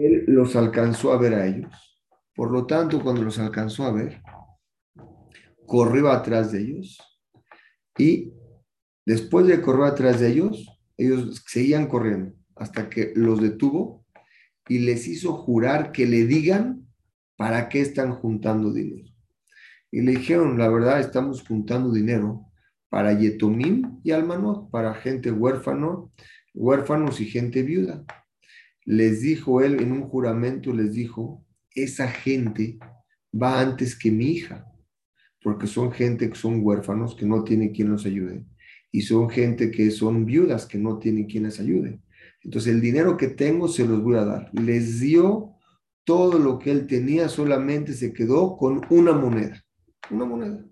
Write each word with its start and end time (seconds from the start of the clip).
él 0.00 0.24
los 0.26 0.56
alcanzó 0.56 1.12
a 1.12 1.18
ver 1.18 1.34
a 1.34 1.46
ellos. 1.46 1.72
Por 2.34 2.50
lo 2.50 2.66
tanto, 2.66 3.02
cuando 3.02 3.22
los 3.22 3.38
alcanzó 3.38 3.84
a 3.84 3.92
ver, 3.92 4.22
corrió 5.66 6.10
atrás 6.10 6.52
de 6.52 6.62
ellos 6.62 6.98
y 7.98 8.32
después 9.04 9.46
de 9.46 9.60
correr 9.60 9.84
atrás 9.84 10.20
de 10.20 10.28
ellos, 10.28 10.66
ellos 10.96 11.42
seguían 11.46 11.86
corriendo 11.86 12.34
hasta 12.56 12.88
que 12.88 13.12
los 13.14 13.40
detuvo 13.40 14.04
y 14.68 14.80
les 14.80 15.06
hizo 15.08 15.32
jurar 15.32 15.92
que 15.92 16.06
le 16.06 16.24
digan 16.26 16.86
para 17.36 17.68
qué 17.68 17.80
están 17.80 18.12
juntando 18.12 18.72
dinero. 18.72 19.08
Y 19.90 20.02
le 20.02 20.12
dijeron, 20.12 20.58
la 20.58 20.68
verdad, 20.68 21.00
estamos 21.00 21.42
juntando 21.46 21.92
dinero 21.92 22.46
para 22.88 23.12
Yetomim 23.12 24.00
y 24.04 24.12
Almanot, 24.12 24.70
para 24.70 24.94
gente 24.94 25.32
huérfano, 25.32 26.12
huérfanos 26.54 27.20
y 27.20 27.26
gente 27.26 27.62
viuda. 27.62 28.04
Les 28.84 29.20
dijo 29.20 29.60
él 29.60 29.80
en 29.80 29.92
un 29.92 30.02
juramento, 30.02 30.72
les 30.72 30.92
dijo, 30.92 31.44
esa 31.74 32.08
gente 32.08 32.78
va 33.32 33.60
antes 33.60 33.96
que 33.96 34.10
mi 34.10 34.26
hija, 34.26 34.66
porque 35.42 35.66
son 35.66 35.92
gente 35.92 36.28
que 36.28 36.36
son 36.36 36.60
huérfanos, 36.62 37.14
que 37.14 37.26
no 37.26 37.44
tienen 37.44 37.72
quien 37.72 37.90
los 37.90 38.06
ayude, 38.06 38.44
y 38.90 39.02
son 39.02 39.30
gente 39.30 39.70
que 39.70 39.90
son 39.90 40.24
viudas, 40.24 40.66
que 40.66 40.78
no 40.78 40.98
tienen 40.98 41.26
quien 41.26 41.44
les 41.44 41.60
ayude. 41.60 42.00
Entonces 42.42 42.74
el 42.74 42.80
dinero 42.80 43.16
que 43.16 43.28
tengo 43.28 43.68
se 43.68 43.86
los 43.86 44.02
voy 44.02 44.16
a 44.16 44.24
dar. 44.24 44.50
Les 44.52 45.00
dio 45.00 45.52
todo 46.04 46.38
lo 46.38 46.58
que 46.58 46.70
él 46.70 46.86
tenía, 46.86 47.28
solamente 47.28 47.92
se 47.92 48.12
quedó 48.12 48.56
con 48.56 48.80
una 48.90 49.12
moneda. 49.12 49.62
Una 50.10 50.24
moneda. 50.24 50.64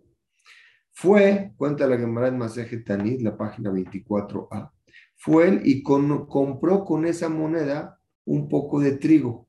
Fue, 0.91 1.53
cuenta 1.57 1.87
la 1.87 1.97
Gemara 1.97 2.29
en 2.29 2.39
Maseje 2.39 2.79
Tanit, 2.79 3.21
la 3.21 3.37
página 3.37 3.71
24a, 3.71 4.73
fue 5.15 5.49
él 5.49 5.61
y 5.65 5.83
compró 5.83 6.85
con 6.85 7.05
esa 7.05 7.29
moneda 7.29 7.98
un 8.29 8.49
poco 8.49 8.79
de 8.79 8.93
trigo. 8.93 9.49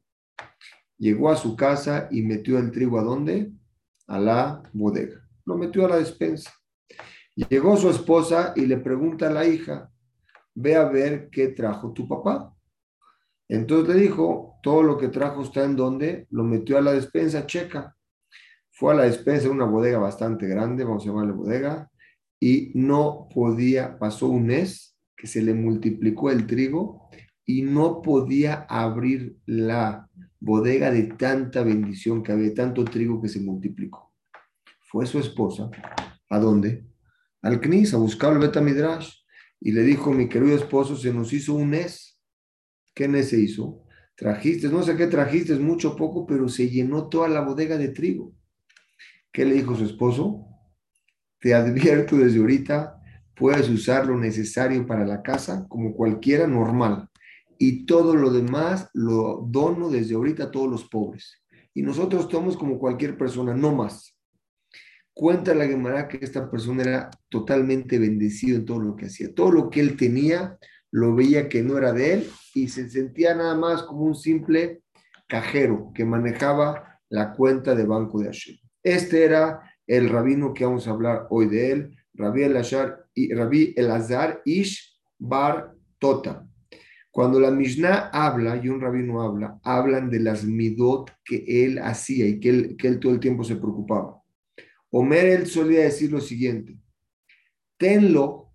Llegó 0.97 1.29
a 1.29 1.35
su 1.35 1.55
casa 1.55 2.07
y 2.11 2.21
metió 2.21 2.57
el 2.57 2.71
trigo 2.71 2.97
a 2.97 3.03
dónde? 3.03 3.51
A 4.07 4.19
la 4.19 4.63
bodega. 4.73 5.21
Lo 5.45 5.57
metió 5.57 5.85
a 5.85 5.89
la 5.89 5.97
despensa. 5.97 6.51
Llegó 7.35 7.75
su 7.77 7.89
esposa 7.89 8.53
y 8.55 8.65
le 8.65 8.77
pregunta 8.77 9.27
a 9.27 9.31
la 9.31 9.45
hija, 9.45 9.91
ve 10.55 10.75
a 10.75 10.85
ver 10.85 11.29
qué 11.29 11.49
trajo 11.49 11.91
tu 11.93 12.07
papá. 12.07 12.53
Entonces 13.49 13.95
le 13.95 14.01
dijo, 14.01 14.59
todo 14.63 14.83
lo 14.83 14.97
que 14.97 15.09
trajo 15.09 15.43
está 15.43 15.63
en 15.63 15.75
dónde? 15.75 16.27
lo 16.29 16.43
metió 16.43 16.77
a 16.77 16.81
la 16.81 16.93
despensa, 16.93 17.45
checa. 17.45 17.95
Fue 18.71 18.93
a 18.93 18.97
la 18.97 19.03
despensa, 19.03 19.49
una 19.49 19.65
bodega 19.65 19.99
bastante 19.99 20.47
grande, 20.47 20.85
vamos 20.85 21.03
a 21.03 21.07
llamarle 21.07 21.33
bodega, 21.33 21.91
y 22.39 22.71
no 22.75 23.27
podía, 23.33 23.97
pasó 23.99 24.27
un 24.27 24.45
mes 24.45 24.97
que 25.17 25.27
se 25.27 25.41
le 25.41 25.53
multiplicó 25.53 26.31
el 26.31 26.47
trigo 26.47 27.09
y 27.49 27.63
no 27.63 28.03
podía 28.03 28.67
abrir 28.69 29.39
la 29.47 30.07
bodega 30.39 30.91
de 30.91 31.01
tanta 31.05 31.63
bendición 31.63 32.21
que 32.21 32.31
había, 32.31 32.53
tanto 32.53 32.85
trigo 32.85 33.19
que 33.19 33.27
se 33.27 33.39
multiplicó. 33.39 34.13
Fue 34.81 35.07
su 35.07 35.17
esposa, 35.17 35.71
¿a 36.29 36.37
dónde? 36.37 36.85
Al 37.41 37.59
Knis, 37.59 37.95
a 37.95 37.97
buscar 37.97 38.33
el 38.33 38.37
Betamidrash, 38.37 39.11
y 39.59 39.71
le 39.71 39.81
dijo, 39.81 40.13
mi 40.13 40.29
querido 40.29 40.55
esposo, 40.55 40.95
se 40.95 41.11
nos 41.11 41.33
hizo 41.33 41.55
un 41.55 41.71
mes. 41.71 42.19
¿Qué 42.93 43.07
mes 43.07 43.29
se 43.29 43.39
hizo? 43.39 43.81
Trajiste, 44.15 44.69
no 44.69 44.83
sé 44.83 44.95
qué 44.95 45.07
trajiste, 45.07 45.55
mucho 45.55 45.95
poco, 45.95 46.27
pero 46.27 46.49
se 46.49 46.69
llenó 46.69 47.09
toda 47.09 47.29
la 47.29 47.41
bodega 47.41 47.79
de 47.79 47.87
trigo. 47.87 48.31
¿Qué 49.31 49.43
le 49.43 49.55
dijo 49.55 49.75
su 49.75 49.85
esposo? 49.85 50.45
Te 51.39 51.55
advierto 51.55 52.15
desde 52.15 52.37
ahorita, 52.37 53.01
puedes 53.35 53.67
usar 53.69 54.05
lo 54.05 54.15
necesario 54.17 54.85
para 54.85 55.03
la 55.03 55.23
casa 55.23 55.65
como 55.67 55.95
cualquiera 55.95 56.45
normal. 56.45 57.09
Y 57.59 57.85
todo 57.85 58.15
lo 58.15 58.31
demás 58.31 58.89
lo 58.93 59.45
dono 59.47 59.89
desde 59.89 60.15
ahorita 60.15 60.45
a 60.45 60.51
todos 60.51 60.69
los 60.69 60.89
pobres. 60.89 61.43
Y 61.73 61.83
nosotros 61.83 62.27
somos 62.31 62.57
como 62.57 62.79
cualquier 62.79 63.17
persona, 63.17 63.53
no 63.53 63.75
más. 63.75 64.17
Cuenta 65.13 65.53
la 65.53 65.67
Gemara 65.67 66.07
que 66.07 66.17
esta 66.21 66.49
persona 66.49 66.81
era 66.81 67.09
totalmente 67.27 67.99
bendecido 67.99 68.57
en 68.57 68.65
todo 68.65 68.79
lo 68.79 68.95
que 68.95 69.07
hacía. 69.07 69.35
Todo 69.35 69.51
lo 69.51 69.69
que 69.69 69.81
él 69.81 69.97
tenía 69.97 70.57
lo 70.91 71.13
veía 71.13 71.49
que 71.49 71.61
no 71.61 71.77
era 71.77 71.93
de 71.93 72.13
él 72.13 72.31
y 72.55 72.69
se 72.69 72.89
sentía 72.89 73.35
nada 73.35 73.55
más 73.55 73.83
como 73.83 74.03
un 74.03 74.15
simple 74.15 74.81
cajero 75.27 75.91
que 75.93 76.05
manejaba 76.05 76.99
la 77.09 77.33
cuenta 77.33 77.75
de 77.75 77.85
banco 77.85 78.19
de 78.19 78.27
Hashem. 78.27 78.55
Este 78.83 79.23
era 79.23 79.61
el 79.85 80.09
rabino 80.09 80.53
que 80.53 80.65
vamos 80.65 80.87
a 80.87 80.91
hablar 80.91 81.27
hoy 81.29 81.47
de 81.47 81.71
él, 81.71 81.97
Rabbi 82.13 82.43
Elazar, 82.43 83.05
Rabbi 83.15 83.73
Elazar 83.75 84.41
Ish 84.45 84.99
Bar 85.17 85.73
Tota. 85.99 86.48
Cuando 87.11 87.39
la 87.39 87.49
Mishnah 87.49 88.09
habla 88.13 88.61
y 88.63 88.69
un 88.69 88.79
rabino 88.79 89.21
habla, 89.21 89.59
hablan 89.63 90.09
de 90.09 90.19
las 90.19 90.43
midot 90.43 91.11
que 91.25 91.43
él 91.65 91.79
hacía 91.79 92.27
y 92.27 92.39
que 92.39 92.49
él, 92.49 92.99
todo 92.99 93.13
el 93.13 93.19
tiempo 93.19 93.43
se 93.43 93.55
preocupaba. 93.55 94.21
Omer 94.91 95.25
él 95.25 95.47
solía 95.47 95.81
decir 95.81 96.11
lo 96.11 96.21
siguiente: 96.21 96.77
Tenlo, 97.77 98.51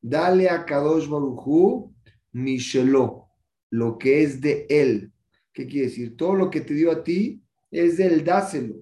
dale 0.00 0.48
a 0.48 0.64
Kadosh 0.64 1.08
Baruchu 1.08 1.94
Mishelo, 2.32 3.28
lo 3.70 3.98
que 3.98 4.22
es 4.22 4.40
de 4.40 4.66
él. 4.70 5.12
¿Qué 5.52 5.66
quiere 5.66 5.88
decir? 5.88 6.16
Todo 6.16 6.34
lo 6.34 6.50
que 6.50 6.60
te 6.60 6.74
dio 6.74 6.90
a 6.90 7.02
ti 7.02 7.42
es 7.70 7.98
de 7.98 8.06
él, 8.06 8.24
dáselo. 8.24 8.74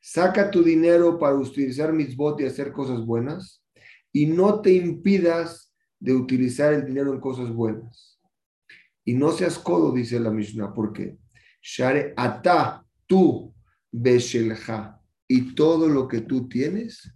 Saca 0.00 0.50
tu 0.50 0.64
dinero 0.64 1.16
para 1.18 1.36
utilizar 1.36 1.92
mis 1.92 2.16
botes 2.16 2.44
y 2.44 2.48
hacer 2.48 2.72
cosas 2.72 3.06
buenas 3.06 3.62
y 4.12 4.26
no 4.26 4.60
te 4.60 4.72
impidas 4.72 5.72
de 6.00 6.12
utilizar 6.12 6.72
el 6.72 6.84
dinero 6.84 7.12
en 7.12 7.20
cosas 7.20 7.52
buenas. 7.52 8.11
Y 9.04 9.14
no 9.14 9.32
seas 9.32 9.58
codo, 9.58 9.92
dice 9.92 10.20
la 10.20 10.30
Mishnah, 10.30 10.72
porque 10.72 11.18
Share 11.62 12.12
ata 12.16 12.84
tú 13.06 13.54
beshelja 13.90 15.00
y 15.28 15.54
todo 15.54 15.88
lo 15.88 16.08
que 16.08 16.22
tú 16.22 16.48
tienes, 16.48 17.12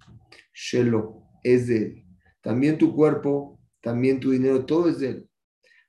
shelo, 0.54 1.22
es 1.42 1.66
de 1.66 1.76
él. 1.76 2.06
También 2.40 2.78
tu 2.78 2.94
cuerpo, 2.94 3.60
también 3.80 4.20
tu 4.20 4.30
dinero, 4.30 4.64
todo 4.64 4.88
es 4.88 5.00
de 5.00 5.08
él. 5.08 5.28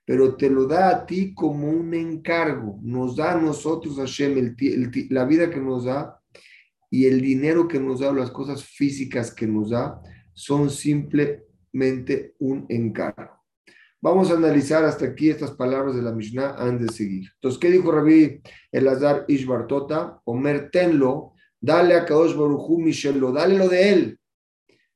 Pero 0.06 0.36
te 0.36 0.50
lo 0.50 0.66
da 0.66 0.90
a 0.90 1.06
ti 1.06 1.34
como 1.34 1.70
un 1.70 1.94
encargo. 1.94 2.80
Nos 2.82 3.16
da 3.16 3.34
a 3.34 3.42
nosotros, 3.42 3.98
Hashem, 3.98 4.56
la 5.10 5.26
vida 5.26 5.50
que 5.50 5.60
nos 5.60 5.86
da, 5.86 6.20
y 6.90 7.06
el 7.06 7.22
dinero 7.22 7.68
que 7.68 7.80
nos 7.80 8.00
da, 8.00 8.12
las 8.14 8.32
cosas 8.32 8.64
físicas 8.64 9.34
que 9.34 9.46
nos 9.46 9.70
da, 9.70 10.02
son 10.34 10.70
simplemente 10.70 12.36
un 12.40 12.66
encargo. 12.70 13.37
Vamos 14.02 14.30
a 14.30 14.36
analizar 14.36 14.86
hasta 14.86 15.06
aquí 15.06 15.30
estas 15.30 15.52
palabras 15.52 15.96
de 15.96 16.02
la 16.02 16.12
Mishnah 16.12 16.56
antes 16.58 16.88
de 16.88 16.94
seguir. 16.94 17.30
Entonces, 17.36 17.60
¿qué 17.60 17.72
dijo 17.72 17.92
Rabbi 17.92 18.42
Elazar 18.72 19.26
Ishbartota? 19.28 20.22
Omer 20.26 20.70
tenlo, 20.72 21.34
dale 21.60 21.96
a 21.96 22.06
Kadosh 22.06 22.36
Baruchu 22.36 22.80
Mishelo, 22.80 23.32
dale 23.32 23.58
lo 23.58 23.68
de 23.68 23.90
él. 23.90 24.20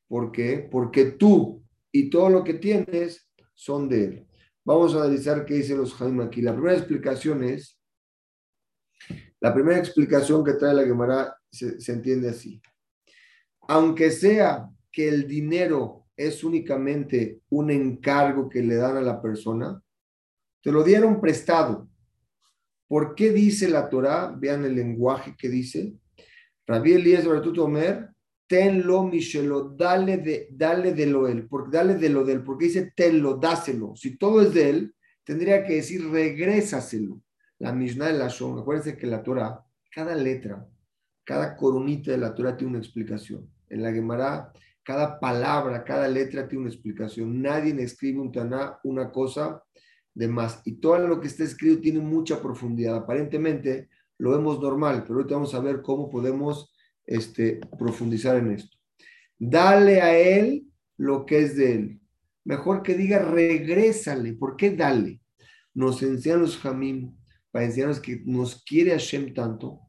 ¿Por 0.07 0.31
qué? 0.31 0.67
Porque 0.69 1.06
tú 1.06 1.63
y 1.91 2.09
todo 2.09 2.29
lo 2.29 2.44
que 2.44 2.56
tienes 2.56 3.29
son 3.56 3.89
de 3.89 4.03
él. 4.03 4.28
Vamos 4.63 4.94
a 4.94 5.03
analizar 5.03 5.45
qué 5.45 5.56
dicen 5.56 5.78
los 5.78 5.94
Jaime 5.95 6.23
aquí. 6.23 6.41
La 6.41 6.53
primera 6.53 6.78
explicación 6.78 7.44
es 7.44 7.81
la 9.41 9.53
primera 9.53 9.79
explicación 9.79 10.45
que 10.45 10.53
trae 10.53 10.73
la 10.73 10.83
Gemara 10.83 11.35
se, 11.51 11.91
entiende 11.91 12.29
así. 12.29 12.62
Aunque 13.68 14.12
sea 14.12 14.69
que 14.91 15.09
el 15.09 15.28
dinero 15.28 16.00
es 16.28 16.44
únicamente 16.44 17.42
un 17.50 17.72
encargo 17.72 18.50
que 18.50 18.62
le 18.62 18.76
dan 18.76 18.98
a 18.98 19.02
la 19.02 19.22
persona, 19.22 19.82
te 20.62 20.72
lo 20.72 20.84
dieron 20.84 21.20
prestado. 21.20 21.88
¿Por 22.88 23.16
qué 23.16 23.32
dice 23.32 23.70
la 23.70 23.90
Torah? 23.90 24.36
Vean 24.38 24.66
el 24.66 24.76
lenguaje 24.76 25.36
que 25.38 25.50
dice. 25.50 25.94
Rabbi 26.68 26.94
Eliezer 26.94 27.42
Omer, 27.60 28.10
tenlo 28.48 29.04
Michelo, 29.04 29.70
dale 29.70 30.18
de, 30.18 30.50
dale 30.52 30.94
de 30.94 31.06
lo 31.06 31.28
él, 31.28 31.48
porque 31.48 31.78
dale 31.78 31.96
de 31.96 32.10
lo 32.10 32.24
de 32.26 32.34
él, 32.34 32.44
porque 32.44 32.66
dice 32.66 32.92
tenlo, 32.96 33.38
dáselo. 33.38 33.96
Si 33.96 34.18
todo 34.18 34.42
es 34.42 34.54
de 34.54 34.70
él, 34.70 34.96
tendría 35.24 35.66
que 35.66 35.75
decir 35.75 36.10
regrésaselo 36.10 37.22
la 37.62 37.72
Mishnah 37.72 38.07
de 38.07 38.18
la 38.18 38.28
Shon, 38.28 38.57
acuérdense 38.60 38.98
que 38.98 39.06
la 39.06 39.22
Torah, 39.22 39.63
cada 39.92 40.16
letra, 40.16 40.68
cada 41.24 41.56
coronita 41.56 42.12
de 42.12 42.18
la 42.18 42.34
Torah 42.34 42.57
tiene 42.57 42.72
una 42.72 42.80
explicación. 42.80 43.48
En 43.69 43.84
la 43.84 43.94
Gemara, 43.94 44.51
cada 44.83 45.19
palabra, 45.19 45.83
cada 45.83 46.07
letra 46.07 46.48
tiene 46.48 46.66
una 46.66 46.74
explicación. 46.74 47.42
Nadie 47.42 47.74
escribe 47.81 48.19
un 48.19 48.31
Taná 48.31 48.80
una 48.83 49.12
cosa 49.12 49.63
de 50.13 50.28
más. 50.28 50.62
Y 50.66 50.74
todo 50.74 51.07
lo 51.07 51.19
que 51.19 51.28
está 51.28 51.44
escrito 51.44 51.81
tiene 51.81 52.00
mucha 52.00 52.42
profundidad. 52.42 52.95
Aparentemente 52.95 53.89
lo 54.18 54.31
vemos 54.31 54.60
normal, 54.60 55.04
pero 55.04 55.16
ahorita 55.16 55.36
vamos 55.36 55.54
a 55.56 55.60
ver 55.60 55.81
cómo 55.81 56.10
podemos 56.10 56.74
este, 57.06 57.60
profundizar 57.78 58.38
en 58.38 58.51
esto. 58.51 58.78
Dale 59.38 60.01
a 60.01 60.18
él 60.18 60.68
lo 60.98 61.25
que 61.25 61.39
es 61.39 61.56
de 61.56 61.74
él. 61.74 62.01
Mejor 62.44 62.83
que 62.83 62.95
diga 62.95 63.19
regrésale. 63.19 64.33
¿Por 64.33 64.56
qué 64.56 64.72
dale? 64.72 65.22
Nos 65.74 66.04
enseñan 66.04 66.42
los 66.42 66.57
jamim 66.57 67.16
para 67.51 67.66
enseñarnos 67.66 68.00
que 68.00 68.22
nos 68.25 68.63
quiere 68.63 68.92
Hashem 68.92 69.33
tanto, 69.33 69.80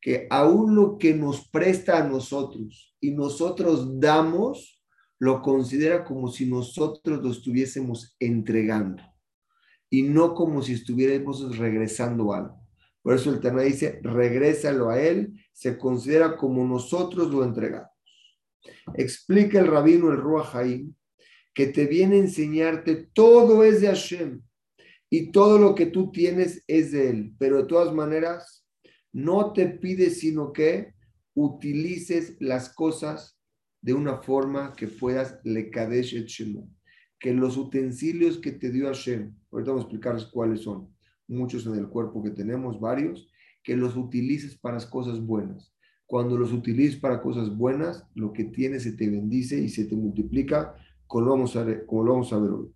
que 0.00 0.26
aún 0.30 0.74
lo 0.74 0.98
que 0.98 1.14
nos 1.14 1.48
presta 1.48 1.98
a 1.98 2.08
nosotros 2.08 2.94
y 3.00 3.10
nosotros 3.10 4.00
damos, 4.00 4.82
lo 5.18 5.42
considera 5.42 6.04
como 6.04 6.28
si 6.28 6.46
nosotros 6.46 7.22
lo 7.22 7.30
estuviésemos 7.30 8.16
entregando. 8.18 9.02
y 9.92 10.02
no 10.04 10.34
como 10.34 10.62
si 10.62 10.74
estuviéramos 10.74 11.58
regresando 11.58 12.32
algo. 12.32 12.60
Por 13.02 13.16
eso 13.16 13.30
el 13.30 13.40
Tana 13.40 13.62
dice, 13.62 13.98
regrésalo 14.04 14.88
a 14.88 15.00
él, 15.00 15.32
se 15.52 15.76
considera 15.76 16.36
como 16.36 16.64
nosotros 16.64 17.28
lo 17.28 17.42
entregamos. 17.42 17.90
Explica 18.94 19.58
el 19.58 19.66
rabino 19.66 20.10
el 20.10 20.18
Ruach 20.18 20.54
Haim 20.54 20.94
que 21.52 21.66
te 21.66 21.86
viene 21.86 22.16
a 22.16 22.20
enseñarte 22.20 23.08
todo 23.12 23.64
es 23.64 23.80
de 23.80 23.88
Hashem 23.88 24.42
y 25.10 25.32
todo 25.32 25.58
lo 25.58 25.74
que 25.74 25.86
tú 25.86 26.12
tienes 26.12 26.62
es 26.68 26.92
de 26.92 27.10
él, 27.10 27.34
pero 27.38 27.58
de 27.58 27.64
todas 27.64 27.92
maneras 27.92 28.59
no 29.12 29.52
te 29.52 29.66
pide 29.66 30.10
sino 30.10 30.52
que 30.52 30.94
utilices 31.34 32.36
las 32.40 32.74
cosas 32.74 33.38
de 33.82 33.94
una 33.94 34.18
forma 34.18 34.74
que 34.74 34.88
puedas 34.88 35.40
le 35.44 35.70
kadesh 35.70 36.14
et 36.14 36.28
que 37.18 37.34
los 37.34 37.56
utensilios 37.56 38.38
que 38.38 38.52
te 38.52 38.70
dio 38.70 38.86
Hashem, 38.86 39.34
ahorita 39.50 39.70
vamos 39.70 39.84
a 39.84 39.86
explicarles 39.86 40.24
cuáles 40.24 40.62
son, 40.62 40.88
muchos 41.28 41.66
en 41.66 41.74
el 41.74 41.88
cuerpo 41.88 42.22
que 42.22 42.30
tenemos, 42.30 42.80
varios, 42.80 43.30
que 43.62 43.76
los 43.76 43.96
utilices 43.96 44.56
para 44.56 44.74
las 44.74 44.86
cosas 44.86 45.20
buenas. 45.20 45.74
Cuando 46.06 46.36
los 46.36 46.52
utilices 46.52 46.98
para 46.98 47.22
cosas 47.22 47.54
buenas, 47.56 48.04
lo 48.14 48.32
que 48.32 48.44
tienes 48.44 48.82
se 48.82 48.92
te 48.92 49.08
bendice 49.08 49.60
y 49.60 49.68
se 49.68 49.84
te 49.84 49.94
multiplica, 49.94 50.74
como 51.06 51.26
lo 51.26 51.30
vamos 51.32 51.56
a 51.56 51.62
ver, 51.62 51.86
como 51.86 52.04
lo 52.04 52.12
vamos 52.12 52.32
a 52.32 52.38
ver 52.38 52.50
hoy. 52.50 52.72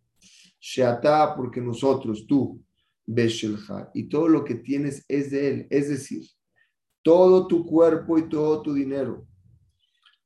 Sheatá, 0.60 1.34
porque 1.34 1.60
nosotros, 1.60 2.26
tú, 2.26 2.62
Beshelha, 3.06 3.90
y 3.94 4.08
todo 4.08 4.28
lo 4.28 4.44
que 4.44 4.54
tienes 4.54 5.04
es 5.08 5.30
de 5.30 5.48
él, 5.48 5.66
es 5.70 5.88
decir, 5.88 6.22
todo 7.02 7.46
tu 7.46 7.66
cuerpo 7.66 8.18
y 8.18 8.28
todo 8.28 8.62
tu 8.62 8.72
dinero, 8.72 9.26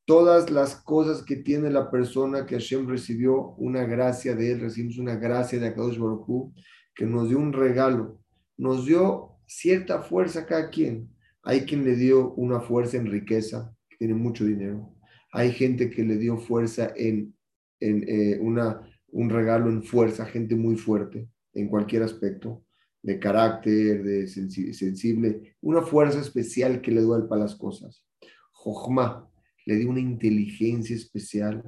todas 0.06 0.50
las 0.50 0.76
cosas 0.76 1.22
que 1.22 1.36
tiene 1.36 1.70
la 1.70 1.90
persona 1.90 2.46
que 2.46 2.54
Hashem 2.54 2.88
recibió 2.88 3.50
una 3.56 3.84
gracia 3.84 4.34
de 4.34 4.52
él, 4.52 4.60
recibimos 4.60 4.98
una 4.98 5.16
gracia 5.16 5.58
de 5.58 5.66
Akadosh 5.66 5.98
Baruch 5.98 6.54
que 6.94 7.04
nos 7.04 7.28
dio 7.28 7.38
un 7.38 7.52
regalo, 7.52 8.20
nos 8.56 8.86
dio 8.86 9.36
cierta 9.46 10.02
fuerza 10.02 10.40
a 10.40 10.46
cada 10.46 10.70
quien. 10.70 11.10
Hay 11.42 11.62
quien 11.62 11.84
le 11.84 11.94
dio 11.94 12.32
una 12.34 12.60
fuerza 12.60 12.96
en 12.96 13.06
riqueza, 13.06 13.74
que 13.88 13.96
tiene 13.96 14.14
mucho 14.14 14.44
dinero. 14.44 14.94
Hay 15.32 15.52
gente 15.52 15.90
que 15.90 16.04
le 16.04 16.16
dio 16.16 16.38
fuerza 16.38 16.92
en, 16.96 17.34
en 17.80 18.04
eh, 18.08 18.38
una, 18.40 18.80
un 19.08 19.30
regalo 19.30 19.68
en 19.70 19.82
fuerza, 19.82 20.26
gente 20.26 20.54
muy 20.54 20.76
fuerte 20.76 21.28
en 21.54 21.68
cualquier 21.68 22.02
aspecto, 22.02 22.64
de 23.02 23.18
carácter, 23.18 24.02
de 24.02 24.26
sensible, 24.26 25.56
una 25.60 25.82
fuerza 25.82 26.20
especial 26.20 26.80
que 26.80 26.90
le 26.90 27.00
duele 27.00 27.26
para 27.26 27.42
las 27.42 27.54
cosas. 27.54 28.04
Jochma 28.52 29.28
le 29.66 29.76
dio 29.76 29.90
una 29.90 30.00
inteligencia 30.00 30.96
especial, 30.96 31.62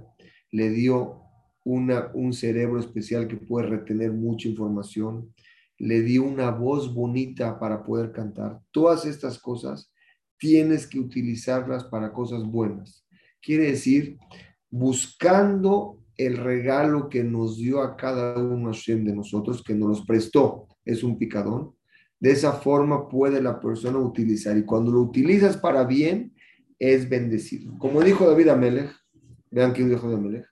le 0.51 0.71
dio 0.71 1.23
una, 1.65 2.11
un 2.15 2.33
cerebro 2.33 2.81
especial 2.81 3.29
que 3.29 3.37
puede 3.37 3.69
retener 3.69 4.13
mucha 4.13 4.49
información, 4.49 5.33
le 5.79 6.03
dio 6.03 6.25
una 6.25 6.51
voz 6.51 6.95
bonita 6.95 7.59
para 7.59 7.85
poder 7.85 8.13
cantar. 8.13 8.61
Todas 8.71 9.05
estas 9.05 9.39
cosas 9.39 9.93
tienes 10.39 10.87
que 10.87 10.99
utilizarlas 10.99 11.85
para 11.85 12.13
cosas 12.13 12.43
buenas. 12.45 13.07
Quiere 13.41 13.67
decir, 13.67 14.19
buscando 14.71 16.03
el 16.17 16.37
regalo 16.37 17.09
que 17.09 17.25
nos 17.25 17.57
dio 17.57 17.83
a 17.83 17.97
cada 17.97 18.39
uno 18.39 18.73
de 18.73 19.15
nosotros, 19.15 19.63
que 19.63 19.75
nos 19.75 19.89
los 19.89 20.07
prestó, 20.07 20.69
es 20.93 21.03
un 21.03 21.19
picadón. 21.19 21.75
De 22.19 22.33
esa 22.33 22.53
forma 22.53 23.09
puede 23.09 23.41
la 23.41 23.61
persona 23.61 23.99
utilizar 23.99 24.57
y 24.57 24.65
cuando 24.65 24.93
lo 24.93 25.01
utilizas 25.01 25.57
para 25.57 25.85
bien, 25.85 26.35
es 26.79 27.09
bendecido. 27.09 27.77
Como 27.79 28.03
dijo 28.03 28.29
David 28.29 28.49
Amelech, 28.49 28.91
vean 29.51 29.73
quién 29.73 29.89
dijo 29.89 30.11
David 30.11 30.27
Amelech, 30.27 30.47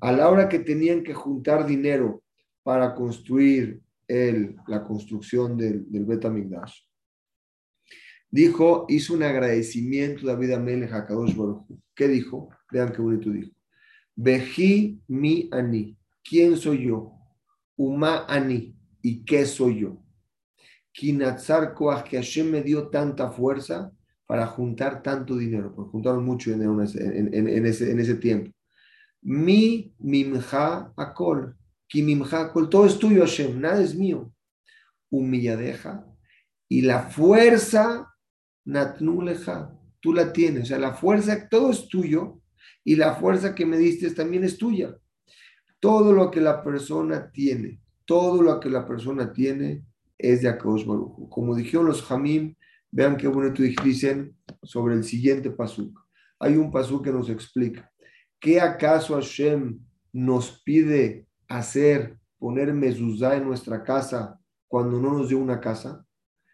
a 0.00 0.12
la 0.12 0.28
hora 0.28 0.48
que 0.48 0.58
tenían 0.58 1.02
que 1.02 1.14
juntar 1.14 1.66
dinero 1.66 2.22
para 2.62 2.94
construir 2.94 3.80
el, 4.08 4.56
la 4.66 4.84
construcción 4.84 5.56
del, 5.56 5.90
del 5.90 6.04
Betamigdash, 6.04 6.74
dijo, 8.30 8.86
hizo 8.88 9.14
un 9.14 9.22
agradecimiento 9.22 10.26
David 10.26 10.52
Amelech 10.52 10.92
a 10.92 11.06
Kadosh 11.06 11.36
Baruch. 11.36 11.66
¿Qué 11.94 12.08
dijo? 12.08 12.48
Vean 12.70 12.92
qué 12.92 13.02
bonito 13.02 13.30
dijo. 13.30 13.52
Beji 14.16 15.00
mi 15.08 15.48
ani. 15.52 15.96
¿Quién 16.24 16.56
soy 16.56 16.86
yo? 16.86 17.12
Uma 17.76 18.24
ani. 18.26 18.76
¿Y 19.02 19.24
qué 19.24 19.44
soy 19.44 19.80
yo? 19.80 20.02
Kinatzar 20.92 21.74
Koach, 21.74 22.04
que 22.04 22.16
Hashem 22.16 22.50
me 22.50 22.62
dio 22.62 22.88
tanta 22.88 23.30
fuerza 23.30 23.92
para 24.26 24.46
juntar 24.46 25.02
tanto 25.02 25.36
dinero, 25.36 25.74
porque 25.74 25.90
juntaron 25.90 26.24
mucho 26.24 26.50
dinero 26.50 26.74
en 26.74 26.80
ese, 26.80 27.18
en 27.18 27.66
ese, 27.66 27.90
en 27.90 28.00
ese 28.00 28.14
tiempo. 28.14 28.52
Mi 29.22 29.94
mimja 29.98 30.92
akol. 30.96 31.56
Ki 31.88 32.02
mimja 32.02 32.40
akol. 32.40 32.68
Todo 32.68 32.86
es 32.86 32.98
tuyo, 32.98 33.22
Hashem. 33.22 33.60
Nada 33.60 33.80
es 33.80 33.94
mío. 33.94 34.32
Humilladeja. 35.10 36.04
Y 36.68 36.82
la 36.82 37.02
fuerza, 37.02 38.12
natnuleja. 38.64 39.78
Tú 40.00 40.12
la 40.12 40.32
tienes. 40.32 40.64
O 40.64 40.66
sea, 40.66 40.78
la 40.78 40.94
fuerza, 40.94 41.48
todo 41.48 41.70
es 41.70 41.88
tuyo. 41.88 42.40
Y 42.84 42.96
la 42.96 43.14
fuerza 43.14 43.54
que 43.54 43.64
me 43.64 43.78
diste 43.78 44.10
también 44.10 44.44
es 44.44 44.58
tuya. 44.58 44.96
Todo 45.78 46.12
lo 46.12 46.30
que 46.30 46.40
la 46.40 46.62
persona 46.62 47.30
tiene, 47.30 47.81
todo 48.04 48.42
lo 48.42 48.60
que 48.60 48.70
la 48.70 48.86
persona 48.86 49.32
tiene 49.32 49.84
es 50.18 50.42
de 50.42 50.48
Akaosh 50.48 50.86
Baruch. 50.86 51.28
Como 51.28 51.54
dijeron 51.54 51.86
los 51.86 52.10
Hamim, 52.10 52.54
vean 52.90 53.16
qué 53.16 53.28
bonito 53.28 53.62
dicen 53.62 54.36
sobre 54.62 54.94
el 54.94 55.04
siguiente 55.04 55.50
pasuk. 55.50 55.98
Hay 56.38 56.56
un 56.56 56.70
pasuk 56.70 57.04
que 57.04 57.12
nos 57.12 57.28
explica. 57.30 57.90
¿Qué 58.38 58.60
acaso 58.60 59.14
Hashem 59.14 59.78
nos 60.12 60.62
pide 60.62 61.26
hacer, 61.48 62.18
poner 62.38 62.72
mezuzá 62.74 63.36
en 63.36 63.44
nuestra 63.44 63.82
casa 63.82 64.38
cuando 64.68 65.00
no 65.00 65.16
nos 65.18 65.28
dio 65.28 65.38
una 65.38 65.60
casa? 65.60 66.04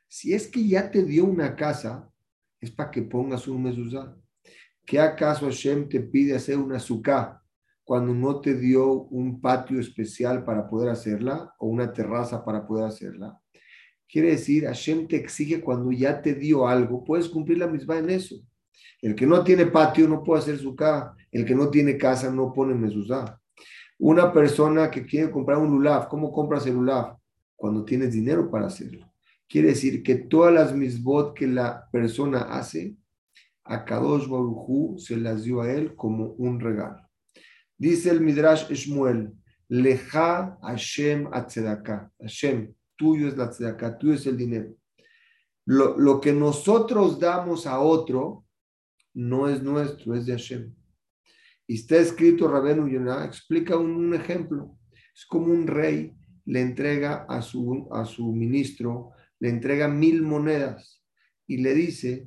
Si 0.07 0.33
es 0.33 0.49
que 0.49 0.67
ya 0.67 0.91
te 0.91 1.03
dio 1.03 1.25
una 1.25 1.55
casa, 1.57 2.11
es 2.61 2.71
para 2.71 2.91
que 2.91 3.03
pongas 3.03 3.47
un 3.49 3.63
mezuzá. 3.63 4.17
¿Qué 4.85 4.99
acaso 4.99 5.47
Hashem 5.47 5.89
te 5.89 6.01
pide 6.01 6.35
hacer 6.35 6.57
una 6.59 6.79
suká 6.79 7.38
cuando 7.89 8.13
no 8.13 8.43
te 8.43 8.55
dio 8.55 9.05
un 9.05 9.41
patio 9.41 9.81
especial 9.81 10.45
para 10.45 10.69
poder 10.69 10.91
hacerla 10.91 11.55
o 11.57 11.69
una 11.69 11.91
terraza 11.91 12.45
para 12.45 12.67
poder 12.67 12.85
hacerla? 12.85 13.41
Quiere 14.07 14.33
decir, 14.33 14.67
Hashem 14.67 15.09
te 15.09 15.17
exige 15.17 15.63
cuando 15.63 15.91
ya 15.91 16.21
te 16.21 16.35
dio 16.35 16.69
algo, 16.69 17.03
puedes 17.03 17.31
cumplir 17.31 17.57
la 17.57 17.67
misma 17.67 17.97
en 17.97 18.11
eso. 18.11 18.37
El 19.01 19.15
que 19.15 19.27
no 19.27 19.43
tiene 19.43 19.65
patio 19.65 20.07
no 20.07 20.23
puede 20.23 20.43
hacer 20.43 20.59
su 20.59 20.77
casa. 20.77 21.17
El 21.33 21.47
que 21.47 21.55
no 21.55 21.71
tiene 21.71 21.97
casa 21.97 22.31
no 22.31 22.53
pone 22.53 22.75
mezuzá. 22.75 23.41
Una 23.99 24.35
persona 24.35 24.91
que 24.91 25.07
quiere 25.07 25.31
comprar 25.31 25.57
un 25.57 25.71
lulav, 25.71 26.09
¿cómo 26.09 26.31
compras 26.31 26.67
el 26.67 26.75
lulav? 26.75 27.17
Cuando 27.57 27.87
tienes 27.87 28.13
dinero 28.13 28.51
para 28.51 28.67
hacerlo. 28.67 29.11
Quiere 29.49 29.69
decir 29.69 30.03
que 30.03 30.15
todas 30.15 30.53
las 30.53 30.75
misbot 30.75 31.33
que 31.35 31.47
la 31.47 31.89
persona 31.91 32.41
hace, 32.51 32.99
a 33.65 33.87
Kadosh 33.87 34.29
Baruchu 34.29 34.99
se 34.99 35.17
las 35.17 35.45
dio 35.45 35.63
a 35.63 35.73
él 35.73 35.95
como 35.95 36.33
un 36.33 36.61
regalo. 36.61 37.08
Dice 37.79 38.11
el 38.11 38.21
Midrash 38.21 38.69
Shmuel, 38.71 39.33
Leja 39.69 40.59
Hashem 40.63 41.29
Atzedaka. 41.33 42.11
Hashem, 42.21 42.75
tuyo 42.97 43.29
es 43.29 43.37
la 43.37 43.49
tzedaka, 43.51 43.97
tuyo 43.97 44.15
es 44.15 44.27
el 44.27 44.37
dinero. 44.37 44.75
Lo, 45.65 45.97
lo 45.97 46.21
que 46.21 46.33
nosotros 46.33 47.21
damos 47.21 47.67
a 47.67 47.79
otro, 47.79 48.45
no 49.15 49.49
es 49.49 49.63
nuestro, 49.63 50.15
es 50.15 50.27
de 50.27 50.33
Hashem. 50.33 50.75
Y 51.67 51.75
está 51.75 51.97
escrito, 51.97 52.49
Rabenu 52.49 52.89
Yonah, 52.89 53.25
explica 53.25 53.77
un, 53.77 54.15
ejemplo. 54.15 54.79
Es 55.15 55.27
como 55.27 55.53
un 55.53 55.67
rey 55.67 56.15
le 56.47 56.63
entrega 56.63 57.27
a 57.29 57.43
su, 57.43 57.87
a 57.93 58.07
su 58.07 58.33
ministro, 58.33 59.11
le 59.39 59.51
entrega 59.51 59.87
mil 59.87 60.23
monedas 60.23 61.05
y 61.47 61.59
le 61.59 61.75
dice, 61.75 62.27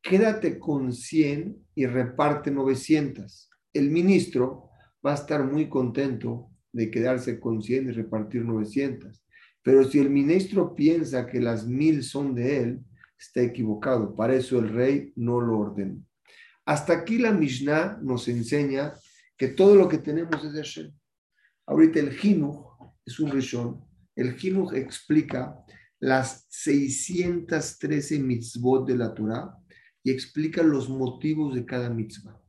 quédate 0.00 0.58
con 0.58 0.94
100 0.94 1.66
y 1.74 1.84
reparte 1.84 2.50
900. 2.50 3.50
El 3.74 3.90
ministro 3.90 4.69
va 5.04 5.12
a 5.12 5.16
estar 5.16 5.44
muy 5.44 5.68
contento 5.68 6.50
de 6.72 6.90
quedarse 6.90 7.40
con 7.40 7.62
100 7.62 7.88
y 7.88 7.92
repartir 7.92 8.44
900. 8.44 9.24
Pero 9.62 9.84
si 9.84 9.98
el 9.98 10.10
ministro 10.10 10.74
piensa 10.74 11.26
que 11.26 11.40
las 11.40 11.66
mil 11.66 12.02
son 12.02 12.34
de 12.34 12.58
él, 12.58 12.80
está 13.18 13.42
equivocado. 13.42 14.14
Para 14.14 14.34
eso 14.34 14.58
el 14.58 14.70
rey 14.70 15.12
no 15.16 15.40
lo 15.40 15.58
ordenó. 15.58 16.02
Hasta 16.64 16.92
aquí 16.92 17.18
la 17.18 17.32
Mishnah 17.32 17.98
nos 18.02 18.28
enseña 18.28 18.94
que 19.36 19.48
todo 19.48 19.74
lo 19.74 19.88
que 19.88 19.98
tenemos 19.98 20.44
es 20.44 20.52
de 20.52 20.60
Hashem. 20.60 20.92
Ahorita 21.66 22.00
el 22.00 22.12
Jinuj 22.12 22.94
es 23.04 23.20
un 23.20 23.30
rishon. 23.30 23.84
El 24.14 24.34
Jinuj 24.34 24.74
explica 24.74 25.56
las 25.98 26.46
613 26.48 28.18
mitzvot 28.18 28.86
de 28.86 28.96
la 28.96 29.14
Torah 29.14 29.54
y 30.02 30.10
explica 30.10 30.62
los 30.62 30.88
motivos 30.88 31.54
de 31.54 31.64
cada 31.64 31.90
mitzvah. 31.90 32.39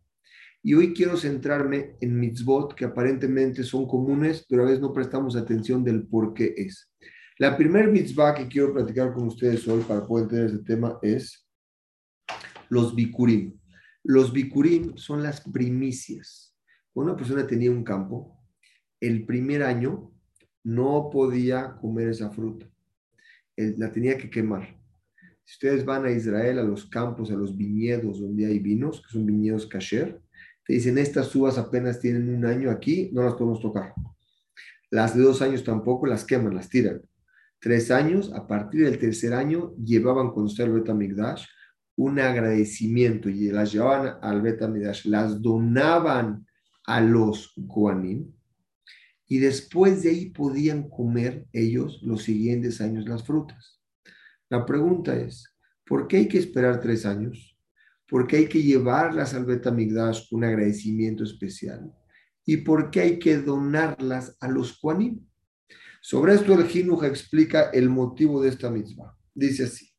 Y 0.63 0.75
hoy 0.75 0.93
quiero 0.93 1.17
centrarme 1.17 1.95
en 2.01 2.19
mitzvot 2.19 2.75
que 2.75 2.85
aparentemente 2.85 3.63
son 3.63 3.87
comunes, 3.87 4.45
pero 4.47 4.61
a 4.61 4.65
veces 4.65 4.79
no 4.79 4.93
prestamos 4.93 5.35
atención 5.35 5.83
del 5.83 6.05
por 6.05 6.33
qué 6.35 6.53
es. 6.55 6.91
La 7.39 7.57
primer 7.57 7.91
mitzvah 7.91 8.35
que 8.35 8.47
quiero 8.47 8.71
platicar 8.71 9.11
con 9.13 9.27
ustedes 9.27 9.67
hoy 9.67 9.81
para 9.81 10.05
poder 10.05 10.25
entender 10.25 10.45
este 10.45 10.63
tema 10.63 10.99
es 11.01 11.47
los 12.69 12.93
bikurim. 12.93 13.59
Los 14.03 14.31
bikurim 14.31 14.95
son 14.97 15.23
las 15.23 15.41
primicias. 15.41 16.55
Una 16.93 17.15
persona 17.15 17.47
tenía 17.47 17.71
un 17.71 17.83
campo, 17.83 18.37
el 18.99 19.25
primer 19.25 19.63
año 19.63 20.11
no 20.63 21.09
podía 21.11 21.75
comer 21.81 22.09
esa 22.09 22.29
fruta. 22.29 22.69
La 23.57 23.91
tenía 23.91 24.15
que 24.15 24.29
quemar. 24.29 24.79
Si 25.43 25.55
ustedes 25.55 25.83
van 25.83 26.05
a 26.05 26.11
Israel, 26.11 26.59
a 26.59 26.63
los 26.63 26.85
campos, 26.85 27.31
a 27.31 27.35
los 27.35 27.57
viñedos 27.57 28.21
donde 28.21 28.45
hay 28.45 28.59
vinos, 28.59 29.01
que 29.01 29.11
son 29.11 29.25
viñedos 29.25 29.65
kasher, 29.65 30.21
te 30.65 30.73
dicen, 30.73 30.97
estas 30.97 31.35
uvas 31.35 31.57
apenas 31.57 31.99
tienen 31.99 32.29
un 32.29 32.45
año 32.45 32.69
aquí, 32.69 33.09
no 33.13 33.23
las 33.23 33.33
podemos 33.33 33.59
tocar. 33.61 33.93
Las 34.89 35.15
de 35.15 35.23
dos 35.23 35.41
años 35.41 35.63
tampoco, 35.63 36.05
las 36.05 36.25
queman, 36.25 36.55
las 36.55 36.69
tiran. 36.69 37.01
Tres 37.59 37.91
años, 37.91 38.31
a 38.33 38.47
partir 38.47 38.85
del 38.85 38.97
tercer 38.97 39.33
año, 39.33 39.75
llevaban 39.75 40.31
con 40.31 40.47
al 40.47 40.73
Betamigdash 40.73 41.45
un 41.95 42.19
agradecimiento 42.19 43.29
y 43.29 43.51
las 43.51 43.71
llevaban 43.71 44.17
al 44.21 44.41
Betamigdash, 44.41 45.05
las 45.05 45.41
donaban 45.41 46.45
a 46.85 47.01
los 47.01 47.53
Koanim 47.67 48.31
y 49.27 49.37
después 49.37 50.03
de 50.03 50.09
ahí 50.09 50.29
podían 50.31 50.89
comer 50.89 51.45
ellos 51.53 52.01
los 52.03 52.23
siguientes 52.23 52.81
años 52.81 53.07
las 53.07 53.23
frutas. 53.23 53.79
La 54.49 54.65
pregunta 54.65 55.15
es, 55.15 55.55
¿por 55.85 56.07
qué 56.07 56.17
hay 56.17 56.27
que 56.27 56.37
esperar 56.37 56.81
tres 56.81 57.05
años? 57.05 57.50
¿Por 58.11 58.27
qué 58.27 58.35
hay 58.35 58.49
que 58.49 58.61
llevarlas 58.61 59.33
al 59.33 59.45
Betamigdash 59.45 60.27
con 60.29 60.39
un 60.39 60.43
agradecimiento 60.43 61.23
especial? 61.23 61.95
¿Y 62.45 62.57
por 62.57 62.91
qué 62.91 62.99
hay 62.99 63.19
que 63.19 63.37
donarlas 63.37 64.35
a 64.41 64.49
los 64.49 64.77
Kuanim? 64.77 65.25
Sobre 66.01 66.33
esto 66.33 66.53
el 66.53 66.67
Jinuja 66.67 67.07
explica 67.07 67.69
el 67.69 67.87
motivo 67.87 68.41
de 68.41 68.49
esta 68.49 68.69
misma. 68.69 69.17
Dice 69.33 69.63
así. 69.63 69.93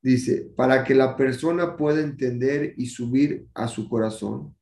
Dice, 0.00 0.52
para 0.56 0.84
que 0.84 0.94
la 0.94 1.16
persona 1.16 1.76
pueda 1.76 2.02
entender 2.02 2.74
y 2.76 2.86
subir 2.86 3.48
a 3.52 3.66
su 3.66 3.88
corazón 3.88 4.56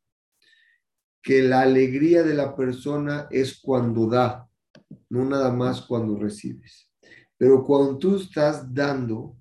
que 1.22 1.42
la 1.42 1.60
alegría 1.60 2.22
de 2.22 2.32
la 2.32 2.56
persona 2.56 3.28
es 3.30 3.60
cuando 3.60 4.08
da, 4.08 4.48
no 5.10 5.26
nada 5.26 5.52
más 5.52 5.82
cuando 5.82 6.18
recibes. 6.18 6.90
Pero 7.36 7.62
cuando 7.62 7.98
tú 7.98 8.16
estás 8.16 8.72
dando, 8.72 9.36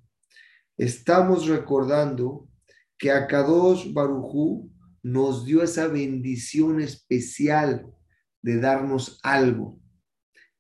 estamos 0.75 1.47
recordando 1.47 2.49
que 2.97 3.11
a 3.11 3.27
Kadosh 3.27 3.91
Barujú 3.93 4.71
nos 5.03 5.45
dio 5.45 5.61
esa 5.61 5.87
bendición 5.87 6.81
especial 6.81 7.93
de 8.41 8.59
darnos 8.59 9.19
algo. 9.23 9.79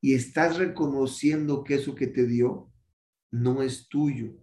Y 0.01 0.13
estás 0.13 0.57
reconociendo 0.57 1.63
que 1.63 1.75
eso 1.75 1.95
que 1.95 2.07
te 2.07 2.25
dio 2.25 2.71
no 3.31 3.63
es 3.63 3.87
tuyo, 3.89 4.35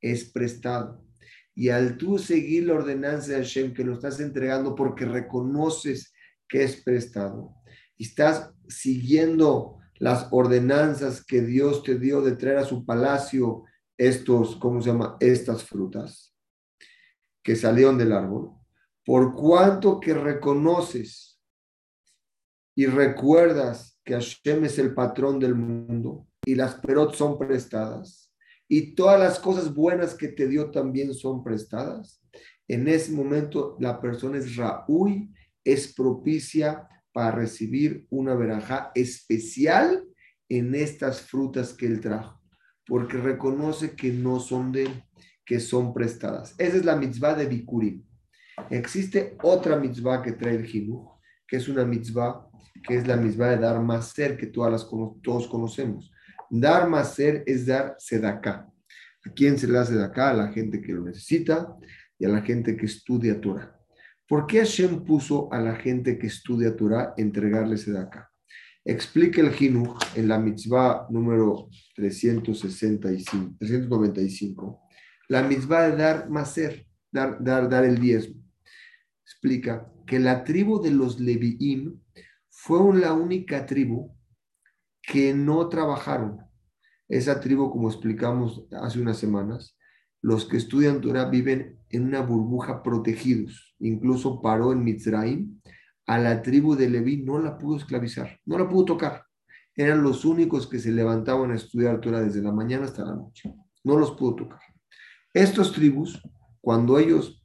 es 0.00 0.24
prestado. 0.24 1.04
Y 1.54 1.68
al 1.68 1.96
tú 1.96 2.18
seguir 2.18 2.66
la 2.66 2.74
ordenanza 2.74 3.32
de 3.32 3.38
Hashem, 3.38 3.74
que 3.74 3.84
lo 3.84 3.94
estás 3.94 4.20
entregando 4.20 4.74
porque 4.74 5.04
reconoces 5.04 6.12
que 6.48 6.62
es 6.62 6.76
prestado, 6.76 7.54
y 7.96 8.04
estás 8.04 8.52
siguiendo 8.68 9.78
las 9.98 10.28
ordenanzas 10.30 11.24
que 11.24 11.40
Dios 11.40 11.82
te 11.82 11.98
dio 11.98 12.20
de 12.20 12.36
traer 12.36 12.58
a 12.58 12.64
su 12.64 12.84
palacio 12.84 13.64
estos, 13.96 14.56
¿cómo 14.56 14.80
se 14.80 14.90
llama? 14.90 15.16
Estas 15.20 15.64
frutas 15.64 16.35
que 17.46 17.54
salieron 17.54 17.96
del 17.96 18.10
árbol, 18.12 18.50
por 19.04 19.32
cuanto 19.32 20.00
que 20.00 20.12
reconoces 20.12 21.40
y 22.74 22.86
recuerdas 22.86 24.00
que 24.04 24.14
Hashem 24.14 24.64
es 24.64 24.80
el 24.80 24.92
patrón 24.94 25.38
del 25.38 25.54
mundo 25.54 26.26
y 26.44 26.56
las 26.56 26.74
perot 26.74 27.14
son 27.14 27.38
prestadas, 27.38 28.34
y 28.66 28.96
todas 28.96 29.20
las 29.20 29.38
cosas 29.38 29.72
buenas 29.72 30.16
que 30.16 30.26
te 30.26 30.48
dio 30.48 30.72
también 30.72 31.14
son 31.14 31.44
prestadas, 31.44 32.20
en 32.66 32.88
ese 32.88 33.12
momento 33.12 33.76
la 33.78 34.00
persona 34.00 34.38
es 34.38 34.56
Raúl, 34.56 35.32
es 35.62 35.94
propicia 35.94 36.88
para 37.12 37.30
recibir 37.30 38.08
una 38.10 38.34
verajá 38.34 38.90
especial 38.96 40.04
en 40.48 40.74
estas 40.74 41.20
frutas 41.20 41.74
que 41.74 41.86
él 41.86 42.00
trajo, 42.00 42.40
porque 42.84 43.18
reconoce 43.18 43.94
que 43.94 44.10
no 44.10 44.40
son 44.40 44.72
de 44.72 45.05
que 45.46 45.60
son 45.60 45.94
prestadas. 45.94 46.54
Esa 46.58 46.76
es 46.76 46.84
la 46.84 46.96
mitzvah 46.96 47.34
de 47.34 47.46
Bikurim. 47.46 48.04
Existe 48.68 49.36
otra 49.42 49.76
mitzvah 49.76 50.20
que 50.20 50.32
trae 50.32 50.56
el 50.56 50.66
Jinuj, 50.66 51.08
que 51.46 51.56
es 51.56 51.68
una 51.68 51.84
mitzvah, 51.84 52.48
que 52.82 52.96
es 52.96 53.06
la 53.06 53.16
mitzvah 53.16 53.50
de 53.50 53.58
dar 53.58 53.80
más 53.80 54.10
ser 54.10 54.36
que 54.36 54.48
todas 54.48 54.72
las, 54.72 54.88
todos 55.22 55.46
conocemos. 55.46 56.10
Dar 56.50 56.88
más 56.88 57.14
ser 57.14 57.44
es 57.46 57.64
dar 57.64 57.94
sedaká. 57.98 58.68
¿A 59.24 59.30
quién 59.34 59.56
se 59.56 59.68
le 59.68 59.78
hace 59.78 59.92
sedaká? 59.92 60.30
A 60.30 60.34
la 60.34 60.48
gente 60.48 60.80
que 60.80 60.92
lo 60.92 61.02
necesita 61.02 61.76
y 62.18 62.24
a 62.24 62.28
la 62.28 62.42
gente 62.42 62.76
que 62.76 62.86
estudia 62.86 63.40
Torah. 63.40 63.72
¿Por 64.28 64.46
qué 64.46 64.58
Hashem 64.58 65.04
puso 65.04 65.52
a 65.52 65.60
la 65.60 65.76
gente 65.76 66.18
que 66.18 66.26
estudia 66.26 66.74
Torah 66.74 67.14
entregarle 67.16 67.76
sedaká? 67.76 68.30
Explica 68.84 69.40
el 69.40 69.50
Jinuj 69.50 69.98
en 70.16 70.28
la 70.28 70.38
mitzvah 70.38 71.06
número 71.10 71.68
365, 71.94 73.56
395, 73.58 74.85
la 75.28 75.42
mitzvah 75.42 75.88
de 75.88 75.96
dar 75.96 76.30
maser, 76.30 76.86
dar, 77.10 77.42
dar, 77.42 77.68
dar 77.68 77.84
el 77.84 77.98
diezmo. 77.98 78.42
Explica 79.24 79.90
que 80.06 80.18
la 80.18 80.44
tribu 80.44 80.80
de 80.80 80.90
los 80.90 81.18
Leviim 81.18 82.00
fue 82.48 82.98
la 82.98 83.12
única 83.12 83.66
tribu 83.66 84.16
que 85.02 85.34
no 85.34 85.68
trabajaron. 85.68 86.40
Esa 87.08 87.40
tribu, 87.40 87.70
como 87.70 87.88
explicamos 87.88 88.66
hace 88.72 89.00
unas 89.00 89.18
semanas, 89.18 89.76
los 90.20 90.46
que 90.46 90.56
estudian 90.56 91.00
Torah 91.00 91.28
viven 91.28 91.78
en 91.90 92.04
una 92.04 92.20
burbuja 92.20 92.82
protegidos. 92.82 93.74
Incluso 93.78 94.40
paró 94.42 94.72
en 94.72 94.82
Mitzrayim. 94.82 95.60
A 96.06 96.18
la 96.18 96.42
tribu 96.42 96.76
de 96.76 96.88
Leví 96.88 97.22
no 97.22 97.38
la 97.40 97.58
pudo 97.58 97.76
esclavizar, 97.76 98.40
no 98.44 98.58
la 98.58 98.68
pudo 98.68 98.84
tocar. 98.84 99.24
Eran 99.74 100.02
los 100.02 100.24
únicos 100.24 100.66
que 100.68 100.78
se 100.78 100.92
levantaban 100.92 101.50
a 101.50 101.56
estudiar 101.56 102.00
Torah 102.00 102.20
desde 102.20 102.42
la 102.42 102.52
mañana 102.52 102.84
hasta 102.84 103.04
la 103.04 103.16
noche. 103.16 103.52
No 103.84 103.96
los 103.96 104.12
pudo 104.12 104.36
tocar. 104.36 104.60
Estos 105.36 105.72
tribus, 105.72 106.22
cuando 106.62 106.98
ellos 106.98 107.44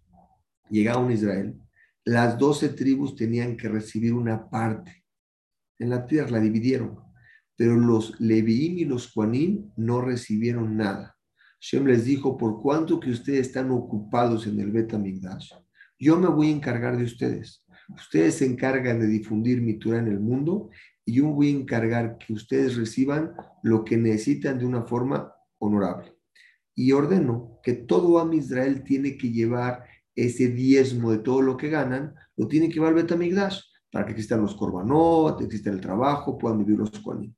llegaron 0.70 1.10
a 1.10 1.14
Israel, 1.14 1.60
las 2.06 2.38
doce 2.38 2.70
tribus 2.70 3.18
tenían 3.18 3.58
que 3.58 3.68
recibir 3.68 4.14
una 4.14 4.50
parte. 4.50 5.04
En 5.78 5.90
la 5.90 6.06
tierra 6.06 6.32
la 6.32 6.40
dividieron 6.40 7.12
pero 7.62 7.76
los 7.76 8.20
Leviim 8.20 8.80
y 8.80 8.86
los 8.86 9.12
Juanín 9.12 9.72
no 9.76 10.02
recibieron 10.02 10.78
nada. 10.78 11.16
Shem 11.60 11.86
les 11.86 12.06
dijo, 12.06 12.36
por 12.36 12.60
cuanto 12.60 13.00
que 13.00 13.12
ustedes 13.12 13.42
están 13.42 13.70
ocupados 13.70 14.48
en 14.48 14.60
el 14.60 14.72
Betamigdash, 14.72 15.52
yo 16.00 16.18
me 16.18 16.28
voy 16.28 16.48
a 16.48 16.56
encargar 16.56 16.98
de 16.98 17.04
ustedes. 17.04 17.64
Ustedes 17.90 18.36
se 18.40 18.48
encargan 18.48 19.00
de 19.00 19.06
difundir 19.06 19.62
mi 19.62 19.78
Torah 19.78 20.00
en 20.00 20.08
el 20.08 20.20
mundo 20.20 20.72
y 21.06 21.14
yo 21.14 21.28
voy 21.28 21.50
a 21.50 21.60
encargar 21.60 22.18
que 22.18 22.34
ustedes 22.34 22.78
reciban 22.78 23.34
lo 23.62 23.84
que 23.84 23.96
necesitan 23.96 24.58
de 24.58 24.66
una 24.66 24.82
forma 24.82 25.32
honorable. 25.60 26.21
Y 26.82 26.94
ordeno 26.94 27.60
que 27.62 27.74
todo 27.74 28.18
Am 28.18 28.34
Israel 28.34 28.84
tiene 28.84 29.16
que 29.16 29.32
llevar 29.32 29.84
ese 30.16 30.48
diezmo 30.48 31.12
de 31.12 31.20
todo 31.20 31.44
lo 31.44 31.56
que 31.56 31.70
ganan, 31.70 32.16
lo 32.36 32.48
tiene 32.48 32.70
que 32.70 32.76
llevar 32.76 32.96
Betamigdash 32.96 33.60
para 33.92 34.06
que 34.06 34.14
existan 34.14 34.42
los 34.42 34.56
korbanot, 34.56 35.42
exista 35.42 35.70
el 35.70 35.80
trabajo, 35.80 36.40
puedan 36.40 36.58
vivir 36.58 36.80
los 36.80 36.90
koanim. 36.90 37.34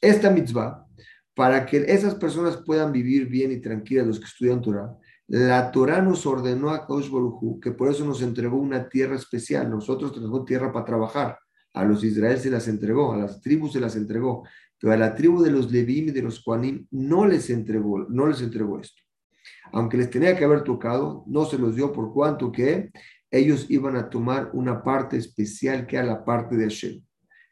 esta 0.00 0.30
mitzvah, 0.30 0.86
para 1.34 1.66
que 1.66 1.78
esas 1.78 2.14
personas 2.14 2.58
puedan 2.64 2.92
vivir 2.92 3.26
bien 3.26 3.50
y 3.50 3.60
tranquilas, 3.60 4.06
los 4.06 4.20
que 4.20 4.26
estudian 4.26 4.62
Torah, 4.62 4.96
la 5.26 5.72
Torah 5.72 6.00
nos 6.00 6.24
ordenó 6.24 6.70
a 6.70 6.86
Kaush 6.86 7.10
Baruj 7.10 7.58
que 7.60 7.72
por 7.72 7.88
eso 7.88 8.04
nos 8.04 8.22
entregó 8.22 8.56
una 8.56 8.88
tierra 8.88 9.16
especial. 9.16 9.68
Nosotros 9.68 10.12
tenemos 10.14 10.44
tierra 10.44 10.72
para 10.72 10.84
trabajar. 10.84 11.38
A 11.74 11.84
los 11.84 12.04
Israel 12.04 12.38
se 12.38 12.50
las 12.50 12.68
entregó, 12.68 13.12
a 13.12 13.16
las 13.16 13.40
tribus 13.40 13.72
se 13.72 13.80
las 13.80 13.96
entregó, 13.96 14.44
pero 14.80 14.96
la 14.96 15.14
tribu 15.14 15.42
de 15.42 15.50
los 15.50 15.72
Levim 15.72 16.08
y 16.08 16.10
de 16.10 16.22
los 16.22 16.42
Koanim 16.42 16.86
no 16.90 17.26
les 17.26 17.50
entregó, 17.50 18.06
no 18.08 18.26
les 18.26 18.42
entregó 18.42 18.80
esto. 18.80 19.02
Aunque 19.72 19.96
les 19.96 20.10
tenía 20.10 20.36
que 20.36 20.44
haber 20.44 20.62
tocado, 20.62 21.24
no 21.26 21.44
se 21.44 21.58
los 21.58 21.74
dio 21.74 21.92
por 21.92 22.12
cuanto 22.12 22.52
que 22.52 22.90
ellos 23.30 23.66
iban 23.68 23.96
a 23.96 24.08
tomar 24.08 24.50
una 24.52 24.82
parte 24.82 25.16
especial 25.16 25.86
que 25.86 25.98
a 25.98 26.04
la 26.04 26.24
parte 26.24 26.56
de 26.56 26.64
Hashem. 26.64 27.02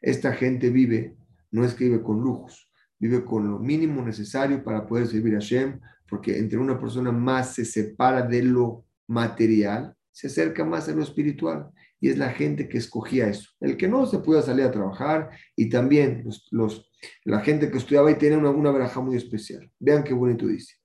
Esta 0.01 0.33
gente 0.33 0.69
vive, 0.69 1.15
no 1.51 1.65
es 1.65 1.73
que 1.73 1.85
vive 1.85 2.01
con 2.01 2.21
lujos, 2.21 2.71
vive 2.99 3.25
con 3.25 3.49
lo 3.49 3.59
mínimo 3.59 4.01
necesario 4.01 4.63
para 4.63 4.85
poder 4.85 5.07
servir 5.07 5.35
a 5.35 5.39
Hashem, 5.39 5.79
porque 6.07 6.37
entre 6.37 6.57
una 6.57 6.79
persona 6.79 7.11
más 7.11 7.55
se 7.55 7.65
separa 7.65 8.21
de 8.21 8.43
lo 8.43 8.85
material, 9.07 9.95
se 10.11 10.27
acerca 10.27 10.63
más 10.63 10.87
a 10.87 10.93
lo 10.93 11.03
espiritual. 11.03 11.69
Y 11.99 12.09
es 12.09 12.17
la 12.17 12.29
gente 12.29 12.67
que 12.67 12.77
escogía 12.77 13.27
eso. 13.27 13.49
El 13.59 13.77
que 13.77 13.87
no 13.87 14.05
se 14.05 14.19
pueda 14.19 14.41
salir 14.41 14.65
a 14.65 14.71
trabajar 14.71 15.31
y 15.55 15.69
también 15.69 16.27
los, 16.51 16.91
la 17.23 17.39
gente 17.39 17.71
que 17.71 17.77
estudiaba 17.77 18.11
y 18.11 18.15
tenía 18.15 18.37
una, 18.37 18.49
una 18.49 18.71
veraja 18.71 19.01
muy 19.01 19.15
especial. 19.15 19.71
Vean 19.79 20.03
qué 20.03 20.13
bonito 20.13 20.45
dice. 20.47 20.75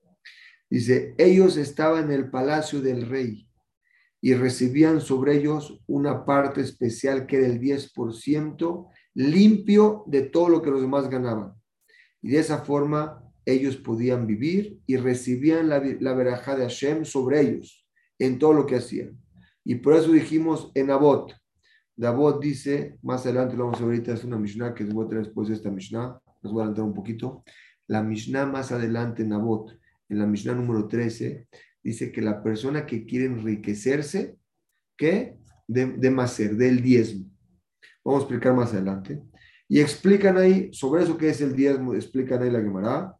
Dice, 0.69 1.15
ellos 1.17 1.57
estaban 1.57 2.05
en 2.05 2.11
el 2.11 2.29
palacio 2.29 2.81
del 2.81 3.07
rey 3.07 3.47
y 4.21 4.33
recibían 4.35 5.01
sobre 5.01 5.35
ellos 5.35 5.81
una 5.87 6.25
parte 6.25 6.61
especial 6.61 7.25
que 7.25 7.37
era 7.37 7.47
el 7.47 7.59
10% 7.59 8.87
limpio 9.15 10.03
de 10.07 10.21
todo 10.21 10.47
lo 10.47 10.61
que 10.61 10.71
los 10.71 10.81
demás 10.81 11.09
ganaban. 11.09 11.53
Y 12.21 12.29
de 12.29 12.39
esa 12.39 12.59
forma 12.59 13.21
ellos 13.45 13.77
podían 13.77 14.27
vivir 14.27 14.79
y 14.85 14.97
recibían 14.97 15.67
la, 15.67 15.83
la 15.99 16.13
verajá 16.13 16.55
de 16.55 16.63
Hashem 16.63 17.03
sobre 17.03 17.41
ellos 17.41 17.85
en 18.19 18.37
todo 18.37 18.53
lo 18.53 18.65
que 18.65 18.75
hacían. 18.75 19.20
Y 19.63 19.75
por 19.75 19.93
eso 19.95 20.11
dijimos 20.11 20.71
en 20.73 20.89
Abot, 20.91 21.33
Davot 21.95 22.41
dice, 22.41 22.97
más 23.03 23.25
adelante 23.25 23.55
lo 23.55 23.65
vamos 23.65 23.79
a 23.79 23.85
ver 23.85 23.95
ahorita, 23.95 24.13
es 24.13 24.23
una 24.23 24.37
Mishnah 24.37 24.73
que 24.73 24.85
voy 24.85 25.05
a 25.05 25.09
traer 25.09 25.25
después 25.25 25.49
de 25.49 25.55
esta 25.55 25.69
Mishnah, 25.69 26.19
nos 26.41 26.51
voy 26.51 26.61
a 26.61 26.63
adelantar 26.63 26.85
un 26.85 26.93
poquito. 26.93 27.43
La 27.87 28.01
Mishnah 28.01 28.45
más 28.45 28.71
adelante, 28.71 29.23
Nabot, 29.23 29.77
en 30.09 30.19
la 30.19 30.25
Mishnah 30.25 30.55
número 30.55 30.87
13, 30.87 31.47
dice 31.83 32.11
que 32.11 32.21
la 32.21 32.41
persona 32.41 32.85
que 32.85 33.05
quiere 33.05 33.25
enriquecerse, 33.25 34.37
¿qué? 34.97 35.37
De, 35.67 35.85
de 35.85 36.09
Maser, 36.09 36.55
del 36.55 36.81
diezmo. 36.81 37.29
Vamos 38.03 38.21
a 38.21 38.23
explicar 38.23 38.55
más 38.55 38.73
adelante. 38.73 39.21
Y 39.67 39.79
explican 39.79 40.37
ahí, 40.37 40.73
sobre 40.73 41.03
eso 41.03 41.17
que 41.17 41.29
es 41.29 41.39
el 41.39 41.55
diezmo, 41.55 41.93
explican 41.93 42.41
ahí 42.41 42.49
la 42.49 42.61
Gemara, 42.61 43.15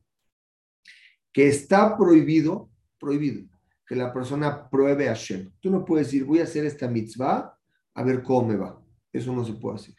que 1.31 1.47
está 1.47 1.97
prohibido, 1.97 2.69
prohibido, 2.99 3.47
que 3.91 3.97
la 3.97 4.13
persona 4.13 4.69
pruebe 4.69 5.09
a 5.09 5.15
Hashem. 5.15 5.51
Tú 5.59 5.69
no 5.69 5.83
puedes 5.83 6.07
decir, 6.07 6.23
voy 6.23 6.39
a 6.39 6.43
hacer 6.43 6.65
esta 6.65 6.87
mitzvah, 6.87 7.59
a 7.93 8.03
ver 8.03 8.23
cómo 8.23 8.47
me 8.47 8.55
va. 8.55 8.81
Eso 9.11 9.35
no 9.35 9.43
se 9.43 9.51
puede 9.51 9.75
hacer. 9.75 9.95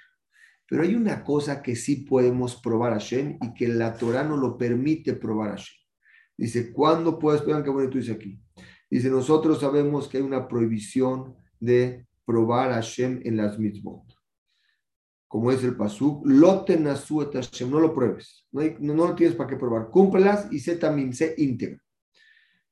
Pero 0.66 0.82
hay 0.82 0.94
una 0.94 1.22
cosa 1.22 1.60
que 1.60 1.76
sí 1.76 1.96
podemos 1.96 2.56
probar 2.56 2.92
a 2.92 2.94
Hashem 2.94 3.36
y 3.42 3.52
que 3.52 3.68
la 3.68 3.92
Torah 3.92 4.24
no 4.24 4.38
lo 4.38 4.56
permite 4.56 5.12
probar 5.12 5.50
a 5.50 5.56
Hashem. 5.56 5.76
Dice, 6.38 6.72
¿cuándo 6.72 7.18
puedes? 7.18 7.44
Vean 7.44 7.62
qué 7.62 7.68
bonito 7.68 7.98
dice 7.98 8.12
aquí. 8.12 8.40
Dice, 8.90 9.10
nosotros 9.10 9.60
sabemos 9.60 10.08
que 10.08 10.16
hay 10.16 10.22
una 10.22 10.48
prohibición 10.48 11.36
de 11.60 12.06
probar 12.24 12.70
a 12.70 12.76
Hashem 12.76 13.20
en 13.24 13.36
las 13.36 13.58
mitzvot. 13.58 14.04
Como 15.28 15.52
es 15.52 15.62
el 15.64 15.76
pasuk, 15.76 16.22
loten 16.24 16.86
Hashem, 16.86 17.70
no 17.70 17.78
lo 17.78 17.92
pruebes, 17.92 18.46
no, 18.52 18.62
no, 18.94 19.08
lo 19.08 19.14
tienes 19.14 19.36
para 19.36 19.50
qué 19.50 19.56
probar, 19.56 19.90
cúmplelas 19.90 20.50
y 20.50 20.60
sé 20.60 20.76
también, 20.76 21.12
sé 21.12 21.34
íntegra. 21.36 21.78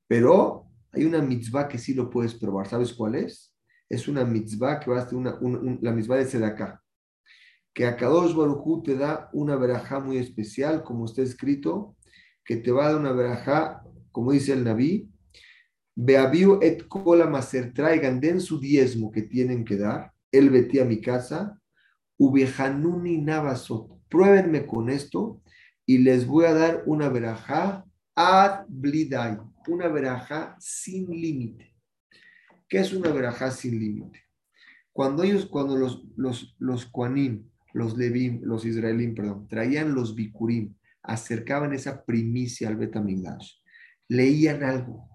Pero 0.06 0.69
hay 0.92 1.04
una 1.04 1.22
mitzvah 1.22 1.68
que 1.68 1.78
sí 1.78 1.94
lo 1.94 2.10
puedes 2.10 2.34
probar, 2.34 2.68
¿sabes 2.68 2.92
cuál 2.92 3.14
es? 3.14 3.54
Es 3.88 4.08
una 4.08 4.24
mitzvah 4.24 4.80
que 4.80 4.90
va 4.90 5.00
a 5.00 5.08
ser 5.08 5.16
una, 5.16 5.38
la 5.80 5.92
mitzvah 5.92 6.16
de 6.16 6.26
Sedaká, 6.26 6.82
que 7.72 7.86
a 7.86 7.96
Kadosh 7.96 8.34
Baruj 8.34 8.82
te 8.82 8.96
da 8.96 9.30
una 9.32 9.56
verajá 9.56 10.00
muy 10.00 10.18
especial, 10.18 10.82
como 10.82 11.04
está 11.04 11.22
escrito, 11.22 11.96
que 12.44 12.56
te 12.56 12.72
va 12.72 12.86
a 12.86 12.92
dar 12.92 13.00
una 13.00 13.12
verajá, 13.12 13.82
como 14.12 14.32
dice 14.32 14.52
el 14.52 14.64
Naví, 14.64 15.08
Beabiu 15.96 16.60
et 16.62 16.86
kola 16.88 17.26
maser, 17.26 17.74
traigan, 17.74 18.20
den 18.20 18.40
su 18.40 18.58
diezmo 18.58 19.10
que 19.10 19.22
tienen 19.22 19.64
que 19.64 19.76
dar, 19.76 20.12
él 20.32 20.48
vetía 20.48 20.82
a 20.82 20.86
mi 20.86 21.00
casa, 21.00 21.60
ubejanuni 22.18 23.18
navasot, 23.18 24.00
pruébenme 24.08 24.66
con 24.66 24.88
esto 24.88 25.42
y 25.84 25.98
les 25.98 26.26
voy 26.26 26.46
a 26.46 26.54
dar 26.54 26.82
una 26.86 27.08
verajá 27.08 27.84
ad 28.14 28.64
blidai, 28.68 29.38
una 29.68 29.88
verajá 29.88 30.56
sin 30.58 31.08
límite. 31.10 31.74
¿Qué 32.68 32.78
es 32.78 32.92
una 32.92 33.10
verajá 33.10 33.50
sin 33.50 33.78
límite? 33.78 34.20
Cuando 34.92 35.22
ellos, 35.22 35.46
cuando 35.46 35.76
los, 35.76 36.04
los, 36.16 36.54
los 36.58 36.86
Kuanim, 36.86 37.48
los 37.72 37.96
Levim, 37.96 38.40
los 38.42 38.64
Israelín, 38.64 39.14
perdón, 39.14 39.46
traían 39.48 39.94
los 39.94 40.14
Bikurim, 40.14 40.74
acercaban 41.02 41.72
esa 41.72 42.04
primicia 42.04 42.68
al 42.68 42.76
Betamigdash, 42.76 43.54
leían 44.08 44.62
algo, 44.62 45.08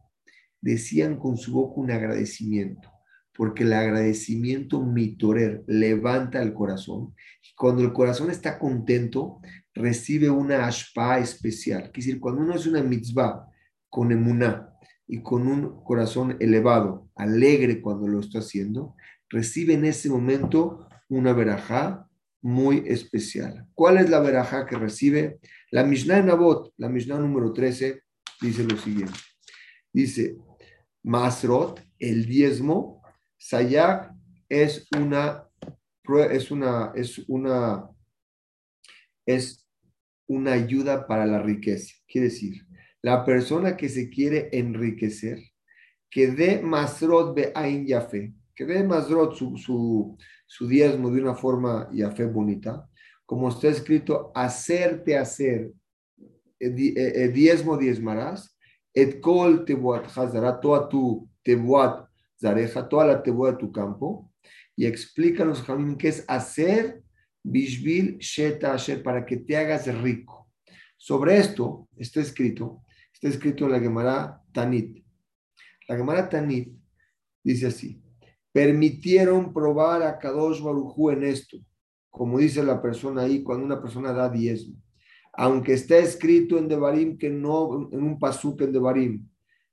decían 0.62 1.18
con 1.18 1.38
su 1.38 1.54
boca 1.54 1.82
un 1.82 1.92
agradecimiento, 1.92 2.90
porque 3.34 3.64
el 3.64 3.74
agradecimiento 3.74 4.82
mitorer 4.82 5.64
levanta 5.68 6.42
el 6.42 6.54
corazón. 6.54 7.14
Y 7.44 7.54
cuando 7.56 7.84
el 7.84 7.92
corazón 7.92 8.32
está 8.32 8.58
contento, 8.58 9.40
recibe 9.74 10.30
una 10.30 10.66
ashpa 10.66 11.20
especial. 11.20 11.84
Es 11.86 11.94
decir, 11.94 12.20
cuando 12.20 12.42
uno 12.42 12.54
hace 12.54 12.70
una 12.70 12.82
mitzvah 12.82 13.46
con 13.96 14.12
emuná 14.12 14.78
y 15.08 15.22
con 15.22 15.48
un 15.48 15.82
corazón 15.86 16.36
elevado, 16.42 17.10
alegre 17.16 17.80
cuando 17.80 18.10
lo 18.10 18.20
está 18.20 18.40
haciendo, 18.40 18.94
recibe 19.30 19.74
en 19.76 19.86
ese 19.86 20.10
momento 20.10 20.90
una 21.08 21.32
verajá 21.32 22.06
muy 22.42 22.84
especial. 22.88 23.66
¿Cuál 23.74 24.00
es 24.00 24.10
la 24.10 24.20
verajá 24.20 24.66
que 24.66 24.76
recibe? 24.76 25.40
La 25.72 25.86
Mishnah 25.86 26.18
en 26.18 26.30
Abot, 26.30 26.74
la 26.76 26.90
Mishnah 26.90 27.20
número 27.20 27.54
13, 27.54 28.02
dice 28.42 28.66
lo 28.66 28.76
siguiente. 28.76 29.18
Dice, 29.94 30.36
Masrot, 31.02 31.82
el 31.98 32.26
diezmo, 32.26 33.02
Sayak 33.38 34.12
es 34.50 34.90
una, 35.00 35.48
es 36.34 36.52
una, 36.52 36.92
es 36.96 37.20
una, 37.30 37.90
es 39.26 39.66
una 40.28 40.52
ayuda 40.52 41.08
para 41.08 41.26
la 41.26 41.42
riqueza. 41.42 41.96
Quiere 42.06 42.28
decir, 42.28 42.65
la 43.06 43.24
persona 43.24 43.78
que 43.78 43.88
se 43.88 44.10
quiere 44.10 44.50
enriquecer, 44.52 45.38
que 46.10 46.26
dé 46.32 46.60
Masrot 46.60 47.36
Be'ain 47.36 47.86
Yafe, 47.86 48.34
que 48.56 48.66
dé 48.66 48.84
Masrot 48.84 49.36
su, 49.36 49.56
su, 49.58 50.18
su 50.48 50.68
diezmo 50.68 51.12
de 51.12 51.22
una 51.22 51.36
forma 51.36 51.88
Yafe 51.94 52.26
bonita, 52.26 52.90
como 53.24 53.50
está 53.50 53.68
escrito, 53.68 54.32
hacerte 54.34 55.16
hacer 55.16 55.72
eh, 56.60 56.74
eh, 56.78 56.94
eh, 56.96 57.28
diezmo 57.28 57.78
diezmarás, 57.78 58.58
et 58.92 59.22
kol 59.22 59.66
tebuat 59.66 60.08
hazara, 60.10 60.56
toda 60.60 60.90
tu 60.90 61.30
tebuat 61.44 62.08
zareja, 62.42 62.90
toda 62.90 63.06
la 63.06 63.22
tebuat 63.22 63.54
de 63.54 63.68
tu 63.68 63.72
campo, 63.72 64.32
y 64.76 64.88
explícanos, 64.88 65.62
Jamín, 65.62 65.96
qué 65.96 66.08
es 66.08 66.26
hacer 66.28 67.04
bishbil 67.44 68.18
sheta 68.18 68.74
asher, 68.74 69.04
para 69.04 69.24
que 69.28 69.38
te 69.38 69.58
hagas 69.58 69.86
rico. 70.02 70.50
Sobre 70.98 71.38
esto 71.38 71.88
está 71.98 72.20
escrito 72.20 72.82
Está 73.16 73.30
escrito 73.30 73.66
en 73.66 73.72
la 73.72 73.80
Gemara 73.80 74.44
Tanit. 74.52 75.04
La 75.88 75.96
Gemara 75.96 76.28
Tanit 76.28 76.70
dice 77.42 77.68
así: 77.68 78.02
permitieron 78.52 79.54
probar 79.54 80.04
a 80.04 80.20
Kadosh 80.20 80.62
Barujú 80.62 81.12
en 81.12 81.24
esto, 81.24 81.58
como 82.10 82.40
dice 82.40 82.62
la 82.64 82.82
persona 82.82 83.22
ahí, 83.22 83.42
cuando 83.42 83.66
una 83.66 83.82
persona 83.82 84.12
da 84.12 84.30
diezmo. 84.30 84.76
Aunque 85.34 85.74
está 85.74 85.98
escrito 85.98 86.58
en 86.58 86.68
Devarim 86.68 87.18
que 87.18 87.30
no, 87.30 87.90
en 87.92 88.04
un 88.04 88.20
pasuk 88.20 88.62
en 88.62 88.74
Devarim, 88.74 89.30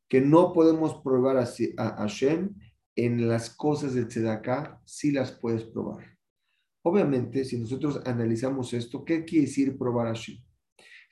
que 0.09 0.21
no 0.21 0.53
podemos 0.53 1.01
probar 1.03 1.37
a, 1.37 1.49
a 1.79 1.97
Hashem, 1.97 2.55
en 2.95 3.29
las 3.29 3.51
cosas 3.51 3.95
de 3.95 4.05
Tzedakah 4.05 4.81
sí 4.85 5.13
las 5.13 5.33
puedes 5.33 5.65
probar. 5.65 6.05
Obviamente, 6.85 7.45
si 7.45 7.59
nosotros 7.59 8.01
analizamos 8.05 8.73
esto, 8.73 9.05
¿qué 9.05 9.25
quiere 9.25 9.47
decir 9.47 9.79
probar 9.79 10.09
a 10.09 10.11
Hashem? 10.11 10.39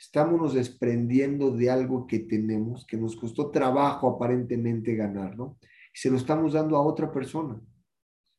Estamos 0.01 0.55
desprendiendo 0.55 1.51
de 1.51 1.71
algo 1.71 2.07
que 2.07 2.21
tenemos, 2.21 2.87
que 2.87 2.97
nos 2.97 3.15
costó 3.15 3.51
trabajo 3.51 4.09
aparentemente 4.09 4.95
ganar, 4.95 5.37
¿no? 5.37 5.59
Y 5.95 5.99
se 5.99 6.11
lo 6.11 6.17
estamos 6.17 6.55
dando 6.55 6.77
a 6.77 6.83
otra 6.83 7.13
persona. 7.13 7.61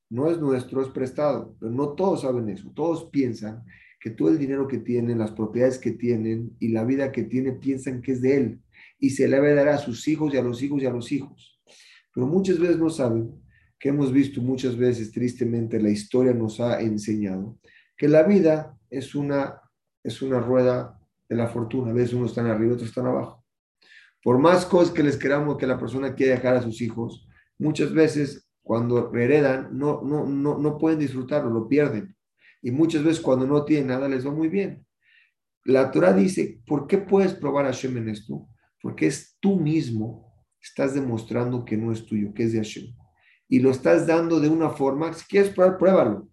No 0.10 0.30
es 0.32 0.39
nuestro, 0.39 0.82
es 0.82 0.89
prestado, 0.89 1.56
pero 1.60 1.71
no 1.71 1.89
todos 1.89 2.21
saben 2.21 2.50
eso. 2.50 2.71
Todos 2.76 3.06
piensan 3.12 3.63
que 4.00 4.10
todo 4.10 4.30
el 4.30 4.39
dinero 4.39 4.67
que 4.67 4.80
tienen, 4.80 5.19
las 5.19 5.32
propiedades 5.32 5.78
que 5.78 5.91
tienen 5.91 6.58
y 6.60 6.69
la 6.69 6.84
vida 6.84 7.12
que 7.12 7.24
tienen, 7.24 7.60
piensan 7.60 8.02
que 8.02 8.13
es 8.13 8.21
de 8.21 8.38
él 8.38 8.62
y 8.97 9.12
se 9.12 9.28
le 9.28 9.39
va 9.39 9.47
a 9.47 9.54
dar 9.54 9.67
a 9.67 9.78
sus 9.78 10.08
hijos 10.08 10.34
y 10.34 10.38
a 10.38 10.41
los 10.41 10.63
hijos 10.63 10.82
y 10.82 10.88
a 10.88 10.91
los 10.91 11.12
hijos. 11.12 11.62
Pero 12.13 12.26
muchas 12.26 12.58
veces 12.58 12.80
no 12.80 12.89
saben 12.89 13.39
que 13.78 13.89
hemos 13.89 14.12
visto 14.12 14.41
muchas 14.41 14.76
veces, 14.76 15.12
tristemente, 15.12 15.80
la 15.80 15.91
historia 15.91 16.34
nos 16.34 16.60
ha 16.60 16.82
enseñado 16.82 17.60
que 17.95 18.08
la 18.08 18.24
vida 18.24 18.76
es 18.89 19.13
una, 19.13 19.62
es 20.04 20.24
una 20.24 20.39
rueda 20.39 21.00
de 21.31 21.37
la 21.37 21.47
fortuna. 21.47 21.91
A 21.91 21.93
veces 21.93 22.13
unos 22.13 22.31
están 22.31 22.47
arriba, 22.47 22.73
otros 22.73 22.89
están 22.89 23.07
abajo. 23.07 23.45
Por 24.21 24.37
más 24.37 24.65
cosas 24.65 24.93
que 24.93 25.01
les 25.01 25.15
queramos 25.15 25.57
que 25.57 25.65
la 25.65 25.79
persona 25.79 26.13
quiera 26.13 26.35
dejar 26.35 26.55
a 26.55 26.61
sus 26.61 26.81
hijos, 26.81 27.25
muchas 27.57 27.93
veces 27.93 28.49
cuando 28.61 29.15
heredan 29.15 29.69
no, 29.71 30.01
no, 30.03 30.25
no, 30.25 30.57
no 30.57 30.77
pueden 30.77 30.99
disfrutarlo, 30.99 31.49
lo 31.49 31.69
pierden. 31.69 32.15
Y 32.61 32.71
muchas 32.71 33.03
veces 33.03 33.21
cuando 33.21 33.47
no 33.47 33.63
tienen 33.63 33.87
nada 33.87 34.09
les 34.09 34.27
va 34.27 34.31
muy 34.31 34.49
bien. 34.49 34.85
La 35.63 35.89
Torah 35.89 36.11
dice, 36.11 36.61
¿por 36.67 36.85
qué 36.85 36.97
puedes 36.97 37.33
probar 37.33 37.65
a 37.65 37.69
Hashem 37.69 37.95
en 37.97 38.09
esto? 38.09 38.47
Porque 38.81 39.07
es 39.07 39.37
tú 39.39 39.55
mismo, 39.55 40.35
estás 40.61 40.93
demostrando 40.93 41.63
que 41.63 41.77
no 41.77 41.93
es 41.93 42.05
tuyo, 42.05 42.33
que 42.33 42.43
es 42.43 42.51
de 42.51 42.57
Hashem. 42.57 42.93
Y 43.47 43.59
lo 43.59 43.71
estás 43.71 44.05
dando 44.05 44.41
de 44.41 44.49
una 44.49 44.69
forma, 44.69 45.13
si 45.13 45.25
quieres 45.25 45.51
probar, 45.51 45.77
pruébalo. 45.77 46.29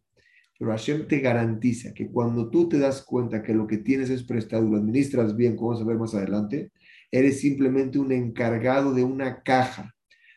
Pero 0.58 0.72
Hashem 0.72 1.06
te 1.06 1.20
garantiza 1.20 1.94
que 1.94 2.10
cuando 2.10 2.50
tú 2.50 2.68
te 2.68 2.78
das 2.78 3.02
cuenta 3.02 3.42
que 3.42 3.54
lo 3.54 3.66
que 3.66 3.78
tienes 3.78 4.10
es 4.10 4.24
prestado 4.24 4.66
y 4.66 4.70
lo 4.70 4.76
administras 4.76 5.36
bien, 5.36 5.56
como 5.56 5.70
vamos 5.70 5.82
a 5.82 5.86
ver 5.86 5.98
más 5.98 6.14
adelante, 6.14 6.72
eres 7.10 7.40
simplemente 7.40 7.98
un 7.98 8.10
encargado 8.10 8.92
de 8.92 9.04
una 9.04 9.42
caja. 9.42 9.94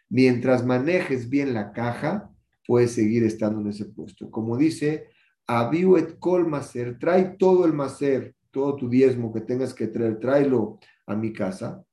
Mientras 0.10 0.66
manejes 0.66 1.30
bien 1.30 1.54
la 1.54 1.72
caja, 1.74 2.30
puedes 2.68 2.92
seguir 2.92 3.24
estando 3.24 3.62
en 3.62 3.68
ese 3.68 3.86
puesto. 3.86 4.30
Como 4.30 4.58
dice, 4.58 5.08
Abiu 5.48 5.98
et 5.98 6.18
maser, 6.48 6.98
trae 7.00 7.36
todo 7.38 7.66
el 7.66 7.74
maser, 7.74 8.36
todo 8.52 8.76
tu 8.76 8.88
diezmo 8.88 9.34
que 9.34 9.42
tengas 9.42 9.74
que 9.74 9.88
traer, 9.88 10.20
tráelo 10.20 10.80
a 11.06 11.16
mi 11.16 11.34
casa. 11.34 11.84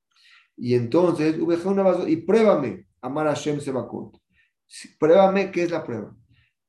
Y 0.57 0.75
entonces, 0.75 1.37
y 2.07 2.17
pruébame, 2.17 2.87
amar 3.01 3.27
a 3.27 3.31
Hashem 3.31 3.61
Sebakot. 3.61 4.19
Pruébame, 4.99 5.51
¿qué 5.51 5.63
es 5.63 5.71
la 5.71 5.83
prueba? 5.83 6.15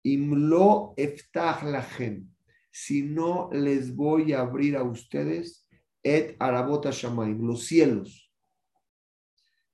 Imlo 0.04 0.94
eftach 0.98 1.64
lachem. 1.64 2.26
Si 2.72 3.04
no 3.04 3.50
les 3.52 3.96
voy 3.96 4.34
a 4.34 4.42
abrir 4.42 4.76
a 4.76 4.84
ustedes 4.84 5.68
et 6.04 6.36
arabota 6.40 6.92
shamaim, 6.92 7.46
los 7.46 7.66
cielos. 7.66 8.32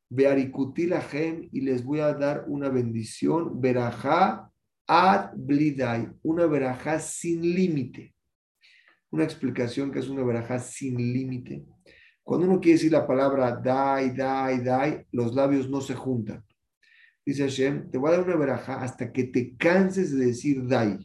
Bearikuti 0.09 0.87
lachem 0.87 1.49
y 1.51 1.61
les 1.61 1.83
voy 1.83 1.99
a 1.99 2.13
dar 2.13 2.45
una 2.47 2.69
bendición, 2.69 3.59
verajá 3.59 4.51
Ad 4.87 5.31
blidai, 5.35 6.11
una 6.21 6.45
verajá 6.45 6.99
sin 6.99 7.41
límite. 7.41 8.13
Una 9.09 9.23
explicación 9.23 9.91
que 9.91 9.99
es 9.99 10.07
una 10.07 10.23
verajá 10.23 10.59
sin 10.59 10.97
límite. 10.97 11.65
Cuando 12.23 12.47
uno 12.47 12.59
quiere 12.59 12.77
decir 12.77 12.91
la 12.91 13.07
palabra 13.07 13.51
dai, 13.51 14.11
dai, 14.11 14.61
dai, 14.61 15.05
los 15.11 15.33
labios 15.33 15.69
no 15.69 15.81
se 15.81 15.95
juntan. 15.95 16.43
Dice 17.25 17.43
Hashem, 17.43 17.89
te 17.89 17.97
voy 17.97 18.09
a 18.09 18.17
dar 18.17 18.25
una 18.25 18.35
verajá 18.35 18.81
hasta 18.83 19.11
que 19.11 19.25
te 19.25 19.55
canses 19.55 20.15
de 20.15 20.27
decir 20.27 20.67
dai. 20.67 20.99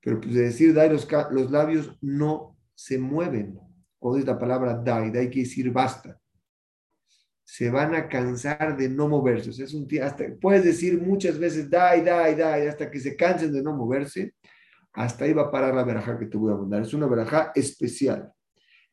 Pero 0.00 0.20
pues 0.20 0.34
de 0.34 0.42
decir 0.42 0.72
dai, 0.72 0.88
los, 0.88 1.06
los 1.30 1.50
labios 1.50 1.96
no 2.00 2.56
se 2.74 2.98
mueven. 2.98 3.58
Cuando 3.98 4.18
es 4.18 4.26
la 4.26 4.38
palabra 4.38 4.74
dai, 4.74 5.10
dai 5.10 5.28
quiere 5.28 5.48
decir 5.48 5.70
basta 5.70 6.18
se 7.50 7.70
van 7.70 7.94
a 7.94 8.06
cansar 8.10 8.76
de 8.76 8.90
no 8.90 9.08
moverse. 9.08 9.50
Es 9.50 9.72
un 9.72 9.88
hasta 10.02 10.26
puedes 10.38 10.62
decir 10.64 11.00
muchas 11.00 11.38
veces, 11.38 11.70
dai, 11.70 12.04
dai, 12.04 12.34
dai, 12.34 12.66
hasta 12.66 12.90
que 12.90 13.00
se 13.00 13.16
cansen 13.16 13.50
de 13.50 13.62
no 13.62 13.74
moverse, 13.74 14.34
hasta 14.92 15.24
ahí 15.24 15.32
va 15.32 15.44
a 15.44 15.50
parar 15.50 15.74
la 15.74 15.82
verajá 15.82 16.18
que 16.18 16.26
te 16.26 16.36
voy 16.36 16.52
a 16.52 16.56
mandar. 16.56 16.82
Es 16.82 16.92
una 16.92 17.06
verajá 17.06 17.50
especial. 17.54 18.30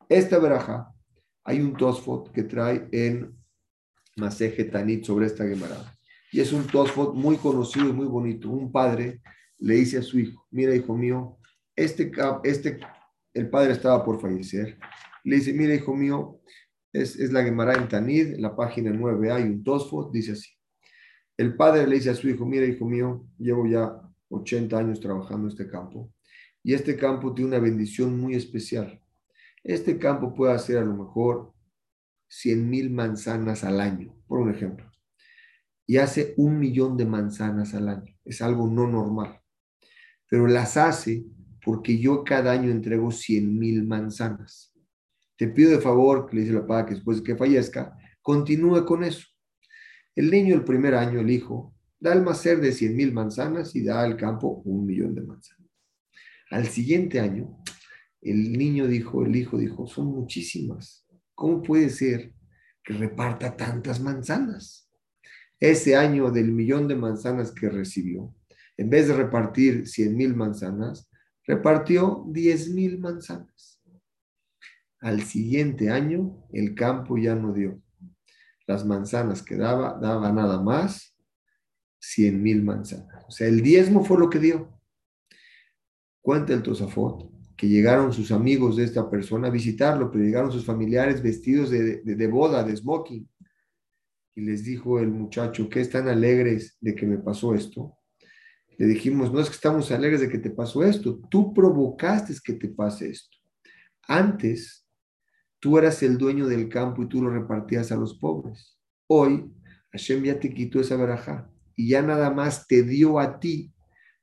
Esta 0.08 0.38
verajá, 0.38 0.88
hay 1.44 1.60
un 1.60 1.76
tosfot 1.76 2.32
que 2.32 2.44
trae 2.44 2.88
en 2.92 3.36
Maseje 4.16 4.64
Tanit 4.64 5.04
sobre 5.04 5.26
esta 5.26 5.46
Gemara. 5.46 5.95
Y 6.36 6.40
es 6.40 6.52
un 6.52 6.66
tosfot 6.66 7.14
muy 7.14 7.38
conocido 7.38 7.88
y 7.88 7.94
muy 7.94 8.06
bonito. 8.06 8.50
Un 8.50 8.70
padre 8.70 9.22
le 9.56 9.76
dice 9.76 9.96
a 9.96 10.02
su 10.02 10.18
hijo, 10.18 10.46
mira 10.50 10.76
hijo 10.76 10.94
mío, 10.94 11.38
este, 11.74 12.12
este, 12.44 12.78
el 13.32 13.48
padre 13.48 13.72
estaba 13.72 14.04
por 14.04 14.20
fallecer. 14.20 14.78
Le 15.24 15.36
dice, 15.36 15.54
mira 15.54 15.74
hijo 15.74 15.96
mío, 15.96 16.42
es, 16.92 17.18
la 17.32 17.42
Gemara 17.42 17.72
en 17.72 17.88
Tanid, 17.88 18.36
la 18.36 18.54
página 18.54 18.90
9 18.90 19.32
hay 19.32 19.44
un 19.44 19.64
Tosfot, 19.64 20.12
dice 20.12 20.32
así. 20.32 20.50
El 21.38 21.56
padre 21.56 21.86
le 21.86 21.94
dice 21.94 22.10
a 22.10 22.14
su 22.14 22.28
hijo, 22.28 22.44
mira 22.44 22.66
hijo 22.66 22.84
mío, 22.84 23.26
llevo 23.38 23.66
ya 23.66 23.98
80 24.28 24.78
años 24.78 25.00
trabajando 25.00 25.46
en 25.46 25.52
este 25.52 25.66
campo 25.66 26.12
y 26.62 26.74
este 26.74 26.98
campo 26.98 27.32
tiene 27.32 27.48
una 27.48 27.60
bendición 27.60 28.20
muy 28.20 28.34
especial. 28.34 29.00
Este 29.64 29.98
campo 29.98 30.34
puede 30.34 30.52
hacer 30.52 30.76
a 30.76 30.84
lo 30.84 30.94
mejor 30.96 31.54
100 32.28 32.68
mil 32.68 32.90
manzanas 32.90 33.64
al 33.64 33.80
año, 33.80 34.14
por 34.26 34.40
un 34.40 34.50
ejemplo, 34.50 34.85
y 35.86 35.98
hace 35.98 36.34
un 36.36 36.58
millón 36.58 36.96
de 36.96 37.06
manzanas 37.06 37.74
al 37.74 37.88
año. 37.88 38.14
Es 38.24 38.42
algo 38.42 38.66
no 38.66 38.86
normal, 38.86 39.40
pero 40.28 40.46
las 40.46 40.76
hace 40.76 41.24
porque 41.64 41.98
yo 41.98 42.24
cada 42.24 42.52
año 42.52 42.70
entrego 42.70 43.10
100 43.10 43.58
mil 43.58 43.84
manzanas. 43.84 44.72
Te 45.36 45.48
pido 45.48 45.72
de 45.72 45.80
favor, 45.80 46.26
que 46.26 46.36
le 46.36 46.42
dice 46.42 46.54
la 46.54 46.60
papá, 46.60 46.86
que 46.86 46.94
después 46.94 47.18
de 47.18 47.24
que 47.24 47.36
fallezca, 47.36 47.96
continúe 48.22 48.84
con 48.84 49.04
eso. 49.04 49.26
El 50.14 50.30
niño 50.30 50.54
el 50.54 50.64
primer 50.64 50.94
año, 50.94 51.20
el 51.20 51.30
hijo, 51.30 51.74
da 51.98 52.12
el 52.12 52.22
macer 52.22 52.60
de 52.60 52.72
100 52.72 52.96
mil 52.96 53.12
manzanas 53.12 53.74
y 53.74 53.84
da 53.84 54.02
al 54.02 54.16
campo 54.16 54.62
un 54.64 54.86
millón 54.86 55.14
de 55.14 55.22
manzanas. 55.22 55.70
Al 56.50 56.66
siguiente 56.66 57.20
año, 57.20 57.58
el 58.22 58.52
niño 58.52 58.86
dijo, 58.86 59.24
el 59.24 59.34
hijo 59.36 59.58
dijo, 59.58 59.86
son 59.86 60.06
muchísimas. 60.06 61.06
¿Cómo 61.34 61.62
puede 61.62 61.90
ser 61.90 62.32
que 62.82 62.94
reparta 62.94 63.56
tantas 63.56 64.00
manzanas? 64.00 64.85
Ese 65.60 65.96
año 65.96 66.30
del 66.30 66.52
millón 66.52 66.88
de 66.88 66.96
manzanas 66.96 67.52
que 67.52 67.68
recibió, 67.68 68.34
en 68.76 68.90
vez 68.90 69.08
de 69.08 69.14
repartir 69.14 69.86
100 69.86 70.16
mil 70.16 70.36
manzanas, 70.36 71.10
repartió 71.46 72.24
10 72.28 72.70
mil 72.70 72.98
manzanas. 72.98 73.80
Al 75.00 75.22
siguiente 75.22 75.90
año, 75.90 76.46
el 76.52 76.74
campo 76.74 77.16
ya 77.16 77.34
no 77.34 77.52
dio. 77.52 77.80
Las 78.66 78.84
manzanas 78.84 79.42
que 79.42 79.56
daba, 79.56 79.98
daba 80.00 80.32
nada 80.32 80.60
más 80.60 81.16
100 82.00 82.42
mil 82.42 82.62
manzanas. 82.62 83.24
O 83.26 83.30
sea, 83.30 83.46
el 83.46 83.62
diezmo 83.62 84.04
fue 84.04 84.18
lo 84.18 84.28
que 84.28 84.38
dio. 84.38 84.80
Cuenta 86.20 86.52
el 86.52 86.62
Tosafot 86.62 87.36
que 87.56 87.68
llegaron 87.68 88.12
sus 88.12 88.32
amigos 88.32 88.76
de 88.76 88.84
esta 88.84 89.08
persona 89.08 89.48
a 89.48 89.50
visitarlo, 89.50 90.10
pero 90.10 90.24
llegaron 90.24 90.52
sus 90.52 90.64
familiares 90.64 91.22
vestidos 91.22 91.70
de, 91.70 92.02
de, 92.02 92.26
boda, 92.26 92.62
de 92.62 92.76
smoking. 92.76 93.26
Y 94.36 94.42
les 94.42 94.62
dijo 94.62 95.00
el 95.00 95.08
muchacho, 95.08 95.68
¿qué 95.68 95.80
están 95.80 96.08
alegres 96.08 96.76
de 96.80 96.94
que 96.94 97.06
me 97.06 97.18
pasó 97.18 97.54
esto? 97.54 97.96
Le 98.78 98.86
dijimos, 98.86 99.32
no 99.32 99.40
es 99.40 99.48
que 99.48 99.54
estamos 99.56 99.90
alegres 99.90 100.20
de 100.20 100.28
que 100.28 100.38
te 100.38 100.50
pasó 100.50 100.84
esto, 100.84 101.18
tú 101.28 101.52
provocaste 101.52 102.34
que 102.44 102.52
te 102.52 102.68
pase 102.68 103.10
esto. 103.10 103.36
Antes 104.06 104.86
Tú 105.66 105.78
eras 105.78 106.02
el 106.02 106.18
dueño 106.18 106.46
del 106.46 106.68
campo 106.68 107.02
y 107.02 107.08
tú 107.08 107.22
lo 107.22 107.30
repartías 107.30 107.90
a 107.90 107.96
los 107.96 108.14
pobres. 108.18 108.78
Hoy, 109.08 109.52
Hashem 109.90 110.22
ya 110.22 110.38
te 110.38 110.52
quitó 110.52 110.80
esa 110.80 110.96
verajá 110.96 111.50
y 111.74 111.88
ya 111.88 112.02
nada 112.02 112.30
más 112.30 112.66
te 112.66 112.82
dio 112.82 113.18
a 113.18 113.40
ti 113.40 113.72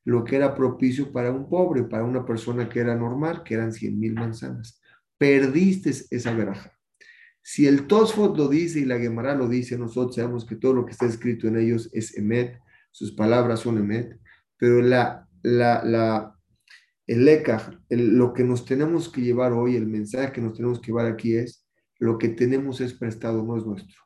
lo 0.06 0.24
que 0.24 0.36
era 0.36 0.56
propicio 0.56 1.12
para 1.12 1.32
un 1.32 1.50
pobre, 1.50 1.84
para 1.84 2.04
una 2.04 2.26
persona 2.26 2.70
que 2.70 2.80
era 2.80 2.96
normal, 2.96 3.44
que 3.44 3.56
eran 3.56 3.74
100 3.74 4.00
mil 4.00 4.14
manzanas. 4.14 4.80
Perdiste 5.18 5.92
esa 6.12 6.34
verajá. 6.34 6.78
Si 7.46 7.68
el 7.68 7.88
Tosfot 7.88 8.38
lo 8.38 8.48
dice 8.48 8.80
y 8.80 8.86
la 8.86 8.98
Gemara 8.98 9.36
lo 9.36 9.50
dice, 9.50 9.78
nosotros 9.78 10.16
sabemos 10.16 10.46
que 10.46 10.56
todo 10.56 10.74
lo 10.74 10.86
que 10.86 10.94
está 10.94 11.06
escrito 11.06 11.48
en 11.48 11.58
ellos 11.58 11.90
es 11.92 12.18
Emet, 12.18 12.58
sus 12.92 13.12
palabras 13.12 13.60
son 13.60 13.78
Emet, 13.78 14.18
pero 14.58 14.82
la, 14.82 15.28
la, 15.42 15.84
la, 15.84 16.40
el 17.06 17.28
ECA, 17.28 17.82
lo 17.90 18.34
que 18.34 18.46
nos 18.46 18.64
tenemos 18.64 19.10
que 19.10 19.22
llevar 19.22 19.52
hoy, 19.52 19.76
el 19.76 19.88
mensaje 19.88 20.32
que 20.32 20.42
nos 20.42 20.54
tenemos 20.54 20.80
que 20.80 20.88
llevar 20.88 21.06
aquí 21.06 21.36
es, 21.36 21.68
lo 22.00 22.18
que 22.18 22.30
tenemos 22.30 22.80
es 22.80 22.94
prestado, 22.94 23.44
no 23.44 23.58
es 23.58 23.66
nuestro. 23.66 23.98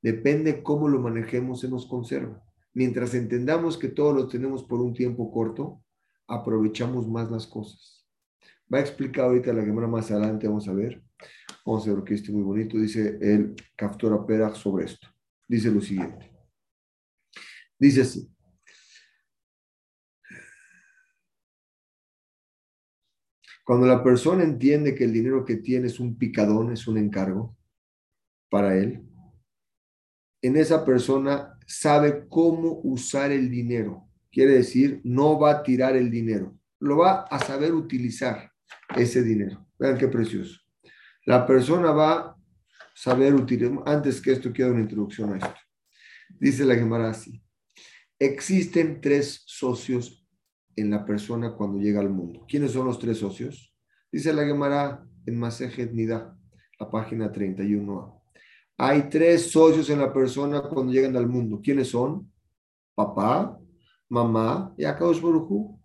Depende 0.00 0.62
cómo 0.62 0.88
lo 0.88 1.00
manejemos, 1.00 1.60
se 1.60 1.68
nos 1.68 1.86
conserva. 1.86 2.40
Mientras 2.72 3.14
entendamos 3.14 3.76
que 3.78 3.88
todo 3.88 4.12
lo 4.12 4.28
tenemos 4.28 4.62
por 4.62 4.80
un 4.80 4.94
tiempo 4.94 5.32
corto, 5.32 5.82
aprovechamos 6.28 7.08
más 7.08 7.30
las 7.30 7.46
cosas. 7.46 8.06
Va 8.72 8.78
a 8.78 8.82
explicar 8.82 9.24
ahorita 9.24 9.52
la 9.52 9.64
cámara 9.64 9.88
más 9.88 10.10
adelante, 10.10 10.46
vamos 10.46 10.68
a 10.68 10.72
ver. 10.72 11.02
Vamos 11.64 11.88
a 11.88 11.94
ver 11.94 12.04
que 12.04 12.14
este 12.14 12.30
muy 12.30 12.42
bonito. 12.42 12.78
Dice 12.78 13.18
el 13.20 13.54
Captura 13.74 14.24
Perach 14.26 14.56
sobre 14.56 14.84
esto. 14.84 15.08
Dice 15.48 15.70
lo 15.70 15.80
siguiente. 15.80 16.30
Dice 17.78 18.02
así. 18.02 18.30
Cuando 23.64 23.86
la 23.86 24.04
persona 24.04 24.44
entiende 24.44 24.94
que 24.94 25.04
el 25.04 25.12
dinero 25.12 25.44
que 25.44 25.56
tiene 25.56 25.86
es 25.86 25.98
un 25.98 26.18
picadón, 26.18 26.72
es 26.72 26.86
un 26.86 26.98
encargo 26.98 27.56
para 28.50 28.76
él, 28.76 29.02
en 30.42 30.56
esa 30.56 30.84
persona 30.84 31.58
sabe 31.66 32.28
cómo 32.28 32.80
usar 32.84 33.32
el 33.32 33.50
dinero. 33.50 34.06
Quiere 34.30 34.52
decir, 34.52 35.00
no 35.02 35.40
va 35.40 35.52
a 35.52 35.62
tirar 35.62 35.96
el 35.96 36.10
dinero, 36.10 36.58
lo 36.78 36.98
va 36.98 37.22
a 37.22 37.38
saber 37.38 37.72
utilizar 37.72 38.52
ese 38.94 39.22
dinero. 39.22 39.66
Vean 39.78 39.96
qué 39.96 40.08
precioso. 40.08 40.63
La 41.24 41.46
persona 41.46 41.90
va 41.90 42.12
a 42.12 42.36
saber 42.94 43.34
utilizar. 43.34 43.82
Antes 43.86 44.20
que 44.20 44.32
esto, 44.32 44.52
quiero 44.52 44.72
una 44.72 44.82
introducción 44.82 45.32
a 45.32 45.36
esto. 45.38 45.60
Dice 46.38 46.64
la 46.64 46.74
Gemara 46.74 47.10
así. 47.10 47.42
Existen 48.18 49.00
tres 49.00 49.42
socios 49.46 50.26
en 50.76 50.90
la 50.90 51.04
persona 51.04 51.54
cuando 51.54 51.78
llega 51.78 52.00
al 52.00 52.10
mundo. 52.10 52.44
¿Quiénes 52.48 52.72
son 52.72 52.86
los 52.86 52.98
tres 52.98 53.18
socios? 53.18 53.74
Dice 54.10 54.32
la 54.32 54.44
Gemara 54.44 55.04
en 55.26 55.38
Masejet 55.38 55.92
Nida, 55.92 56.36
la 56.78 56.90
página 56.90 57.32
31a. 57.32 58.12
Hay 58.76 59.08
tres 59.08 59.50
socios 59.50 59.88
en 59.90 60.00
la 60.00 60.12
persona 60.12 60.62
cuando 60.62 60.92
llegan 60.92 61.16
al 61.16 61.28
mundo. 61.28 61.60
¿Quiénes 61.62 61.88
son? 61.88 62.30
Papá, 62.94 63.58
mamá 64.08 64.74
y 64.76 64.84
Akadosh 64.84 65.20
Baruchu. 65.20 65.80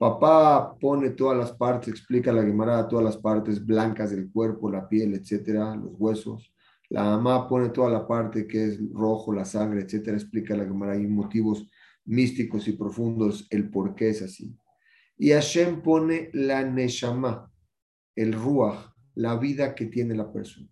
Papá 0.00 0.78
pone 0.80 1.10
todas 1.10 1.36
las 1.36 1.52
partes, 1.52 1.88
explica 1.88 2.32
la 2.32 2.42
Gemara, 2.42 2.88
todas 2.88 3.04
las 3.04 3.18
partes 3.18 3.66
blancas 3.66 4.10
del 4.10 4.32
cuerpo, 4.32 4.70
la 4.70 4.88
piel, 4.88 5.12
etcétera, 5.12 5.76
los 5.76 5.92
huesos. 5.98 6.54
La 6.88 7.04
mamá 7.04 7.46
pone 7.46 7.68
toda 7.68 7.90
la 7.90 8.08
parte 8.08 8.46
que 8.46 8.64
es 8.64 8.80
rojo, 8.94 9.30
la 9.30 9.44
sangre, 9.44 9.82
etcétera, 9.82 10.16
explica 10.16 10.56
la 10.56 10.64
Gemara. 10.64 10.92
Hay 10.92 11.06
motivos 11.06 11.68
místicos 12.06 12.66
y 12.66 12.72
profundos 12.72 13.46
el 13.50 13.68
por 13.68 13.94
qué 13.94 14.08
es 14.08 14.22
así. 14.22 14.56
Y 15.18 15.32
Hashem 15.32 15.82
pone 15.82 16.30
la 16.32 16.64
Neshama, 16.64 17.52
el 18.16 18.32
Ruach, 18.32 18.94
la 19.16 19.36
vida 19.36 19.74
que 19.74 19.84
tiene 19.84 20.14
la 20.14 20.32
persona. 20.32 20.70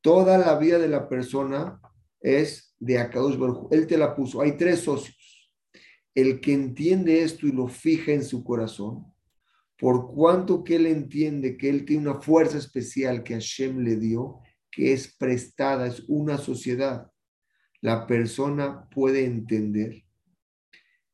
Toda 0.00 0.38
la 0.38 0.56
vida 0.56 0.78
de 0.78 0.88
la 0.88 1.10
persona 1.10 1.78
es 2.18 2.74
de 2.78 3.00
Akadosh 3.00 3.36
Baruj. 3.36 3.68
Él 3.70 3.86
te 3.86 3.98
la 3.98 4.16
puso. 4.16 4.40
Hay 4.40 4.56
tres 4.56 4.80
socios. 4.80 5.39
El 6.14 6.40
que 6.40 6.52
entiende 6.52 7.22
esto 7.22 7.46
y 7.46 7.52
lo 7.52 7.68
fija 7.68 8.12
en 8.12 8.24
su 8.24 8.42
corazón, 8.42 9.06
por 9.78 10.12
cuanto 10.12 10.62
que 10.62 10.76
él 10.76 10.86
entiende 10.86 11.56
que 11.56 11.68
él 11.68 11.84
tiene 11.84 12.10
una 12.10 12.20
fuerza 12.20 12.58
especial 12.58 13.22
que 13.22 13.34
Hashem 13.34 13.78
le 13.78 13.96
dio, 13.96 14.40
que 14.70 14.92
es 14.92 15.16
prestada, 15.16 15.86
es 15.86 16.04
una 16.08 16.36
sociedad, 16.36 17.10
la 17.80 18.06
persona 18.06 18.88
puede 18.90 19.24
entender 19.24 20.04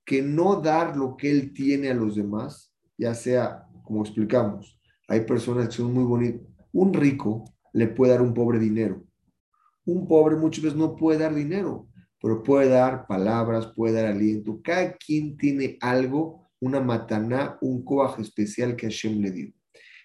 que 0.04 0.22
no 0.22 0.60
dar 0.60 0.96
lo 0.96 1.16
que 1.16 1.30
él 1.30 1.52
tiene 1.52 1.90
a 1.90 1.94
los 1.94 2.16
demás, 2.16 2.72
ya 2.98 3.14
sea, 3.14 3.66
como 3.82 4.02
explicamos, 4.02 4.80
hay 5.08 5.20
personas 5.20 5.68
que 5.68 5.74
son 5.74 5.92
muy 5.92 6.04
bonitas. 6.04 6.46
Un 6.72 6.92
rico 6.92 7.44
le 7.72 7.86
puede 7.88 8.12
dar 8.12 8.22
un 8.22 8.34
pobre 8.34 8.58
dinero. 8.58 9.04
Un 9.84 10.06
pobre 10.08 10.36
muchas 10.36 10.64
veces 10.64 10.78
no 10.78 10.96
puede 10.96 11.20
dar 11.20 11.34
dinero, 11.34 11.88
pero 12.20 12.42
puede 12.42 12.70
dar 12.70 13.06
palabras, 13.06 13.72
puede 13.74 13.94
dar 13.94 14.06
aliento. 14.06 14.60
Cada 14.62 14.96
quien 14.96 15.36
tiene 15.36 15.76
algo, 15.80 16.48
una 16.60 16.80
mataná, 16.80 17.58
un 17.60 17.84
coaj 17.84 18.20
especial 18.20 18.76
que 18.76 18.86
Hashem 18.86 19.20
le 19.20 19.30
dio. 19.30 19.52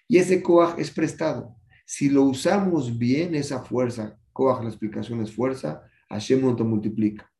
Y 0.08 0.18
ese 0.18 0.42
coaj 0.42 0.78
es 0.78 0.90
prestado. 0.90 1.56
Si 1.86 2.08
lo 2.08 2.22
usamos 2.22 2.98
bien, 2.98 3.34
esa 3.34 3.62
fuerza, 3.62 4.18
coaj, 4.32 4.62
la 4.62 4.68
explicación 4.68 5.22
es 5.22 5.32
fuerza, 5.32 5.82
Hashem 6.08 6.40
no 6.40 6.54
te 6.54 6.64
multiplica. 6.64 7.30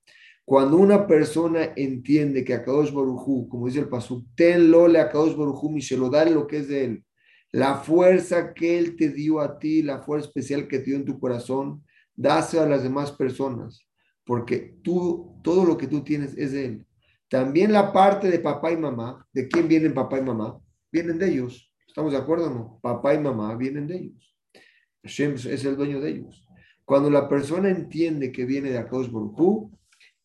Cuando 0.44 0.76
una 0.76 1.06
persona 1.06 1.72
entiende 1.76 2.44
que 2.44 2.54
Akadosh 2.54 2.92
Barujú, 2.92 3.48
como 3.48 3.66
dice 3.66 3.80
el 3.80 3.88
Pasuk, 3.88 4.26
tenlo 4.34 4.88
le 4.88 4.98
Akadosh 4.98 5.36
Barujú, 5.36 5.78
lo 5.96 6.10
dale 6.10 6.32
lo 6.32 6.46
que 6.46 6.58
es 6.58 6.68
de 6.68 6.84
él, 6.84 7.04
la 7.52 7.76
fuerza 7.76 8.52
que 8.52 8.78
él 8.78 8.96
te 8.96 9.10
dio 9.10 9.40
a 9.40 9.58
ti, 9.58 9.82
la 9.82 10.02
fuerza 10.02 10.28
especial 10.28 10.66
que 10.66 10.78
te 10.78 10.86
dio 10.86 10.96
en 10.96 11.04
tu 11.04 11.20
corazón, 11.20 11.84
dásela 12.14 12.64
a 12.64 12.68
las 12.68 12.82
demás 12.82 13.12
personas, 13.12 13.86
porque 14.32 14.78
tú, 14.82 15.38
todo 15.42 15.66
lo 15.66 15.76
que 15.76 15.86
tú 15.86 16.02
tienes 16.02 16.34
es 16.38 16.52
de 16.52 16.64
él. 16.64 16.86
También 17.28 17.70
la 17.70 17.92
parte 17.92 18.30
de 18.30 18.38
papá 18.38 18.72
y 18.72 18.78
mamá, 18.78 19.28
¿de 19.30 19.46
quién 19.46 19.68
vienen 19.68 19.92
papá 19.92 20.18
y 20.18 20.22
mamá? 20.22 20.58
Vienen 20.90 21.18
de 21.18 21.28
ellos. 21.28 21.70
¿Estamos 21.86 22.12
de 22.12 22.18
acuerdo 22.18 22.46
o 22.46 22.54
no? 22.54 22.80
Papá 22.80 23.12
y 23.12 23.18
mamá 23.18 23.54
vienen 23.56 23.86
de 23.86 23.96
ellos. 23.96 24.34
Hashem 25.02 25.34
es 25.34 25.64
el 25.66 25.76
dueño 25.76 26.00
de 26.00 26.12
ellos. 26.12 26.48
Cuando 26.86 27.10
la 27.10 27.28
persona 27.28 27.68
entiende 27.68 28.32
que 28.32 28.46
viene 28.46 28.70
de 28.70 28.78
Akadosh 28.78 29.10
Baruj 29.10 29.70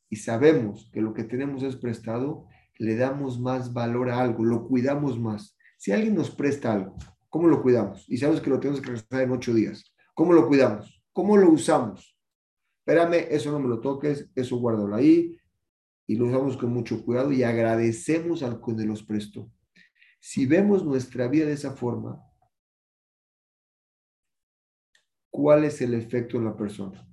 y 0.10 0.16
sabemos 0.16 0.90
que 0.94 1.02
lo 1.02 1.14
que 1.14 1.26
tenemos 1.26 1.64
es 1.64 1.76
prestado, 1.76 2.48
le 2.78 2.96
damos 2.96 3.42
más 3.42 3.74
valor 3.74 4.10
a 4.10 4.22
algo, 4.22 4.46
lo 4.46 4.70
cuidamos 4.70 5.20
más. 5.20 5.58
Si 5.78 5.92
alguien 5.92 6.16
nos 6.16 6.32
presta 6.32 6.72
algo, 6.72 6.96
¿cómo 7.28 7.50
lo 7.50 7.62
cuidamos? 7.62 8.06
Y 8.08 8.16
sabemos 8.16 8.40
que 8.40 8.52
lo 8.52 8.62
tenemos 8.62 8.80
que 8.80 8.88
regresar 8.88 9.24
en 9.24 9.32
ocho 9.32 9.54
días. 9.54 9.94
¿Cómo 10.14 10.32
lo 10.32 10.48
cuidamos? 10.48 11.04
¿Cómo 11.12 11.36
lo 11.36 11.50
usamos? 11.50 12.17
Espérame, 12.88 13.28
eso 13.32 13.52
no 13.52 13.60
me 13.60 13.68
lo 13.68 13.82
toques, 13.82 14.30
eso 14.34 14.56
guárdalo 14.56 14.96
ahí. 14.96 15.38
Y 16.08 16.16
lo 16.16 16.28
usamos 16.28 16.56
con 16.56 16.72
mucho 16.72 17.04
cuidado 17.04 17.34
y 17.34 17.44
agradecemos 17.44 18.44
al 18.44 18.62
que 18.62 18.86
nos 18.86 19.04
prestó. 19.04 19.52
Si 20.22 20.46
vemos 20.46 20.86
nuestra 20.86 21.28
vida 21.28 21.48
de 21.48 21.52
esa 21.52 21.76
forma, 21.76 22.24
¿cuál 25.30 25.66
es 25.66 25.82
el 25.82 25.96
efecto 25.96 26.38
en 26.38 26.46
la 26.46 26.56
persona? 26.56 27.06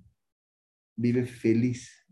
Vive 0.95 1.27
feliz, 1.27 2.07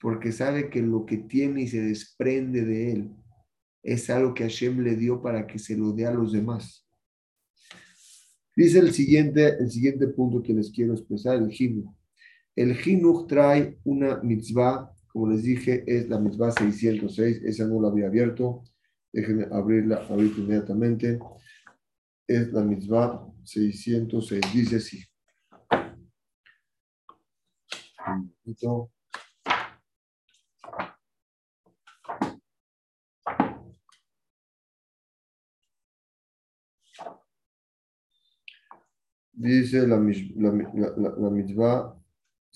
porque 0.00 0.32
sabe 0.32 0.70
que 0.70 0.80
lo 0.80 1.04
que 1.04 1.18
tiene 1.18 1.64
y 1.64 1.68
se 1.68 1.82
desprende 1.82 2.64
de 2.64 2.92
él 2.92 3.16
es 3.82 4.08
algo 4.08 4.32
que 4.32 4.44
Hashem 4.44 4.80
le 4.80 4.96
dio 4.96 5.20
para 5.20 5.46
que 5.46 5.58
se 5.58 5.76
lo 5.76 5.92
dé 5.92 6.06
a 6.06 6.14
los 6.14 6.32
demás. 6.32 6.88
Dice 8.56 8.78
el 8.78 8.92
siguiente, 8.92 9.58
el 9.60 9.70
siguiente 9.70 10.08
punto 10.08 10.42
que 10.42 10.54
les 10.54 10.70
quiero 10.70 10.94
expresar, 10.94 11.36
el 11.36 11.50
Jinuch. 11.50 11.97
El 12.58 12.74
Jinuch 12.74 13.28
trae 13.28 13.78
una 13.84 14.16
mitzvah, 14.20 14.92
como 15.12 15.28
les 15.30 15.44
dije, 15.44 15.84
es 15.86 16.08
la 16.08 16.18
mitzvah 16.18 16.50
606, 16.50 17.44
esa 17.44 17.64
no 17.64 17.80
la 17.80 17.86
había 17.86 18.08
abierto, 18.08 18.64
déjenme 19.12 19.46
abrirla 19.52 20.04
ahorita 20.08 20.40
inmediatamente. 20.40 21.20
Es 22.26 22.52
la 22.52 22.62
mitzvah 22.64 23.24
606, 23.44 24.40
dice 24.52 24.76
así. 24.76 25.04
Dice 39.32 39.86
la, 39.86 39.96
la 39.96 41.30
mitzvah 41.30 41.97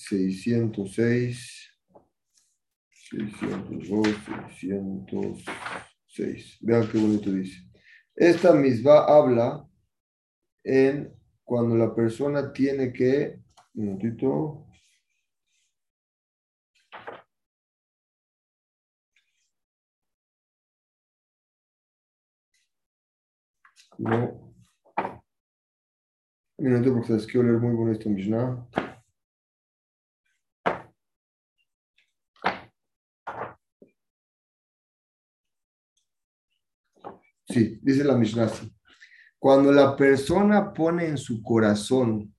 606, 0.09 1.71
602, 3.11 4.09
606. 4.59 6.59
Vean 6.61 6.89
qué 6.89 6.99
bonito 6.99 7.31
dice. 7.31 7.63
Esta 8.15 8.53
mitzvah 8.53 9.07
habla 9.07 9.67
en 10.65 11.15
cuando 11.45 11.77
la 11.77 11.95
persona 11.95 12.53
tiene 12.53 12.93
que, 12.93 13.41
un 13.75 13.85
minutito, 13.85 14.67
no, 23.99 24.55
un 26.57 26.65
minuto 26.65 26.95
porque 26.95 27.13
les 27.13 27.27
quiero 27.27 27.47
leer 27.47 27.61
muy 27.61 27.75
bonito 27.75 28.09
Mishnah. 28.09 28.67
Sí, 37.53 37.79
dice 37.83 38.03
la 38.03 38.17
Mishnah. 38.17 38.51
Cuando 39.39 39.73
la 39.73 39.95
persona 39.95 40.73
pone 40.73 41.07
en 41.07 41.19
su 41.19 41.43
corazón 41.43 42.35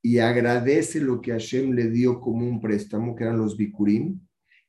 y 0.00 0.20
agradece 0.20 1.02
lo 1.02 1.20
que 1.20 1.32
Hashem 1.32 1.72
le 1.72 1.90
dio 1.90 2.18
como 2.18 2.46
un 2.46 2.58
préstamo, 2.58 3.14
que 3.14 3.24
eran 3.24 3.36
los 3.36 3.58
bikurim, 3.58 4.18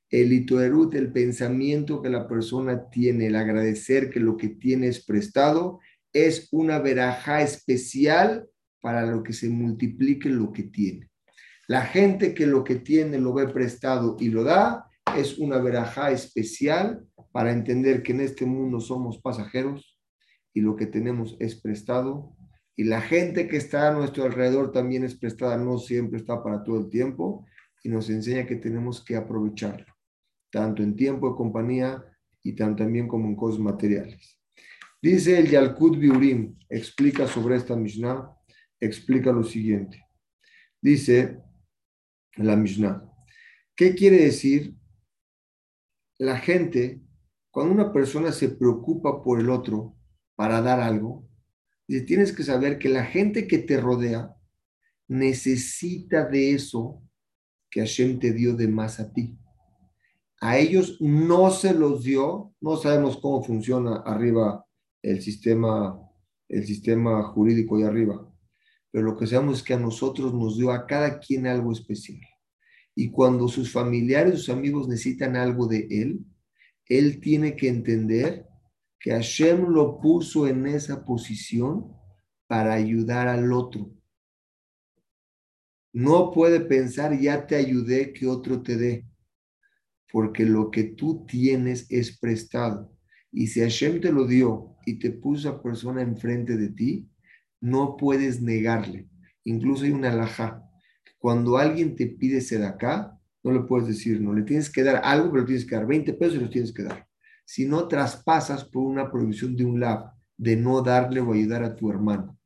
el 0.09 0.33
itoerut, 0.33 0.95
el 0.95 1.13
pensamiento 1.13 2.01
que 2.01 2.09
la 2.09 2.27
persona 2.27 2.89
tiene, 2.89 3.27
el 3.27 3.37
agradecer 3.37 4.09
que 4.09 4.19
lo 4.19 4.35
que 4.35 4.49
tiene 4.49 4.87
es 4.87 5.05
prestado, 5.05 5.79
es 6.11 6.49
una 6.51 6.79
veraja 6.79 7.41
especial 7.41 8.49
para 8.81 9.05
lo 9.05 9.23
que 9.23 9.31
se 9.31 9.47
multiplique 9.47 10.27
lo 10.27 10.51
que 10.51 10.63
tiene. 10.63 11.09
La 11.69 11.85
gente 11.85 12.33
que 12.33 12.47
lo 12.47 12.65
que 12.65 12.75
tiene 12.75 13.17
lo 13.17 13.33
ve 13.33 13.47
prestado 13.47 14.17
y 14.19 14.27
lo 14.27 14.43
da 14.43 14.89
es 15.15 15.37
una 15.37 15.59
verajá 15.59 16.11
especial 16.11 17.05
para 17.31 17.51
entender 17.51 18.03
que 18.03 18.11
en 18.11 18.21
este 18.21 18.45
mundo 18.45 18.79
somos 18.79 19.19
pasajeros 19.19 19.99
y 20.53 20.61
lo 20.61 20.75
que 20.75 20.85
tenemos 20.85 21.35
es 21.39 21.55
prestado. 21.55 22.35
Y 22.75 22.85
la 22.85 23.01
gente 23.01 23.47
que 23.47 23.57
está 23.57 23.89
a 23.89 23.93
nuestro 23.93 24.23
alrededor 24.23 24.71
también 24.71 25.03
es 25.03 25.15
prestada, 25.15 25.57
no 25.57 25.77
siempre 25.77 26.17
está 26.17 26.41
para 26.43 26.63
todo 26.63 26.79
el 26.79 26.89
tiempo 26.89 27.45
y 27.83 27.89
nos 27.89 28.09
enseña 28.09 28.45
que 28.45 28.55
tenemos 28.55 29.03
que 29.03 29.15
aprovecharlo, 29.15 29.93
tanto 30.49 30.83
en 30.83 30.95
tiempo 30.95 31.29
de 31.29 31.35
compañía 31.35 32.03
y 32.41 32.53
también 32.53 33.07
como 33.07 33.27
en 33.27 33.35
cosas 33.35 33.59
materiales. 33.59 34.39
Dice 35.01 35.39
el 35.39 35.49
Yalkut 35.49 35.97
Biurim, 35.97 36.57
explica 36.67 37.27
sobre 37.27 37.55
esta 37.55 37.75
Mishnah, 37.75 38.29
explica 38.79 39.31
lo 39.31 39.43
siguiente. 39.43 40.05
Dice 40.81 41.41
la 42.35 42.55
Mishnah, 42.55 43.03
¿qué 43.75 43.95
quiere 43.95 44.23
decir? 44.23 44.75
La 46.17 46.37
gente, 46.37 47.01
cuando 47.59 47.75
una 47.75 47.91
persona 47.91 48.31
se 48.31 48.47
preocupa 48.47 49.21
por 49.21 49.37
el 49.37 49.49
otro 49.49 49.93
para 50.37 50.61
dar 50.61 50.79
algo, 50.79 51.27
tienes 52.07 52.31
que 52.31 52.41
saber 52.41 52.79
que 52.79 52.87
la 52.87 53.03
gente 53.03 53.49
que 53.49 53.57
te 53.57 53.81
rodea 53.81 54.33
necesita 55.09 56.23
de 56.23 56.53
eso 56.53 57.03
que 57.69 57.81
Hashem 57.81 58.17
te 58.17 58.31
dio 58.31 58.55
de 58.55 58.69
más 58.69 59.01
a 59.01 59.11
ti. 59.11 59.37
A 60.39 60.57
ellos 60.57 61.01
no 61.01 61.51
se 61.51 61.73
los 61.73 62.01
dio, 62.01 62.53
no 62.61 62.77
sabemos 62.77 63.17
cómo 63.17 63.43
funciona 63.43 64.03
arriba 64.05 64.65
el 65.01 65.21
sistema, 65.21 65.99
el 66.47 66.65
sistema 66.65 67.23
jurídico 67.23 67.77
de 67.77 67.87
arriba, 67.87 68.25
pero 68.89 69.03
lo 69.03 69.17
que 69.17 69.27
sabemos 69.27 69.57
es 69.57 69.63
que 69.63 69.73
a 69.73 69.79
nosotros 69.79 70.33
nos 70.33 70.57
dio 70.57 70.71
a 70.71 70.87
cada 70.87 71.19
quien 71.19 71.45
algo 71.45 71.73
especial. 71.73 72.21
Y 72.95 73.11
cuando 73.11 73.49
sus 73.49 73.69
familiares, 73.69 74.35
sus 74.35 74.49
amigos 74.49 74.87
necesitan 74.87 75.35
algo 75.35 75.67
de 75.67 75.85
él, 75.89 76.25
él 76.89 77.21
tiene 77.21 77.55
que 77.55 77.69
entender 77.69 78.47
que 78.99 79.11
Hashem 79.11 79.69
lo 79.69 80.01
puso 80.01 80.47
en 80.47 80.67
esa 80.67 81.05
posición 81.05 81.95
para 82.47 82.73
ayudar 82.73 83.27
al 83.27 83.53
otro. 83.53 83.91
No 85.93 86.31
puede 86.31 86.59
pensar, 86.59 87.17
ya 87.19 87.47
te 87.47 87.55
ayudé, 87.55 88.11
que 88.11 88.27
otro 88.27 88.61
te 88.61 88.75
dé, 88.75 89.07
porque 90.11 90.45
lo 90.45 90.69
que 90.71 90.83
tú 90.83 91.25
tienes 91.25 91.89
es 91.89 92.17
prestado. 92.19 92.91
Y 93.31 93.47
si 93.47 93.61
Hashem 93.61 94.01
te 94.01 94.11
lo 94.11 94.25
dio 94.25 94.75
y 94.85 94.99
te 94.99 95.11
puso 95.11 95.49
a 95.49 95.61
persona 95.61 96.01
enfrente 96.01 96.57
de 96.57 96.69
ti, 96.69 97.09
no 97.61 97.97
puedes 97.97 98.41
negarle. 98.41 99.07
Incluso 99.43 99.85
hay 99.85 99.91
una 99.91 100.11
alhaja. 100.11 100.63
Cuando 101.19 101.57
alguien 101.57 101.95
te 101.95 102.07
pide 102.07 102.41
ser 102.41 102.63
acá, 102.63 103.18
no 103.43 103.51
le 103.51 103.61
puedes 103.61 103.87
decir, 103.87 104.19
no, 104.21 104.33
le 104.33 104.43
tienes 104.43 104.69
que 104.69 104.83
dar 104.83 105.01
algo, 105.03 105.31
pero 105.31 105.41
le 105.41 105.47
tienes 105.47 105.65
que 105.65 105.75
dar 105.75 105.87
20 105.87 106.13
pesos 106.13 106.35
y 106.35 106.39
los 106.39 106.49
tienes 106.49 106.73
que 106.73 106.83
dar. 106.83 107.07
Si 107.45 107.65
no 107.65 107.87
traspasas 107.87 108.65
por 108.65 108.83
una 108.83 109.09
prohibición 109.09 109.55
de 109.55 109.65
un 109.65 109.79
lab, 109.79 110.11
de 110.37 110.55
no 110.55 110.81
darle 110.81 111.19
o 111.19 111.33
ayudar 111.33 111.63
a 111.63 111.75
tu 111.75 111.89
hermano. 111.89 112.37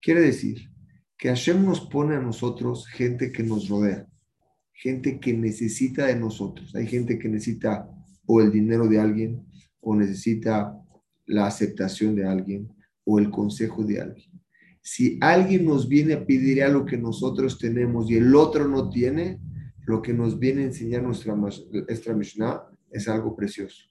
Quiere 0.00 0.20
decir 0.20 0.70
que 1.16 1.28
Hashem 1.28 1.64
nos 1.64 1.80
pone 1.80 2.16
a 2.16 2.20
nosotros 2.20 2.86
gente 2.88 3.32
que 3.32 3.42
nos 3.42 3.68
rodea, 3.68 4.06
gente 4.72 5.18
que 5.20 5.32
necesita 5.32 6.06
de 6.06 6.16
nosotros. 6.16 6.74
Hay 6.74 6.86
gente 6.86 7.18
que 7.18 7.28
necesita 7.28 7.88
o 8.26 8.40
el 8.40 8.52
dinero 8.52 8.86
de 8.86 9.00
alguien, 9.00 9.46
o 9.80 9.94
necesita 9.96 10.76
la 11.26 11.46
aceptación 11.46 12.14
de 12.14 12.24
alguien, 12.24 12.68
o 13.04 13.18
el 13.18 13.30
consejo 13.30 13.84
de 13.84 14.00
alguien. 14.00 14.30
Si 14.80 15.18
alguien 15.20 15.64
nos 15.64 15.88
viene 15.88 16.14
a 16.14 16.26
pedir 16.26 16.62
algo 16.62 16.84
que 16.84 16.98
nosotros 16.98 17.58
tenemos 17.58 18.10
y 18.10 18.16
el 18.16 18.34
otro 18.34 18.66
no 18.66 18.90
tiene, 18.90 19.40
lo 19.84 20.02
que 20.02 20.12
nos 20.12 20.38
viene 20.38 20.62
a 20.62 20.66
enseñar 20.66 21.02
nuestra, 21.02 21.34
nuestra 21.34 22.14
Mishnah 22.14 22.62
es 22.90 23.08
algo 23.08 23.34
precioso. 23.34 23.84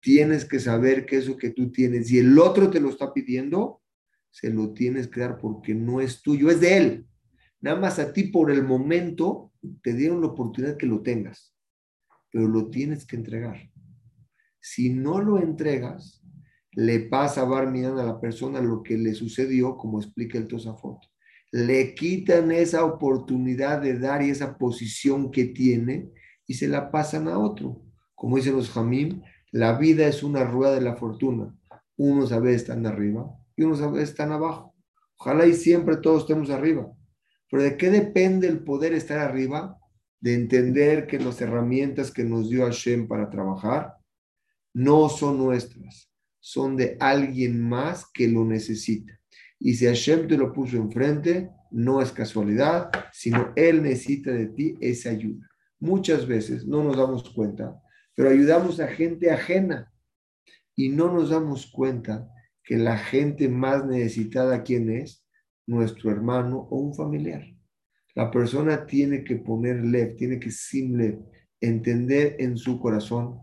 Tienes 0.00 0.44
que 0.44 0.60
saber 0.60 1.06
que 1.06 1.16
eso 1.16 1.36
que 1.36 1.50
tú 1.50 1.72
tienes 1.72 2.10
y 2.10 2.18
el 2.18 2.38
otro 2.38 2.70
te 2.70 2.80
lo 2.80 2.90
está 2.90 3.12
pidiendo, 3.12 3.82
se 4.30 4.50
lo 4.50 4.72
tienes 4.72 5.08
que 5.08 5.20
dar 5.20 5.38
porque 5.38 5.74
no 5.74 6.00
es 6.00 6.22
tuyo, 6.22 6.50
es 6.50 6.60
de 6.60 6.76
él. 6.76 7.06
Nada 7.60 7.80
más 7.80 7.98
a 7.98 8.12
ti 8.12 8.24
por 8.24 8.50
el 8.50 8.62
momento 8.62 9.52
te 9.82 9.94
dieron 9.94 10.20
la 10.20 10.28
oportunidad 10.28 10.76
que 10.76 10.86
lo 10.86 11.02
tengas, 11.02 11.54
pero 12.30 12.46
lo 12.46 12.70
tienes 12.70 13.04
que 13.06 13.16
entregar. 13.16 13.70
Si 14.60 14.90
no 14.90 15.20
lo 15.20 15.38
entregas, 15.38 16.22
le 16.72 17.00
pasa 17.00 17.40
a 17.40 17.44
Barminan 17.44 17.98
a 17.98 18.04
la 18.04 18.20
persona 18.20 18.60
lo 18.60 18.82
que 18.82 18.98
le 18.98 19.14
sucedió, 19.14 19.76
como 19.76 20.00
explica 20.00 20.36
el 20.38 20.46
Tosafot. 20.46 20.98
Le 21.56 21.94
quitan 21.94 22.52
esa 22.52 22.84
oportunidad 22.84 23.80
de 23.80 23.98
dar 23.98 24.20
y 24.22 24.28
esa 24.28 24.58
posición 24.58 25.30
que 25.30 25.46
tiene 25.46 26.10
y 26.46 26.52
se 26.52 26.68
la 26.68 26.90
pasan 26.90 27.28
a 27.28 27.38
otro. 27.38 27.82
Como 28.14 28.36
dicen 28.36 28.56
los 28.56 28.68
Jamim, 28.68 29.22
la 29.52 29.78
vida 29.78 30.06
es 30.06 30.22
una 30.22 30.44
rueda 30.44 30.74
de 30.74 30.82
la 30.82 30.96
fortuna. 30.96 31.56
Unos 31.96 32.30
a 32.32 32.40
veces 32.40 32.60
están 32.60 32.84
arriba 32.84 33.34
y 33.56 33.62
unos 33.62 33.80
a 33.80 33.90
veces 33.90 34.10
están 34.10 34.32
abajo. 34.32 34.74
Ojalá 35.16 35.46
y 35.46 35.54
siempre 35.54 35.96
todos 35.96 36.24
estemos 36.24 36.50
arriba. 36.50 36.92
Pero 37.50 37.62
¿de 37.62 37.78
qué 37.78 37.88
depende 37.88 38.48
el 38.48 38.62
poder 38.62 38.92
estar 38.92 39.18
arriba? 39.18 39.78
De 40.20 40.34
entender 40.34 41.06
que 41.06 41.18
las 41.18 41.40
herramientas 41.40 42.10
que 42.10 42.24
nos 42.24 42.50
dio 42.50 42.66
Hashem 42.66 43.08
para 43.08 43.30
trabajar 43.30 43.96
no 44.74 45.08
son 45.08 45.38
nuestras, 45.38 46.12
son 46.38 46.76
de 46.76 46.98
alguien 47.00 47.66
más 47.66 48.04
que 48.12 48.28
lo 48.28 48.44
necesita. 48.44 49.18
Y 49.58 49.74
si 49.74 49.86
Hashem 49.86 50.28
te 50.28 50.36
lo 50.36 50.52
puso 50.52 50.76
enfrente, 50.76 51.50
no 51.70 52.00
es 52.00 52.12
casualidad, 52.12 52.90
sino 53.12 53.52
Él 53.56 53.82
necesita 53.82 54.30
de 54.32 54.46
ti 54.46 54.76
esa 54.80 55.10
ayuda. 55.10 55.48
Muchas 55.78 56.26
veces 56.26 56.66
no 56.66 56.82
nos 56.84 56.96
damos 56.96 57.28
cuenta, 57.30 57.80
pero 58.14 58.30
ayudamos 58.30 58.80
a 58.80 58.88
gente 58.88 59.30
ajena 59.30 59.92
y 60.74 60.88
no 60.88 61.12
nos 61.12 61.30
damos 61.30 61.66
cuenta 61.66 62.28
que 62.62 62.76
la 62.76 62.98
gente 62.98 63.48
más 63.48 63.86
necesitada, 63.86 64.62
¿quién 64.62 64.90
es? 64.90 65.24
Nuestro 65.66 66.10
hermano 66.10 66.66
o 66.70 66.78
un 66.78 66.94
familiar. 66.94 67.44
La 68.14 68.30
persona 68.30 68.86
tiene 68.86 69.22
que 69.22 69.36
poner 69.36 69.84
lev, 69.84 70.16
tiene 70.16 70.40
que 70.40 70.50
simple 70.50 71.18
entender 71.60 72.36
en 72.38 72.56
su 72.56 72.80
corazón 72.80 73.38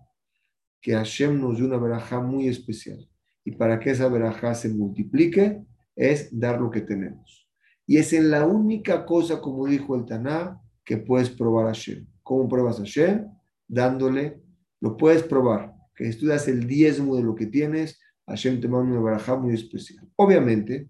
que 0.81 0.93
Hashem 0.93 1.39
nos 1.39 1.57
dio 1.57 1.65
una 1.65 1.77
verajá 1.77 2.19
muy 2.19 2.47
especial. 2.47 3.07
Y 3.45 3.51
para 3.51 3.79
que 3.79 3.91
esa 3.91 4.07
verajá 4.09 4.55
se 4.55 4.69
multiplique, 4.69 5.63
es 5.95 6.27
dar 6.37 6.59
lo 6.59 6.69
que 6.69 6.81
tenemos. 6.81 7.47
Y 7.85 7.97
es 7.97 8.13
en 8.13 8.31
la 8.31 8.45
única 8.45 9.05
cosa, 9.05 9.41
como 9.41 9.67
dijo 9.67 9.95
el 9.95 10.05
Taná, 10.05 10.59
que 10.83 10.97
puedes 10.97 11.29
probar 11.29 11.65
a 11.65 11.69
Hashem. 11.69 12.05
¿Cómo 12.23 12.47
pruebas 12.47 12.77
a 12.79 12.83
Hashem? 12.83 13.27
Dándole, 13.67 14.41
lo 14.79 14.97
puedes 14.97 15.23
probar, 15.23 15.73
que 15.95 16.07
estudias 16.07 16.47
el 16.47 16.67
diezmo 16.67 17.15
de 17.15 17.23
lo 17.23 17.35
que 17.35 17.47
tienes, 17.47 17.99
Hashem 18.27 18.61
te 18.61 18.67
manda 18.67 18.91
una 18.91 19.01
verajá 19.01 19.35
muy 19.35 19.53
especial. 19.53 20.07
Obviamente, 20.15 20.89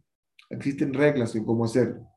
existen 0.49 0.93
reglas 0.93 1.35
en 1.35 1.45
cómo 1.45 1.65
hacerlo. 1.65 2.07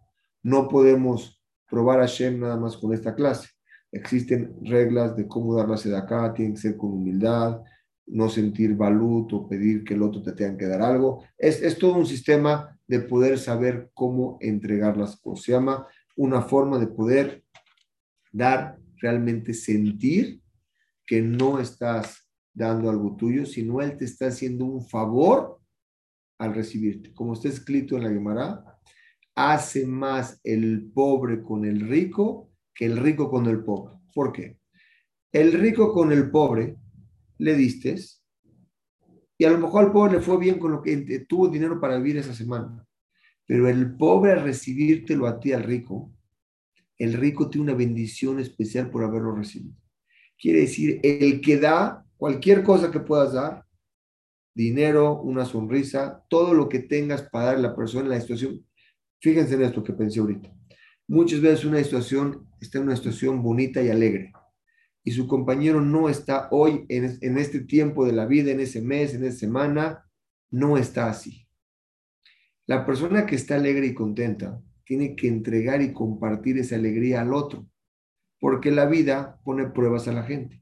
No 0.42 0.68
podemos 0.68 1.42
probar 1.68 1.99
a 2.01 2.03
Hashem 2.03 2.40
nada 2.40 2.57
más 2.57 2.77
con 2.77 2.92
esta 2.92 3.14
clase. 3.14 3.49
Existen 3.90 4.55
reglas 4.62 5.16
de 5.16 5.27
cómo 5.27 5.55
dar 5.55 5.68
la 5.68 5.99
acá, 5.99 6.35
tiene 6.35 6.55
que 6.55 6.61
ser 6.61 6.77
con 6.77 6.92
humildad, 6.92 7.62
no 8.07 8.29
sentir 8.29 8.77
balut 8.77 9.33
o 9.33 9.49
pedir 9.49 9.85
que 9.85 9.95
el 9.95 10.03
otro 10.03 10.23
te 10.23 10.33
tenga 10.33 10.57
que 10.57 10.66
dar 10.66 10.83
algo. 10.83 11.25
Es, 11.37 11.62
es 11.62 11.79
todo 11.79 11.95
un 11.95 12.07
sistema 12.07 12.79
de 12.87 13.01
poder 13.01 13.38
saber 13.38 13.90
cómo 13.95 14.38
entregar 14.40 14.97
las 14.97 15.16
cosas. 15.16 15.45
Se 15.45 15.53
llama 15.53 15.87
una 16.16 16.42
forma 16.42 16.79
de 16.79 16.87
poder 16.87 17.45
dar, 18.33 18.79
realmente 18.99 19.53
sentir 19.53 20.40
que 21.05 21.21
no 21.21 21.61
estás 21.61 22.29
dando 22.53 22.88
algo 22.88 23.16
tuyo, 23.16 23.45
sino 23.45 23.83
él 23.83 23.97
te 23.97 24.07
está 24.07 24.29
haciendo 24.29 24.64
un 24.64 24.83
favor 24.83 25.61
al 26.38 26.55
recibirte. 26.55 27.12
Como 27.12 27.35
está 27.35 27.49
escrito 27.49 27.97
en 27.97 28.05
la 28.05 28.11
Gemara, 28.11 28.79
hace 29.35 29.87
más 29.87 30.40
el 30.42 30.90
pobre 30.92 31.42
con 31.42 31.64
el 31.64 31.81
rico 31.81 32.51
que 32.75 32.87
el 32.87 32.97
rico 32.97 33.31
con 33.31 33.47
el 33.47 33.62
pobre. 33.62 33.95
¿Por 34.14 34.33
qué? 34.33 34.59
El 35.33 35.53
rico 35.53 35.92
con 35.92 36.12
el 36.12 36.31
pobre 36.31 36.77
le 37.38 37.55
diste 37.55 37.96
y 39.38 39.44
a 39.44 39.51
lo 39.51 39.59
mejor 39.59 39.85
al 39.85 39.92
pobre 39.92 40.12
le 40.14 40.20
fue 40.20 40.38
bien 40.38 40.59
con 40.59 40.72
lo 40.72 40.83
que 40.83 40.96
tuvo 41.29 41.49
dinero 41.49 41.79
para 41.81 41.99
vivir 41.99 42.16
esa 42.16 42.35
semana. 42.35 42.87
Pero 43.46 43.68
el 43.68 43.96
pobre 43.96 44.33
al 44.33 44.42
recibírtelo 44.42 45.27
a 45.27 45.38
ti, 45.38 45.53
al 45.53 45.62
rico, 45.62 46.11
el 46.99 47.12
rico 47.12 47.51
tiene 47.51 47.70
una 47.70 47.79
bendición 47.79 48.40
especial 48.40 48.90
por 48.90 49.05
haberlo 49.05 49.35
recibido. 49.35 49.77
Quiere 50.38 50.61
decir, 50.61 51.01
el 51.03 51.40
que 51.40 51.59
da 51.59 52.05
cualquier 52.16 52.62
cosa 52.62 52.90
que 52.90 53.01
puedas 53.01 53.35
dar, 53.35 53.64
dinero, 54.55 55.20
una 55.20 55.44
sonrisa, 55.44 56.25
todo 56.31 56.55
lo 56.55 56.68
que 56.68 56.79
tengas 56.79 57.22
para 57.22 57.46
dar 57.46 57.57
a 57.57 57.61
la 57.61 57.77
persona 57.77 58.05
en 58.05 58.11
la 58.11 58.20
situación. 58.20 58.64
Fíjense 59.20 59.55
en 59.55 59.62
esto 59.62 59.85
que 59.85 59.92
pensé 59.92 60.20
ahorita. 60.20 60.51
Muchas 61.09 61.40
veces 61.40 61.66
una 61.66 61.83
situación 61.83 62.49
está 62.59 62.79
en 62.79 62.85
una 62.85 62.96
situación 62.96 63.42
bonita 63.42 63.83
y 63.83 63.90
alegre 63.90 64.33
y 65.07 65.12
su 65.12 65.29
compañero 65.29 65.81
no 65.81 66.09
está 66.09 66.49
hoy 66.51 66.85
en, 66.88 67.16
en 67.21 67.38
este 67.38 67.61
tiempo 67.61 68.05
de 68.05 68.12
la 68.12 68.27
vida, 68.27 68.51
en 68.51 68.59
ese 68.59 68.83
mes, 68.83 69.14
en 69.14 69.25
esa 69.25 69.38
semana, 69.38 70.11
no 70.51 70.77
está 70.77 71.09
así. 71.09 71.47
La 72.66 72.85
persona 72.85 73.25
que 73.25 73.37
está 73.37 73.55
alegre 73.55 73.87
y 73.87 73.95
contenta 73.95 74.61
tiene 74.85 75.14
que 75.14 75.29
entregar 75.29 75.81
y 75.81 75.92
compartir 75.92 76.59
esa 76.59 76.75
alegría 76.75 77.21
al 77.21 77.33
otro, 77.33 77.69
porque 78.40 78.73
la 78.73 78.87
vida 78.87 79.40
pone 79.45 79.69
pruebas 79.69 80.09
a 80.09 80.12
la 80.12 80.25
gente. 80.25 80.61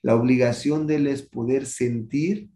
La 0.00 0.14
obligación 0.14 0.86
de 0.86 0.94
él 0.94 1.08
es 1.08 1.22
poder 1.22 1.66
sentir 1.66 2.50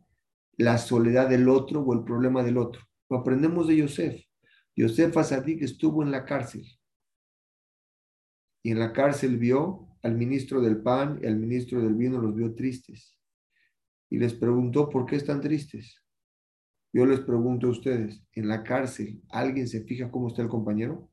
la 0.57 0.79
soledad 0.79 1.29
del 1.29 1.49
otro 1.49 1.81
o 1.81 1.93
el 1.93 2.05
problema 2.05 2.45
del 2.45 2.57
otro. 2.57 2.83
Lo 3.11 3.19
aprendemos 3.19 3.67
de 3.67 3.79
Yosef. 3.79 4.23
Yosef 4.77 5.13
que 5.45 5.65
estuvo 5.65 6.05
en 6.05 6.13
la 6.13 6.25
cárcel 6.25 6.65
y 8.63 8.71
en 8.71 8.79
la 8.79 8.93
cárcel 8.93 9.39
vio 9.39 9.89
al 10.07 10.15
ministro 10.15 10.61
del 10.61 10.81
pan 10.83 11.19
y 11.21 11.27
al 11.27 11.37
ministro 11.37 11.83
del 11.83 11.95
vino, 11.95 12.21
los 12.21 12.35
vio 12.35 12.55
tristes. 12.55 13.19
Y 14.09 14.19
les 14.19 14.35
preguntó, 14.35 14.89
¿por 14.89 15.05
qué 15.05 15.17
están 15.17 15.41
tristes? 15.41 16.01
Yo 16.93 17.05
les 17.05 17.19
pregunto 17.21 17.67
a 17.67 17.71
ustedes, 17.71 18.23
en 18.33 18.47
la 18.47 18.63
cárcel, 18.63 19.21
¿alguien 19.31 19.67
se 19.67 19.83
fija 19.83 20.09
cómo 20.09 20.29
está 20.29 20.43
el 20.43 20.49
compañero? 20.49 21.11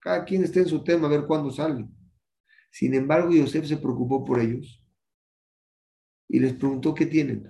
Cada 0.00 0.24
quien 0.24 0.42
está 0.42 0.58
en 0.58 0.66
su 0.66 0.82
tema, 0.82 1.06
a 1.06 1.10
ver 1.10 1.26
cuándo 1.26 1.52
sale. 1.52 1.86
Sin 2.72 2.92
embargo, 2.94 3.30
Yosef 3.30 3.66
se 3.66 3.76
preocupó 3.76 4.24
por 4.24 4.40
ellos 4.40 4.84
y 6.28 6.40
les 6.40 6.54
preguntó 6.54 6.92
qué 6.92 7.06
tienen. 7.06 7.46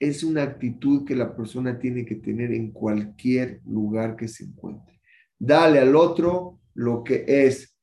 Es 0.00 0.24
una 0.24 0.42
actitud 0.42 1.06
que 1.06 1.14
la 1.14 1.36
persona 1.36 1.78
tiene 1.78 2.04
que 2.04 2.16
tener 2.16 2.52
en 2.52 2.72
cualquier 2.72 3.60
lugar 3.64 4.16
que 4.16 4.26
se 4.26 4.42
encuentre. 4.42 5.00
Dale 5.38 5.78
al 5.78 5.94
otro 5.94 6.60
lo 6.74 7.04
que 7.04 7.24
es 7.28 7.75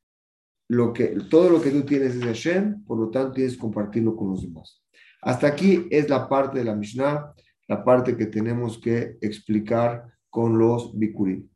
lo 0.69 0.93
que, 0.93 1.17
todo 1.30 1.49
lo 1.49 1.62
que 1.62 1.71
tú 1.71 1.84
tienes 1.84 2.15
es 2.15 2.21
de 2.21 2.28
Hashem, 2.28 2.84
por 2.86 2.99
lo 2.99 3.10
tanto 3.10 3.34
tienes 3.34 3.54
que 3.54 3.60
compartirlo 3.60 4.15
con 4.15 4.30
los 4.30 4.41
demás. 4.41 4.84
Hasta 5.21 5.47
aquí 5.47 5.88
es 5.89 6.10
la 6.10 6.28
parte 6.28 6.60
de 6.60 6.65
la 6.65 6.76
Mishnah, 6.76 7.34
la 7.67 7.84
parte 7.84 8.17
que 8.17 8.26
tenemos 8.26 8.80
que 8.80 9.17
explicar 9.21 10.06
con 10.30 10.58
los 10.58 10.97
Bikurim. 10.97 11.47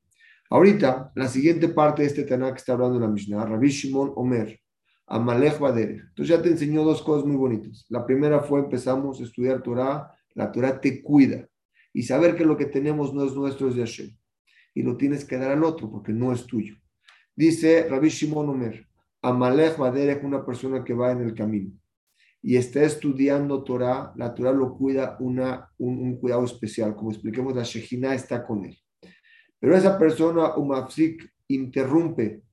Ahorita, 0.50 1.12
la 1.16 1.28
siguiente 1.28 1.68
parte 1.70 2.04
de 2.04 2.08
este 2.08 2.24
Tanakh 2.24 2.54
que 2.54 2.60
está 2.60 2.74
hablando 2.74 3.00
la 3.00 3.10
Mishnah, 3.10 3.46
Rabbi 3.46 3.68
Shimon 3.68 4.14
Omer, 4.16 4.58
Amalech 5.08 5.60
Bader. 5.60 5.90
Entonces 5.90 6.28
ya 6.28 6.42
te 6.42 6.50
enseñó 6.50 6.84
dos 6.84 7.02
cosas 7.02 7.26
muy 7.26 7.36
bonitas. 7.36 7.86
La 7.90 8.06
primera 8.06 8.42
fue 8.42 8.60
empezamos 8.60 9.20
a 9.20 9.24
estudiar 9.24 9.62
Torah, 9.62 10.12
la 10.36 10.52
Torah 10.52 10.80
te 10.80 11.02
cuida 11.02 11.48
y 11.94 12.04
saber 12.04 12.36
que 12.36 12.46
lo 12.46 12.56
que 12.56 12.66
tenemos 12.66 13.14
no 13.14 13.26
es 13.26 13.34
nuestro, 13.34 13.68
es 13.68 13.76
de 13.76 13.82
Hashem. 13.82 14.18
Y 14.74 14.84
lo 14.84 14.96
tienes 14.96 15.26
que 15.26 15.38
dar 15.38 15.52
al 15.52 15.64
otro 15.64 15.90
porque 15.90 16.14
no 16.14 16.32
es 16.32 16.46
tuyo. 16.46 16.76
Dice 17.36 17.88
Rabbi 17.90 18.10
Shimon 18.10 18.50
Omer, 18.50 18.87
Amalek 19.28 19.78
Bader 19.78 20.18
es 20.18 20.24
una 20.24 20.46
persona 20.46 20.84
que 20.84 20.94
va 20.94 21.12
en 21.12 21.22
el 21.22 21.34
camino 21.34 21.72
y 22.42 22.56
está 22.56 22.84
estudiando 22.84 23.64
Torah, 23.64 24.14
la 24.16 24.34
Torah 24.34 24.54
lo 24.54 24.78
cuida 24.78 25.18
una, 25.20 25.70
un, 25.80 26.18
cuidado 26.18 26.46
especial, 26.46 26.96
como 26.96 27.12
expliquemos, 27.12 27.54
la 27.56 27.64
Shejina 27.64 28.14
está 28.14 28.46
con 28.46 28.64
él. 28.64 28.78
Pero 29.60 29.76
esa 29.76 29.98
persona, 29.98 30.56
Umafsik, 30.56 31.30
interrumpe 31.50 32.44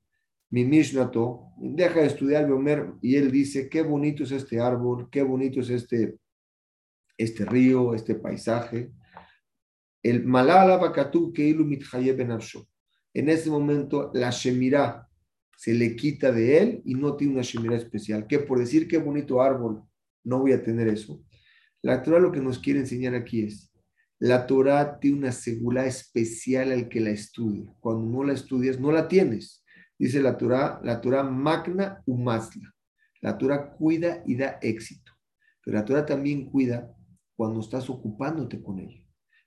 mi 0.50 0.64
Mishnato, 0.64 1.48
deja 1.58 2.00
de 2.00 2.06
estudiar 2.06 2.50
Omer 2.50 2.94
y 3.02 3.16
él 3.16 3.30
dice, 3.30 3.68
qué 3.68 3.82
bonito 3.82 4.24
es 4.24 4.32
este 4.32 4.58
árbol, 4.60 5.08
qué 5.10 5.22
bonito 5.22 5.60
es 5.60 5.70
este, 5.70 6.18
este 7.16 7.44
río, 7.44 7.94
este 7.94 8.14
paisaje. 8.16 8.90
El 10.02 10.24
Malala 10.24 10.76
Bakatu 10.76 11.32
Keilu 11.32 11.68
En 13.14 13.28
ese 13.28 13.50
momento, 13.50 14.10
la 14.14 14.30
Shemirah, 14.30 15.08
se 15.56 15.74
le 15.74 15.96
quita 15.96 16.32
de 16.32 16.58
él 16.58 16.82
y 16.84 16.94
no 16.94 17.16
tiene 17.16 17.34
una 17.34 17.42
shemira 17.42 17.76
especial. 17.76 18.26
Que 18.26 18.38
por 18.38 18.58
decir 18.58 18.88
qué 18.88 18.98
bonito 18.98 19.42
árbol, 19.42 19.82
no 20.24 20.40
voy 20.40 20.52
a 20.52 20.62
tener 20.62 20.88
eso. 20.88 21.22
La 21.82 22.02
Torah 22.02 22.18
lo 22.18 22.32
que 22.32 22.40
nos 22.40 22.58
quiere 22.58 22.80
enseñar 22.80 23.14
aquí 23.14 23.42
es, 23.42 23.70
la 24.18 24.46
Torah 24.46 24.98
tiene 25.00 25.18
una 25.18 25.32
segura 25.32 25.86
especial 25.86 26.72
al 26.72 26.88
que 26.88 27.00
la 27.00 27.10
estudia. 27.10 27.70
Cuando 27.80 28.06
no 28.06 28.24
la 28.24 28.32
estudias, 28.32 28.80
no 28.80 28.90
la 28.90 29.08
tienes. 29.08 29.62
Dice 29.98 30.20
la 30.20 30.38
Torah, 30.38 30.80
la 30.82 31.00
Torah 31.00 31.22
magna 31.22 32.02
umasla. 32.06 32.72
La 33.20 33.36
Torah 33.36 33.72
cuida 33.72 34.22
y 34.26 34.36
da 34.36 34.58
éxito. 34.62 35.12
Pero 35.64 35.76
la 35.76 35.84
Torah 35.84 36.06
también 36.06 36.50
cuida 36.50 36.90
cuando 37.36 37.60
estás 37.60 37.90
ocupándote 37.90 38.62
con 38.62 38.78
ella. 38.78 39.04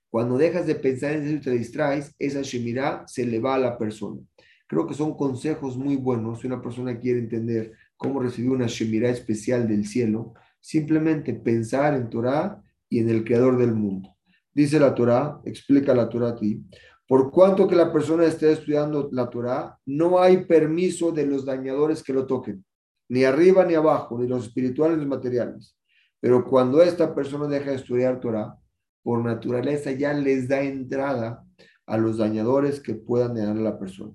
Cuando 0.10 0.38
dejas 0.38 0.66
de 0.66 0.76
pensar 0.76 1.14
en 1.14 1.24
eso 1.28 1.36
y 1.36 1.42
te 1.42 1.52
distraes, 1.52 2.14
esa 2.18 2.42
Shemirah 2.42 3.06
se 3.08 3.26
le 3.26 3.40
va 3.40 3.56
a 3.56 3.60
la 3.60 3.78
persona. 3.78 4.22
Creo 4.68 4.86
que 4.86 4.94
son 4.94 5.16
consejos 5.16 5.78
muy 5.78 5.96
buenos. 5.96 6.42
Si 6.42 6.48
una 6.48 6.62
persona 6.62 7.00
quiere 7.00 7.20
entender 7.20 7.74
cómo 7.96 8.20
recibir 8.20 8.52
una 8.52 8.68
Shemirah 8.68 9.10
especial 9.10 9.68
del 9.68 9.86
cielo, 9.86 10.34
simplemente 10.60 11.34
pensar 11.34 11.96
en 11.96 12.10
Torah 12.10 12.62
y 12.90 13.00
en 13.00 13.10
el 13.10 13.24
Creador 13.24 13.58
del 13.58 13.74
mundo. 13.74 14.16
Dice 14.54 14.80
la 14.80 14.94
Torah, 14.94 15.40
explica 15.46 15.94
la 15.94 16.10
Torah 16.10 16.30
a 16.30 16.36
ti, 16.36 16.66
por 17.08 17.32
cuanto 17.32 17.68
que 17.68 17.76
la 17.76 17.94
persona 17.94 18.26
esté 18.26 18.52
estudiando 18.52 19.08
la 19.14 19.30
Torah, 19.30 19.80
no 19.86 20.20
hay 20.20 20.46
permiso 20.46 21.12
de 21.12 21.26
los 21.26 21.46
dañadores 21.46 22.04
que 22.04 22.12
lo 22.12 22.28
toquen, 22.28 22.66
ni 23.08 23.24
arriba 23.24 23.64
ni 23.64 23.76
abajo, 23.76 24.20
ni 24.20 24.28
los 24.28 24.48
espirituales 24.48 24.98
ni 24.98 25.04
los 25.04 25.10
materiales. 25.10 25.78
Pero 26.20 26.44
cuando 26.44 26.82
esta 26.82 27.16
persona 27.16 27.48
deja 27.48 27.70
de 27.70 27.78
estudiar 27.78 28.20
Torah, 28.20 28.58
por 29.04 29.24
naturaleza 29.24 29.92
ya 29.92 30.14
les 30.14 30.50
da 30.50 30.62
entrada 30.62 31.46
a 31.86 31.98
los 31.98 32.18
dañadores 32.18 32.82
que 32.82 32.96
puedan 32.96 33.36
dañar 33.36 33.56
a 33.56 33.62
la 33.62 33.80
persona. 33.80 34.12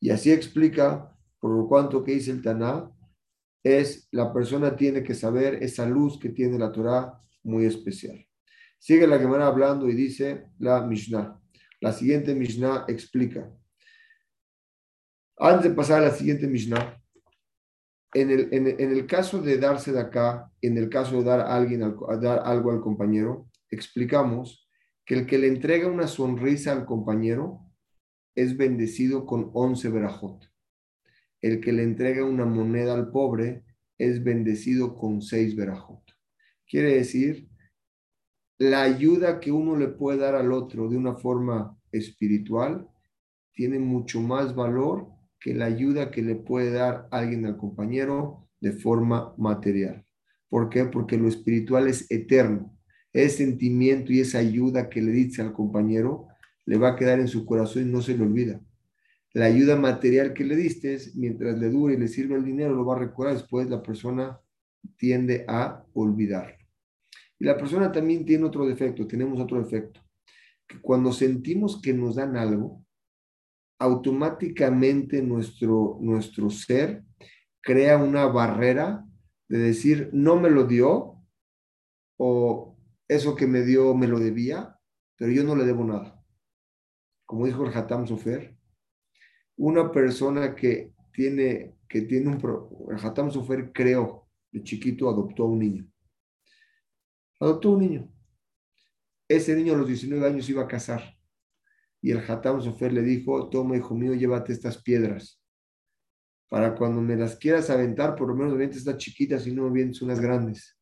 Y 0.00 0.10
así 0.10 0.32
explica, 0.32 1.14
por 1.38 1.50
lo 1.56 1.68
cuanto 1.68 2.02
que 2.02 2.12
dice 2.12 2.30
el 2.30 2.42
Taná, 2.42 2.90
es 3.62 4.08
la 4.10 4.32
persona 4.32 4.74
tiene 4.74 5.02
que 5.02 5.14
saber 5.14 5.62
esa 5.62 5.86
luz 5.86 6.18
que 6.18 6.30
tiene 6.30 6.58
la 6.58 6.72
Torah 6.72 7.18
muy 7.42 7.66
especial. 7.66 8.26
Sigue 8.78 9.06
la 9.06 9.18
Gemara 9.18 9.46
hablando 9.46 9.88
y 9.88 9.94
dice 9.94 10.46
la 10.58 10.82
Mishnah. 10.82 11.38
La 11.80 11.92
siguiente 11.92 12.34
Mishnah 12.34 12.86
explica. 12.88 13.50
Antes 15.36 15.70
de 15.70 15.76
pasar 15.76 16.02
a 16.02 16.06
la 16.06 16.14
siguiente 16.14 16.46
Mishnah, 16.46 16.98
en 18.12 18.30
el, 18.30 18.48
en, 18.52 18.66
el 18.66 19.06
caso 19.06 19.40
de 19.40 19.58
darse 19.58 19.92
de 19.92 20.00
acá, 20.00 20.50
en 20.60 20.76
el 20.76 20.88
caso 20.88 21.18
de 21.18 21.24
dar, 21.24 21.40
alguien, 21.40 21.94
dar 22.20 22.42
algo 22.44 22.72
al 22.72 22.80
compañero, 22.80 23.48
explicamos 23.70 24.68
que 25.04 25.14
el 25.14 25.26
que 25.26 25.38
le 25.38 25.46
entrega 25.46 25.88
una 25.88 26.08
sonrisa 26.08 26.72
al 26.72 26.86
compañero 26.86 27.60
es 28.34 28.56
bendecido 28.56 29.26
con 29.26 29.50
11 29.52 29.88
verajot. 29.88 30.50
El 31.40 31.60
que 31.60 31.72
le 31.72 31.82
entrega 31.82 32.24
una 32.24 32.44
moneda 32.44 32.94
al 32.94 33.10
pobre 33.10 33.64
es 33.98 34.22
bendecido 34.22 34.96
con 34.96 35.22
6 35.22 35.56
verajot. 35.56 36.02
Quiere 36.66 36.94
decir, 36.94 37.48
la 38.58 38.82
ayuda 38.82 39.40
que 39.40 39.52
uno 39.52 39.76
le 39.76 39.88
puede 39.88 40.18
dar 40.18 40.34
al 40.34 40.52
otro 40.52 40.88
de 40.88 40.96
una 40.96 41.14
forma 41.14 41.78
espiritual 41.92 42.88
tiene 43.52 43.78
mucho 43.78 44.20
más 44.20 44.54
valor 44.54 45.08
que 45.40 45.54
la 45.54 45.64
ayuda 45.64 46.10
que 46.10 46.22
le 46.22 46.34
puede 46.34 46.70
dar 46.70 47.08
alguien 47.10 47.46
al 47.46 47.56
compañero 47.56 48.48
de 48.60 48.72
forma 48.72 49.34
material. 49.38 50.04
¿Por 50.48 50.68
qué? 50.68 50.84
Porque 50.84 51.16
lo 51.16 51.28
espiritual 51.28 51.88
es 51.88 52.10
eterno. 52.10 52.76
Ese 53.12 53.38
sentimiento 53.38 54.12
y 54.12 54.20
esa 54.20 54.38
ayuda 54.38 54.88
que 54.88 55.00
le 55.00 55.12
dice 55.12 55.42
al 55.42 55.52
compañero 55.52 56.28
le 56.70 56.78
va 56.78 56.90
a 56.90 56.94
quedar 56.94 57.18
en 57.18 57.26
su 57.26 57.44
corazón 57.44 57.82
y 57.82 57.90
no 57.90 58.00
se 58.00 58.16
le 58.16 58.22
olvida. 58.22 58.60
La 59.32 59.46
ayuda 59.46 59.74
material 59.74 60.32
que 60.32 60.44
le 60.44 60.54
diste, 60.54 60.96
mientras 61.16 61.58
le 61.58 61.68
dure 61.68 61.94
y 61.94 61.96
le 61.96 62.06
sirve 62.06 62.36
el 62.36 62.44
dinero, 62.44 62.76
lo 62.76 62.84
va 62.84 62.94
a 62.94 63.00
recordar. 63.00 63.34
Después 63.34 63.68
la 63.68 63.82
persona 63.82 64.40
tiende 64.96 65.44
a 65.48 65.84
olvidarlo. 65.94 66.64
Y 67.40 67.44
la 67.44 67.56
persona 67.56 67.90
también 67.90 68.24
tiene 68.24 68.44
otro 68.44 68.68
defecto, 68.68 69.04
tenemos 69.08 69.40
otro 69.40 69.60
defecto. 69.60 70.00
Que 70.64 70.80
cuando 70.80 71.12
sentimos 71.12 71.82
que 71.82 71.92
nos 71.92 72.14
dan 72.14 72.36
algo, 72.36 72.84
automáticamente 73.80 75.22
nuestro, 75.22 75.98
nuestro 76.00 76.50
ser 76.50 77.02
crea 77.60 77.98
una 77.98 78.26
barrera 78.26 79.04
de 79.48 79.58
decir, 79.58 80.08
no 80.12 80.36
me 80.36 80.50
lo 80.50 80.68
dio, 80.68 81.16
o 82.16 82.78
eso 83.08 83.34
que 83.34 83.48
me 83.48 83.62
dio 83.62 83.92
me 83.96 84.06
lo 84.06 84.20
debía, 84.20 84.78
pero 85.16 85.32
yo 85.32 85.42
no 85.42 85.56
le 85.56 85.64
debo 85.64 85.82
nada. 85.82 86.19
Como 87.30 87.46
dijo 87.46 87.64
el 87.64 87.72
Hatam 87.72 88.08
Sofer, 88.08 88.56
una 89.56 89.92
persona 89.92 90.52
que 90.52 90.92
tiene, 91.12 91.76
que 91.88 92.00
tiene 92.00 92.26
un... 92.26 92.88
El 92.90 93.06
Hatam 93.06 93.30
Sofer 93.30 93.70
creó, 93.72 94.26
de 94.50 94.64
chiquito 94.64 95.08
adoptó 95.08 95.44
a 95.44 95.46
un 95.46 95.60
niño. 95.60 95.88
Adoptó 97.38 97.68
a 97.68 97.72
un 97.74 97.78
niño. 97.78 98.12
Ese 99.28 99.54
niño 99.54 99.74
a 99.74 99.76
los 99.76 99.86
19 99.86 100.26
años 100.26 100.50
iba 100.50 100.64
a 100.64 100.66
casar. 100.66 101.04
Y 102.02 102.10
el 102.10 102.18
Hatam 102.18 102.60
Sofer 102.60 102.92
le 102.92 103.02
dijo, 103.02 103.48
toma, 103.48 103.76
hijo 103.76 103.94
mío, 103.94 104.12
llévate 104.14 104.52
estas 104.52 104.82
piedras. 104.82 105.40
Para 106.48 106.74
cuando 106.74 107.00
me 107.00 107.14
las 107.14 107.36
quieras 107.36 107.70
aventar, 107.70 108.16
por 108.16 108.26
lo 108.26 108.34
menos 108.34 108.54
avientes 108.54 108.78
estas 108.78 108.96
chiquitas 108.96 109.46
y 109.46 109.54
no 109.54 109.68
avientes 109.68 110.02
unas 110.02 110.18
grandes. 110.18 110.76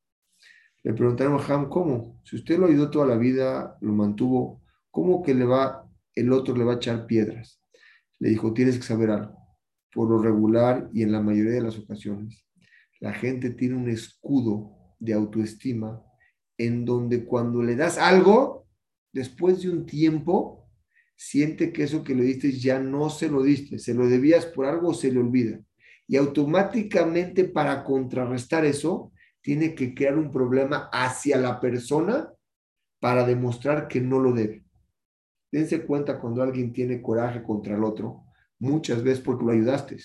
Le 0.82 0.94
preguntaron 0.94 1.38
a 1.38 1.44
Ham, 1.44 1.68
¿cómo? 1.68 2.22
Si 2.24 2.36
usted 2.36 2.58
lo 2.58 2.68
ayudó 2.68 2.88
toda 2.88 3.04
la 3.04 3.18
vida, 3.18 3.76
lo 3.82 3.92
mantuvo, 3.92 4.62
¿cómo 4.90 5.22
que 5.22 5.34
le 5.34 5.44
va, 5.44 5.84
el 6.18 6.32
otro 6.32 6.56
le 6.56 6.64
va 6.64 6.74
a 6.74 6.76
echar 6.76 7.06
piedras? 7.06 7.62
Le 8.18 8.30
dijo, 8.30 8.52
tienes 8.52 8.76
que 8.76 8.84
saber 8.84 9.10
algo. 9.10 9.36
Por 9.92 10.10
lo 10.10 10.18
regular 10.18 10.90
y 10.92 11.02
en 11.02 11.12
la 11.12 11.20
mayoría 11.20 11.52
de 11.52 11.62
las 11.62 11.78
ocasiones, 11.78 12.44
la 13.00 13.12
gente 13.12 13.50
tiene 13.50 13.76
un 13.76 13.88
escudo 13.88 14.94
de 14.98 15.14
autoestima 15.14 16.02
en 16.58 16.84
donde 16.84 17.24
cuando 17.24 17.62
le 17.62 17.76
das 17.76 17.98
algo, 17.98 18.66
después 19.12 19.62
de 19.62 19.70
un 19.70 19.86
tiempo, 19.86 20.68
siente 21.16 21.72
que 21.72 21.84
eso 21.84 22.04
que 22.04 22.14
le 22.14 22.24
diste 22.24 22.52
ya 22.52 22.78
no 22.78 23.10
se 23.10 23.28
lo 23.28 23.42
diste, 23.42 23.78
se 23.78 23.94
lo 23.94 24.08
debías 24.08 24.46
por 24.46 24.66
algo 24.66 24.88
o 24.88 24.94
se 24.94 25.12
le 25.12 25.20
olvida. 25.20 25.60
Y 26.06 26.16
automáticamente 26.16 27.44
para 27.44 27.84
contrarrestar 27.84 28.64
eso, 28.64 29.12
tiene 29.40 29.74
que 29.74 29.94
crear 29.94 30.18
un 30.18 30.30
problema 30.30 30.88
hacia 30.92 31.36
la 31.36 31.60
persona 31.60 32.32
para 33.00 33.26
demostrar 33.26 33.88
que 33.88 34.00
no 34.00 34.18
lo 34.18 34.32
debe. 34.32 34.64
Dense 35.50 35.84
cuenta 35.84 36.20
cuando 36.20 36.42
alguien 36.42 36.72
tiene 36.72 37.00
coraje 37.00 37.42
contra 37.42 37.76
el 37.76 37.84
otro, 37.84 38.24
muchas 38.58 39.02
veces 39.02 39.20
porque 39.20 39.44
lo 39.44 39.52
ayudaste. 39.52 39.96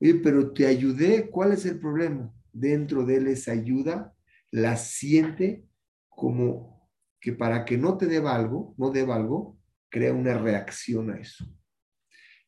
Oye, 0.00 0.14
pero 0.16 0.52
te 0.52 0.66
ayudé, 0.66 1.30
¿cuál 1.30 1.52
es 1.52 1.66
el 1.66 1.78
problema? 1.78 2.32
Dentro 2.52 3.04
de 3.04 3.16
él 3.16 3.28
esa 3.28 3.52
ayuda 3.52 4.14
la 4.50 4.76
siente 4.76 5.66
como 6.08 6.88
que 7.20 7.32
para 7.32 7.64
que 7.64 7.76
no 7.76 7.96
te 7.96 8.06
deba 8.06 8.34
algo, 8.34 8.74
no 8.76 8.90
deba 8.90 9.16
algo, 9.16 9.58
crea 9.88 10.12
una 10.12 10.38
reacción 10.38 11.10
a 11.10 11.18
eso. 11.18 11.44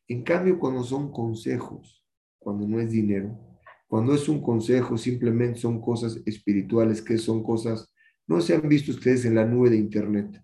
En 0.07 0.23
cambio, 0.23 0.57
cuando 0.59 0.83
son 0.83 1.11
consejos, 1.11 2.05
cuando 2.39 2.67
no 2.67 2.79
es 2.79 2.91
dinero, 2.91 3.37
cuando 3.87 4.13
es 4.13 4.29
un 4.29 4.41
consejo, 4.41 4.97
simplemente 4.97 5.59
son 5.59 5.81
cosas 5.81 6.21
espirituales, 6.25 7.01
que 7.01 7.17
son 7.17 7.43
cosas, 7.43 7.91
no 8.25 8.39
se 8.41 8.55
han 8.55 8.67
visto 8.67 8.91
ustedes 8.91 9.25
en 9.25 9.35
la 9.35 9.45
nube 9.45 9.69
de 9.69 9.77
Internet. 9.77 10.41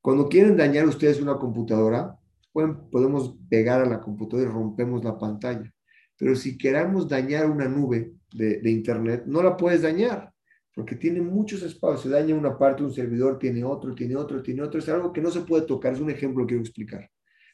Cuando 0.00 0.28
quieren 0.28 0.56
dañar 0.56 0.86
ustedes 0.86 1.20
una 1.20 1.36
computadora, 1.36 2.18
podemos 2.52 3.36
pegar 3.48 3.82
a 3.82 3.86
la 3.86 4.00
computadora 4.00 4.48
y 4.48 4.52
rompemos 4.52 5.04
la 5.04 5.18
pantalla. 5.18 5.72
Pero 6.16 6.34
si 6.34 6.58
queramos 6.58 7.08
dañar 7.08 7.50
una 7.50 7.68
nube 7.68 8.14
de, 8.32 8.70
Internet, 8.70 9.24
no 9.26 9.42
la 9.42 9.56
puedes 9.56 9.82
dañar 9.82 10.32
porque 10.74 10.96
tiene 10.96 11.20
muchos 11.20 11.62
espacios. 11.62 12.02
Se 12.02 12.08
daña 12.08 12.34
una 12.34 12.56
parte, 12.56 12.82
un 12.82 12.92
servidor 12.92 13.38
tiene 13.38 13.64
otro, 13.64 13.94
tiene 13.94 14.16
otro, 14.16 14.42
tiene 14.42 14.62
otro. 14.62 14.78
Es 14.78 14.88
algo 14.88 15.12
que 15.12 15.20
no 15.20 15.30
se 15.30 15.40
puede 15.40 15.66
tocar. 15.66 15.92
Es 15.92 16.00
un 16.00 16.10
ejemplo 16.10 16.44
que 16.44 16.50
quiero 16.54 16.62
explicar. 16.62 17.10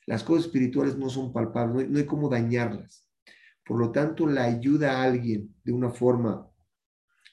Las 0.07 0.23
cosas 0.23 0.47
espirituales 0.47 0.97
no 0.97 1.09
son 1.09 1.33
palpables, 1.33 1.89
no 1.89 1.99
hay, 1.99 2.07
cómo 2.07 2.29
dañarlas. 2.29 3.05
Por 3.65 3.81
lo 3.81 3.91
tanto, 3.91 4.27
la 4.27 4.45
ayuda 4.45 4.99
a 4.99 5.03
alguien 5.03 5.53
de 5.65 5.73
una 5.73 5.91
forma, 5.91 6.49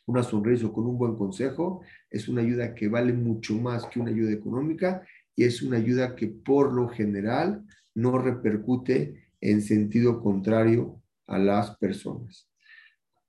una 0.07 0.23
sonrisa 0.23 0.65
o 0.65 0.73
con 0.73 0.87
un 0.87 0.97
buen 0.97 1.15
consejo, 1.15 1.81
es 2.13 2.29
una 2.29 2.41
ayuda 2.41 2.75
que 2.75 2.87
vale 2.87 3.11
mucho 3.11 3.55
más 3.55 3.87
que 3.87 3.99
una 3.99 4.11
ayuda 4.11 4.31
económica 4.31 5.01
y 5.35 5.45
es 5.45 5.63
una 5.63 5.77
ayuda 5.77 6.15
que 6.15 6.27
por 6.27 6.71
lo 6.71 6.87
general 6.87 7.65
no 7.95 8.19
repercute 8.19 9.31
en 9.41 9.61
sentido 9.63 10.21
contrario 10.21 11.01
a 11.25 11.39
las 11.39 11.75
personas. 11.77 12.47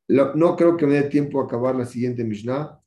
No 0.07 0.55
creo 0.55 0.77
que 0.77 0.87
me 0.87 0.95
dé 0.95 1.05
tiempo 1.05 1.41
a 1.41 1.45
acabar 1.45 1.75
la 1.75 1.87
siguiente 1.87 2.25
Mishnah. 2.25 2.79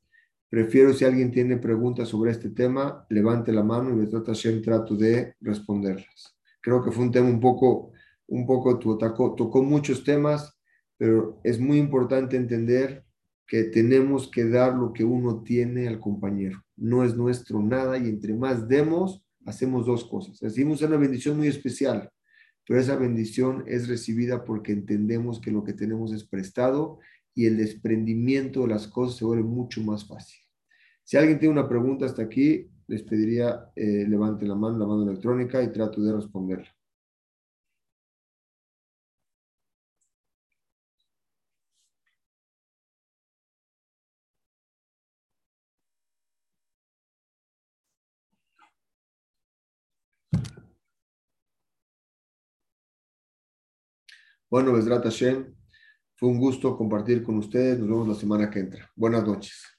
Prefiero, 0.48 0.94
si 0.94 1.04
alguien 1.04 1.32
tiene 1.32 1.56
preguntas 1.56 2.08
sobre 2.08 2.30
este 2.30 2.50
tema, 2.50 3.04
levante 3.10 3.52
la 3.52 3.64
mano 3.64 4.00
y 4.00 4.08
Hashem 4.08 4.62
trato 4.62 4.94
de 4.94 5.34
responderlas. 5.40 6.36
Creo 6.60 6.82
que 6.82 6.92
fue 6.92 7.04
un 7.04 7.10
tema 7.10 7.28
un 7.28 7.40
poco, 7.40 7.90
un 8.28 8.46
poco, 8.46 8.78
tocó, 8.78 9.34
tocó 9.34 9.62
muchos 9.64 10.04
temas, 10.04 10.56
pero 10.96 11.40
es 11.42 11.58
muy 11.58 11.78
importante 11.78 12.36
entender 12.36 13.04
que 13.48 13.64
tenemos 13.64 14.30
que 14.30 14.48
dar 14.48 14.76
lo 14.76 14.92
que 14.92 15.02
uno 15.02 15.42
tiene 15.42 15.88
al 15.88 15.98
compañero. 15.98 16.62
No 16.76 17.02
es 17.02 17.16
nuestro 17.16 17.60
nada 17.60 17.98
y 17.98 18.08
entre 18.08 18.34
más 18.34 18.68
demos, 18.68 19.24
hacemos 19.44 19.86
dos 19.86 20.04
cosas. 20.04 20.38
Recibimos 20.40 20.82
una 20.82 20.98
bendición 20.98 21.36
muy 21.36 21.48
especial 21.48 22.12
pero 22.68 22.80
esa 22.80 22.96
bendición 22.96 23.64
es 23.66 23.88
recibida 23.88 24.44
porque 24.44 24.72
entendemos 24.72 25.40
que 25.40 25.50
lo 25.50 25.64
que 25.64 25.72
tenemos 25.72 26.12
es 26.12 26.24
prestado 26.24 26.98
y 27.34 27.46
el 27.46 27.56
desprendimiento 27.56 28.60
de 28.60 28.68
las 28.68 28.86
cosas 28.86 29.16
se 29.16 29.24
vuelve 29.24 29.42
mucho 29.42 29.82
más 29.82 30.06
fácil. 30.06 30.38
Si 31.02 31.16
alguien 31.16 31.38
tiene 31.38 31.54
una 31.54 31.66
pregunta 31.66 32.04
hasta 32.04 32.20
aquí, 32.20 32.68
les 32.86 33.02
pediría 33.02 33.70
eh, 33.74 34.04
levante 34.06 34.44
la 34.46 34.54
mano, 34.54 34.76
la 34.76 34.86
mano 34.86 35.08
electrónica 35.08 35.62
y 35.62 35.72
trato 35.72 36.02
de 36.02 36.12
responderla. 36.12 36.68
Bueno, 54.50 54.72
Besrat 54.72 55.04
Hashem, 55.04 55.54
fue 56.16 56.30
un 56.30 56.38
gusto 56.38 56.74
compartir 56.74 57.22
con 57.22 57.36
ustedes. 57.36 57.78
Nos 57.78 57.88
vemos 57.88 58.08
la 58.08 58.14
semana 58.14 58.50
que 58.50 58.60
entra. 58.60 58.90
Buenas 58.96 59.26
noches. 59.26 59.77